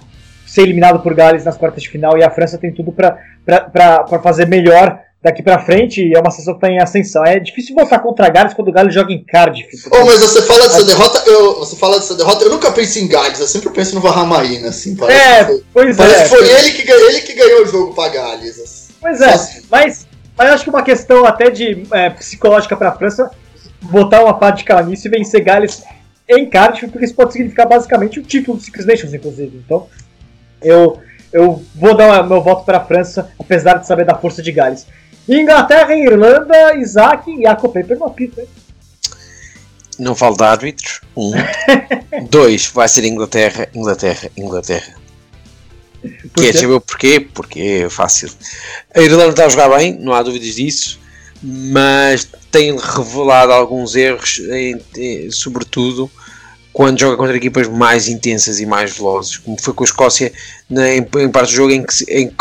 ser 0.47 0.63
eliminado 0.63 1.01
por 1.01 1.15
Gales 1.15 1.45
nas 1.45 1.57
quartas 1.57 1.83
de 1.83 1.89
final 1.89 2.19
e 2.19 2.23
a 2.23 2.31
França 2.31 2.59
tem 2.59 2.73
tudo 2.73 2.93
para 2.93 4.21
fazer 4.23 4.47
melhor 4.47 5.01
daqui 5.23 5.43
para 5.43 5.59
frente 5.61 6.03
e 6.03 6.15
é 6.15 6.21
uma 6.21 6.31
sessão 6.31 6.55
que 6.55 6.61
tá 6.61 6.69
em 6.69 6.81
ascensão. 6.81 7.25
É 7.25 7.39
difícil 7.39 7.75
voltar 7.75 8.01
contra 8.01 8.29
Gales 8.29 8.53
quando 8.53 8.69
o 8.69 8.73
Gales 8.73 8.93
joga 8.93 9.13
em 9.13 9.25
Cardiff. 9.25 9.69
Oh, 9.91 10.05
mas 10.05 10.19
você 10.19 10.43
fala 10.43 10.63
dessa 10.65 10.85
derrota, 10.85 11.23
eu, 11.27 11.59
você 11.61 11.77
fala 11.77 11.99
dessa 11.99 12.15
derrota, 12.15 12.45
eu 12.45 12.51
nunca 12.51 12.73
penso 12.73 12.99
em 12.99 13.07
Gales, 13.07 13.39
eu 13.39 13.47
sempre 13.47 13.71
penso 13.71 13.95
no 13.95 14.01
Varramaína, 14.01 14.69
assim, 14.69 14.97
parece 14.97 15.21
é, 15.21 15.39
que 15.39 15.45
foi, 15.45 15.65
pois 15.73 15.97
parece 15.97 16.21
é, 16.21 16.23
que 16.25 16.29
foi 16.29 16.51
ele 16.51 16.71
que, 16.73 16.91
ele 16.91 17.21
que 17.21 17.35
ganhou 17.35 17.63
o 17.63 17.67
jogo 17.67 17.95
para 17.95 18.13
Gales. 18.13 18.59
Assim. 18.59 18.93
Pois 19.01 19.21
é, 19.21 19.33
assim. 19.33 19.63
mas 19.71 20.07
mas 20.37 20.49
eu 20.49 20.55
acho 20.55 20.65
que 20.65 20.71
uma 20.71 20.83
questão 20.83 21.25
até 21.25 21.51
de 21.51 21.87
é, 21.93 22.11
psicológica 22.11 22.77
para 22.77 22.91
a 22.91 22.93
França 22.93 23.31
botar 23.83 24.23
uma 24.23 24.35
parte 24.35 24.59
de 24.59 24.65
cara 24.65 24.83
nisso 24.83 25.07
e 25.07 25.11
vencer 25.11 25.43
Gales 25.43 25.83
em 26.29 26.49
Cardiff, 26.49 26.89
porque 26.89 27.05
isso 27.05 27.15
pode 27.15 27.33
significar 27.33 27.69
basicamente 27.69 28.21
o 28.21 28.23
título 28.23 28.57
do 28.57 28.63
Six 28.63 28.87
Nations, 28.87 29.13
inclusive. 29.15 29.63
Então, 29.65 29.89
eu, 30.63 31.01
eu 31.33 31.63
vou 31.75 31.95
dar 31.95 32.27
meu 32.27 32.41
voto 32.41 32.65
para 32.65 32.79
a 32.79 32.85
França, 32.85 33.31
apesar 33.39 33.75
de 33.75 33.87
saber 33.87 34.05
da 34.05 34.15
força 34.15 34.43
de 34.43 34.53
Gales. 34.53 34.87
Inglaterra 35.29 35.95
e 35.95 36.05
Irlanda, 36.05 36.77
Isaac 36.77 37.31
e 37.31 37.43
Jacob 37.43 37.73
Paper 37.73 37.99
no 37.99 38.07
apito. 38.07 38.41
Não 39.99 40.15
falo 40.15 40.37
de 40.37 40.45
árbitros. 40.45 41.01
Um. 41.17 41.33
Dois, 42.31 42.67
vai 42.67 42.89
ser 42.89 43.05
Inglaterra, 43.05 43.69
Inglaterra, 43.75 44.31
Inglaterra. 44.37 45.02
Queres 46.35 46.61
saber 46.61 46.75
o 46.75 46.81
porquê? 46.81 47.21
Porque 47.21 47.61
é 47.61 47.89
fácil. 47.89 48.31
A 48.95 49.01
Irlanda 49.01 49.31
está 49.31 49.47
a 49.47 49.49
jogar 49.49 49.69
bem, 49.77 49.97
não 49.99 50.13
há 50.13 50.23
dúvidas 50.23 50.57
disso. 50.57 50.99
mas 51.43 52.29
tem 52.51 52.77
revelado 52.77 53.53
alguns 53.53 53.95
erros, 53.97 54.39
em, 54.51 54.81
em, 54.97 55.31
sobretudo 55.31 56.11
quando 56.73 56.99
joga 56.99 57.17
contra 57.17 57.37
equipas 57.37 57.69
mais 57.69 58.09
intensas 58.09 58.59
e 58.59 58.67
mais 58.67 58.97
velozes, 58.97 59.37
como 59.37 59.61
foi 59.61 59.75
com 59.75 59.85
a 59.85 59.87
Escócia 59.87 60.33
na, 60.71 60.89
em, 60.95 61.07
em 61.19 61.29
parte 61.29 61.51
do 61.51 61.57
jogo 61.57 61.71
em 61.73 61.85
que, 61.85 62.05
em 62.09 62.29
que 62.29 62.35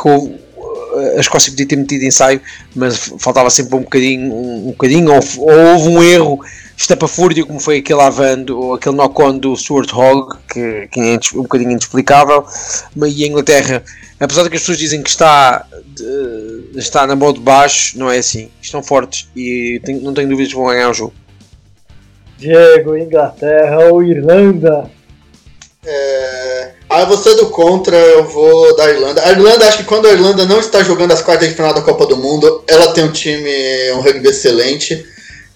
a 1.18 1.20
Escócia 1.20 1.52
podia 1.52 1.68
ter 1.68 1.76
metido 1.76 2.04
ensaio, 2.04 2.42
mas 2.76 3.12
faltava 3.20 3.50
sempre 3.50 3.76
um 3.76 3.82
bocadinho, 3.82 4.34
um, 4.34 4.68
um 4.68 4.72
bocadinho 4.72 5.12
ou, 5.12 5.20
ou, 5.38 5.74
houve 5.74 5.90
um 5.90 6.04
erro 6.04 6.40
estapafúrdio, 6.78 7.46
como 7.46 7.60
foi 7.60 7.78
aquele 7.78 8.02
avando, 8.02 8.60
ou 8.60 8.74
aquele 8.74 8.96
knock-on 8.96 9.38
do 9.38 9.56
Stuart 9.56 9.94
Hogg, 9.94 10.38
que, 10.52 10.88
que 10.92 11.00
é 11.00 11.20
um 11.36 11.44
bocadinho 11.44 11.72
inexplicável, 11.72 12.46
e 12.96 13.24
a 13.24 13.28
Inglaterra, 13.28 13.84
apesar 14.20 14.44
de 14.44 14.50
que 14.50 14.56
as 14.56 14.62
pessoas 14.64 14.78
dizem 14.80 15.04
que 15.04 15.10
está, 15.10 15.66
de, 15.86 16.80
está 16.80 17.06
na 17.06 17.16
mão 17.16 17.32
de 17.32 17.40
baixo, 17.40 17.98
não 18.00 18.10
é 18.10 18.18
assim, 18.18 18.50
estão 18.62 18.82
fortes 18.82 19.30
e 19.36 19.80
tenho, 19.86 20.02
não 20.02 20.14
tenho 20.14 20.30
dúvidas 20.30 20.52
que 20.52 20.58
vão 20.58 20.68
ganhar 20.68 20.90
o 20.90 20.94
jogo. 20.94 21.14
Diego, 22.38 22.98
Inglaterra 22.98 23.86
ou 23.92 24.02
Irlanda? 24.02 24.90
É... 25.86 26.81
Ah, 26.94 27.06
você 27.06 27.36
do 27.36 27.46
contra, 27.46 27.96
eu 27.96 28.26
vou 28.26 28.76
da 28.76 28.90
Irlanda. 28.90 29.26
A 29.26 29.32
Irlanda, 29.32 29.66
acho 29.66 29.78
que 29.78 29.86
quando 29.86 30.10
a 30.10 30.12
Irlanda 30.12 30.46
não 30.46 30.60
está 30.60 30.84
jogando 30.84 31.14
as 31.14 31.22
quartas 31.22 31.48
de 31.48 31.56
final 31.56 31.74
da 31.74 31.82
Copa 31.82 32.06
do 32.06 32.18
Mundo, 32.18 32.66
ela 32.68 32.92
tem 32.92 33.06
um 33.06 33.12
time, 33.14 33.50
um 33.94 34.02
rugby 34.02 34.28
excelente. 34.28 35.06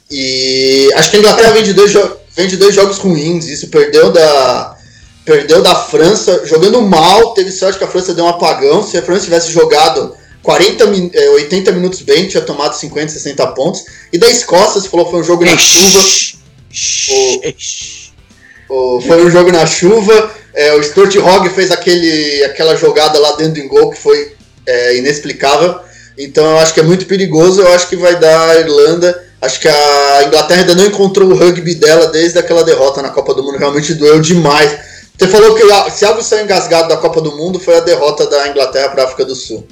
E 0.10 0.90
acho 0.96 1.10
que 1.10 1.18
a 1.18 1.20
Inglaterra 1.20 1.52
vem 1.52 1.64
de 1.64 1.74
dois, 1.74 1.94
vem 2.34 2.48
de 2.48 2.56
dois 2.56 2.74
jogos 2.74 3.00
ruins. 3.00 3.50
Isso 3.50 3.68
perdeu 3.68 4.14
da, 4.14 4.78
perdeu 5.26 5.62
da 5.62 5.76
França, 5.76 6.46
jogando 6.46 6.82
mal. 6.82 7.34
Teve 7.34 7.52
sorte 7.52 7.78
que 7.80 7.84
a 7.84 7.90
França 7.90 8.14
deu 8.14 8.24
um 8.24 8.30
apagão. 8.30 8.82
Se 8.82 8.98
a 8.98 9.02
França 9.02 9.26
tivesse 9.26 9.52
jogado 9.52 10.16
40, 10.42 10.86
80 11.34 11.72
minutos 11.74 12.02
bem, 12.02 12.30
tinha 12.30 12.44
tomado 12.44 12.78
50, 12.78 13.12
60 13.12 13.46
pontos. 13.48 13.84
E 14.14 14.18
da 14.18 14.30
Escócia, 14.30 14.80
você 14.80 14.88
falou 14.88 15.06
que 15.06 15.12
foi 15.12 15.20
um 15.20 15.24
jogo 15.26 15.44
na 15.44 15.58
chuva. 15.58 16.00
O, 18.70 18.96
o, 18.96 19.02
foi 19.02 19.26
um 19.26 19.30
jogo 19.30 19.52
na 19.52 19.66
chuva. 19.66 20.32
É, 20.56 20.74
o 20.74 20.82
Stuart 20.82 21.16
Hogg 21.18 21.50
fez 21.50 21.70
aquele, 21.70 22.44
aquela 22.46 22.76
jogada 22.76 23.20
lá 23.20 23.34
dentro 23.34 23.62
do 23.62 23.68
gol 23.68 23.92
que 23.92 23.98
foi 23.98 24.34
é, 24.66 24.98
inexplicável. 24.98 25.80
Então 26.18 26.46
eu 26.46 26.58
acho 26.60 26.74
que 26.74 26.80
é 26.80 26.84
muito 26.84 27.06
perigoso. 27.06 27.62
Eu 27.62 27.74
acho 27.74 27.90
que 27.90 27.96
vai 27.96 28.18
dar 28.18 28.50
a 28.50 28.60
Irlanda. 28.60 29.24
Acho 29.42 29.60
que 29.60 29.68
a 29.68 30.24
Inglaterra 30.26 30.62
ainda 30.62 30.76
não 30.76 30.86
encontrou 30.86 31.30
o 31.30 31.36
rugby 31.36 31.76
dela 31.76 32.08
desde 32.08 32.40
aquela 32.40 32.64
derrota 32.64 33.02
na 33.02 33.10
Copa 33.10 33.34
do 33.34 33.44
Mundo. 33.44 33.58
Realmente 33.58 33.94
doeu 33.94 34.20
demais. 34.22 34.78
Você 35.18 35.28
falou 35.28 35.56
que 35.56 35.64
se 35.92 36.06
algo 36.06 36.22
saiu 36.24 36.44
engasgado 36.44 36.90
da 36.90 36.98
Copa 36.98 37.22
do 37.22 37.36
Mundo 37.36 37.60
foi 37.60 37.78
a 37.78 37.82
derrota 37.82 38.26
da 38.28 38.48
Inglaterra 38.48 38.90
para 38.90 39.04
a 39.04 39.06
África 39.06 39.26
do 39.26 39.36
Sul. 39.36 39.66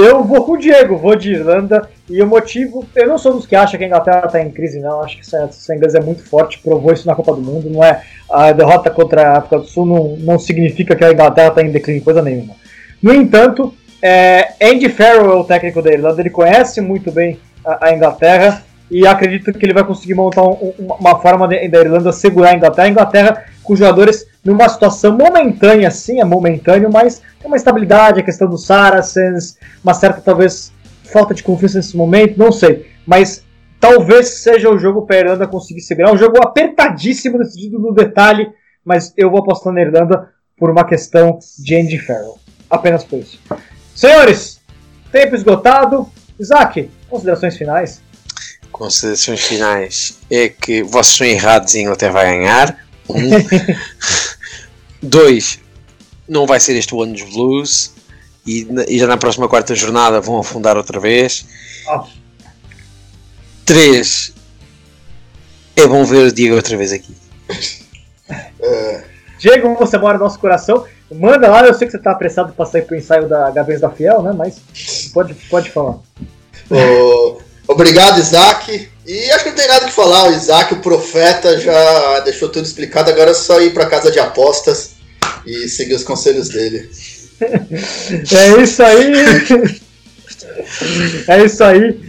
Eu 0.00 0.22
vou 0.22 0.44
com 0.44 0.52
o 0.52 0.56
Diego, 0.56 0.96
vou 0.96 1.16
de 1.16 1.32
Irlanda. 1.32 1.88
E 2.08 2.22
o 2.22 2.26
motivo, 2.26 2.86
eu 2.94 3.08
não 3.08 3.18
sou 3.18 3.32
dos 3.32 3.46
que 3.46 3.56
acham 3.56 3.76
que 3.76 3.82
a 3.82 3.86
Inglaterra 3.88 4.26
está 4.26 4.40
em 4.40 4.48
crise, 4.48 4.78
não. 4.78 5.02
Acho 5.02 5.16
que 5.16 5.22
essa 5.22 5.74
inglesa 5.74 5.98
é 5.98 6.00
muito 6.00 6.22
forte, 6.22 6.60
provou 6.60 6.92
isso 6.92 7.04
na 7.04 7.16
Copa 7.16 7.34
do 7.34 7.40
Mundo. 7.40 7.68
Não 7.68 7.82
é 7.82 8.00
a 8.30 8.52
derrota 8.52 8.90
contra 8.90 9.28
a 9.28 9.38
África 9.38 9.58
do 9.58 9.66
Sul 9.66 9.84
não, 9.84 10.16
não 10.18 10.38
significa 10.38 10.94
que 10.94 11.04
a 11.04 11.10
Inglaterra 11.10 11.48
está 11.48 11.62
em 11.62 11.72
declínio, 11.72 12.04
coisa 12.04 12.22
nenhuma. 12.22 12.54
No 13.02 13.12
entanto, 13.12 13.74
é, 14.00 14.52
Andy 14.62 14.88
Farrell 14.88 15.32
é 15.32 15.34
o 15.34 15.42
técnico 15.42 15.82
da 15.82 15.90
Irlanda, 15.90 16.22
ele 16.22 16.30
conhece 16.30 16.80
muito 16.80 17.10
bem 17.10 17.36
a, 17.64 17.88
a 17.88 17.92
Inglaterra 17.92 18.62
e 18.88 19.04
acredito 19.04 19.52
que 19.52 19.66
ele 19.66 19.74
vai 19.74 19.82
conseguir 19.82 20.14
montar 20.14 20.44
um, 20.44 20.74
uma 20.78 21.18
forma 21.18 21.48
da 21.48 21.56
Irlanda 21.56 22.12
segurar 22.12 22.50
a 22.50 22.54
Inglaterra. 22.54 22.86
A 22.86 22.90
Inglaterra 22.90 23.44
com 23.64 23.74
jogadores 23.74 24.27
numa 24.48 24.66
situação 24.66 25.14
momentânea, 25.14 25.90
sim, 25.90 26.20
é 26.20 26.24
momentâneo, 26.24 26.90
mas 26.90 27.20
tem 27.38 27.46
uma 27.46 27.56
estabilidade, 27.56 28.20
a 28.20 28.24
questão 28.24 28.48
dos 28.48 28.64
Saracens, 28.64 29.58
uma 29.84 29.92
certa 29.92 30.22
talvez 30.22 30.72
falta 31.04 31.34
de 31.34 31.42
confiança 31.42 31.76
nesse 31.76 31.94
momento, 31.94 32.38
não 32.38 32.50
sei. 32.50 32.90
Mas 33.06 33.44
talvez 33.78 34.40
seja 34.40 34.70
o 34.70 34.78
jogo 34.78 35.02
para 35.02 35.16
a 35.16 35.20
Irlanda 35.20 35.46
conseguir 35.46 35.82
segurar. 35.82 36.14
Um 36.14 36.16
jogo 36.16 36.42
apertadíssimo, 36.42 37.38
decidido 37.38 37.78
no 37.78 37.92
detalhe, 37.92 38.50
mas 38.82 39.12
eu 39.18 39.30
vou 39.30 39.40
apostar 39.40 39.70
na 39.70 39.82
Irlanda 39.82 40.30
por 40.56 40.70
uma 40.70 40.84
questão 40.84 41.38
de 41.58 41.76
Andy 41.76 41.98
Farrell. 41.98 42.38
Apenas 42.70 43.04
por 43.04 43.18
isso. 43.18 43.38
Senhores, 43.94 44.60
tempo 45.12 45.34
esgotado. 45.34 46.08
Isaac, 46.40 46.90
considerações 47.10 47.54
finais? 47.54 48.00
Considerações 48.72 49.44
finais 49.44 50.18
é 50.30 50.48
que 50.48 50.82
vocês 50.82 51.16
são 51.18 51.26
errados 51.26 51.74
e 51.74 51.78
a 51.78 51.82
Inglaterra 51.82 52.12
vai 52.12 52.30
ganhar. 52.30 52.78
Um. 53.10 53.28
Dois, 55.02 55.60
não 56.28 56.46
vai 56.46 56.60
ser 56.60 56.76
este 56.76 56.94
o 56.94 57.02
ano 57.02 57.12
dos 57.12 57.22
Blues 57.22 57.92
e, 58.46 58.66
e, 58.88 58.98
já 58.98 59.06
na 59.06 59.16
próxima 59.16 59.48
quarta 59.48 59.74
jornada 59.74 60.20
vão 60.20 60.38
afundar 60.38 60.76
outra 60.76 60.98
vez. 60.98 61.46
Oh. 61.86 62.04
Três, 63.64 64.32
é 65.76 65.86
bom 65.86 66.04
ver 66.04 66.28
o 66.28 66.32
Diego 66.32 66.56
outra 66.56 66.76
vez 66.76 66.92
aqui. 66.92 67.14
Diego, 69.38 69.74
você 69.76 69.96
mora 69.96 70.18
no 70.18 70.24
nosso 70.24 70.38
coração. 70.38 70.84
Manda 71.10 71.48
lá, 71.48 71.64
eu 71.64 71.72
sei 71.72 71.86
que 71.86 71.92
você 71.92 71.96
está 71.96 72.10
apressado 72.10 72.52
para 72.52 72.66
sair 72.66 72.82
pro 72.82 72.96
ensaio 72.96 73.28
da 73.28 73.50
Gabês 73.50 73.80
da 73.80 73.88
Fiel, 73.88 74.22
né? 74.22 74.32
Mas 74.36 74.60
pode, 75.12 75.34
pode 75.34 75.70
falar. 75.70 75.98
Oh, 76.70 77.38
obrigado, 77.68 78.18
Isaac. 78.18 78.88
E 79.06 79.30
acho 79.30 79.44
que 79.44 79.50
não 79.50 79.56
tem 79.56 79.68
nada 79.68 79.86
que 79.86 79.92
falar. 79.92 80.28
O 80.28 80.32
Isaac, 80.32 80.74
o 80.74 80.80
profeta, 80.80 81.60
já 81.60 82.20
deixou 82.20 82.48
tudo 82.48 82.66
explicado. 82.66 83.10
Agora 83.10 83.30
é 83.30 83.34
só 83.34 83.60
ir 83.60 83.72
para 83.72 83.86
casa 83.86 84.10
de 84.10 84.18
apostas 84.18 84.96
e 85.46 85.68
seguir 85.68 85.94
os 85.94 86.04
conselhos 86.04 86.48
dele. 86.48 86.90
É 87.40 88.62
isso 88.62 88.82
aí. 88.82 89.12
É 91.28 91.44
isso 91.44 91.64
aí. 91.64 92.00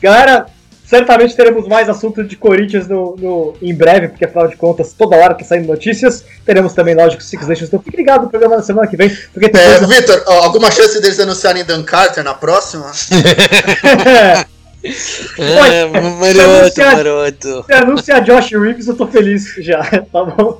Galera, 0.00 0.46
certamente 0.84 1.36
teremos 1.36 1.68
mais 1.68 1.88
assuntos 1.88 2.28
de 2.28 2.36
Corinthians 2.36 2.88
no, 2.88 3.16
no, 3.16 3.54
em 3.62 3.74
breve, 3.74 4.08
porque 4.08 4.24
afinal 4.24 4.48
de 4.48 4.56
contas, 4.56 4.92
toda 4.92 5.16
hora 5.16 5.34
que 5.34 5.44
saem 5.44 5.62
notícias, 5.62 6.24
teremos 6.44 6.72
também, 6.72 6.94
lógico, 6.94 7.22
Six 7.22 7.46
Nations. 7.46 7.68
Então 7.68 7.80
fique 7.80 7.96
ligado 7.96 8.24
no 8.24 8.30
programa 8.30 8.56
da 8.56 8.62
semana 8.62 8.88
que 8.88 8.96
vem. 8.96 9.16
Porque 9.32 9.46
é, 9.46 9.78
coisa... 9.78 9.86
Vitor, 9.86 10.22
alguma 10.26 10.70
chance 10.70 11.00
deles 11.00 11.20
anunciarem 11.20 11.64
Dan 11.64 11.82
Carter 11.82 12.24
na 12.24 12.34
próxima? 12.34 12.90
É, 15.38 15.86
maroto, 15.86 16.74
se 16.74 16.84
maroto. 16.84 17.64
Se 17.64 17.72
anunciar 17.72 18.22
Josh 18.22 18.50
Reeves, 18.52 18.88
eu 18.88 18.96
tô 18.96 19.06
feliz 19.06 19.54
já, 19.58 19.82
tá 20.12 20.24
bom? 20.24 20.58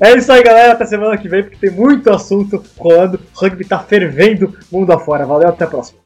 É 0.00 0.16
isso 0.16 0.32
aí, 0.32 0.42
galera. 0.42 0.72
Até 0.72 0.84
semana 0.86 1.16
que 1.16 1.28
vem, 1.28 1.42
porque 1.42 1.56
tem 1.56 1.70
muito 1.70 2.10
assunto 2.10 2.62
rolando. 2.76 3.20
O 3.34 3.40
rugby 3.40 3.64
tá 3.64 3.78
fervendo 3.78 4.56
mundo 4.70 4.92
afora. 4.92 5.26
Valeu, 5.26 5.48
até 5.48 5.64
a 5.64 5.68
próxima. 5.68 6.03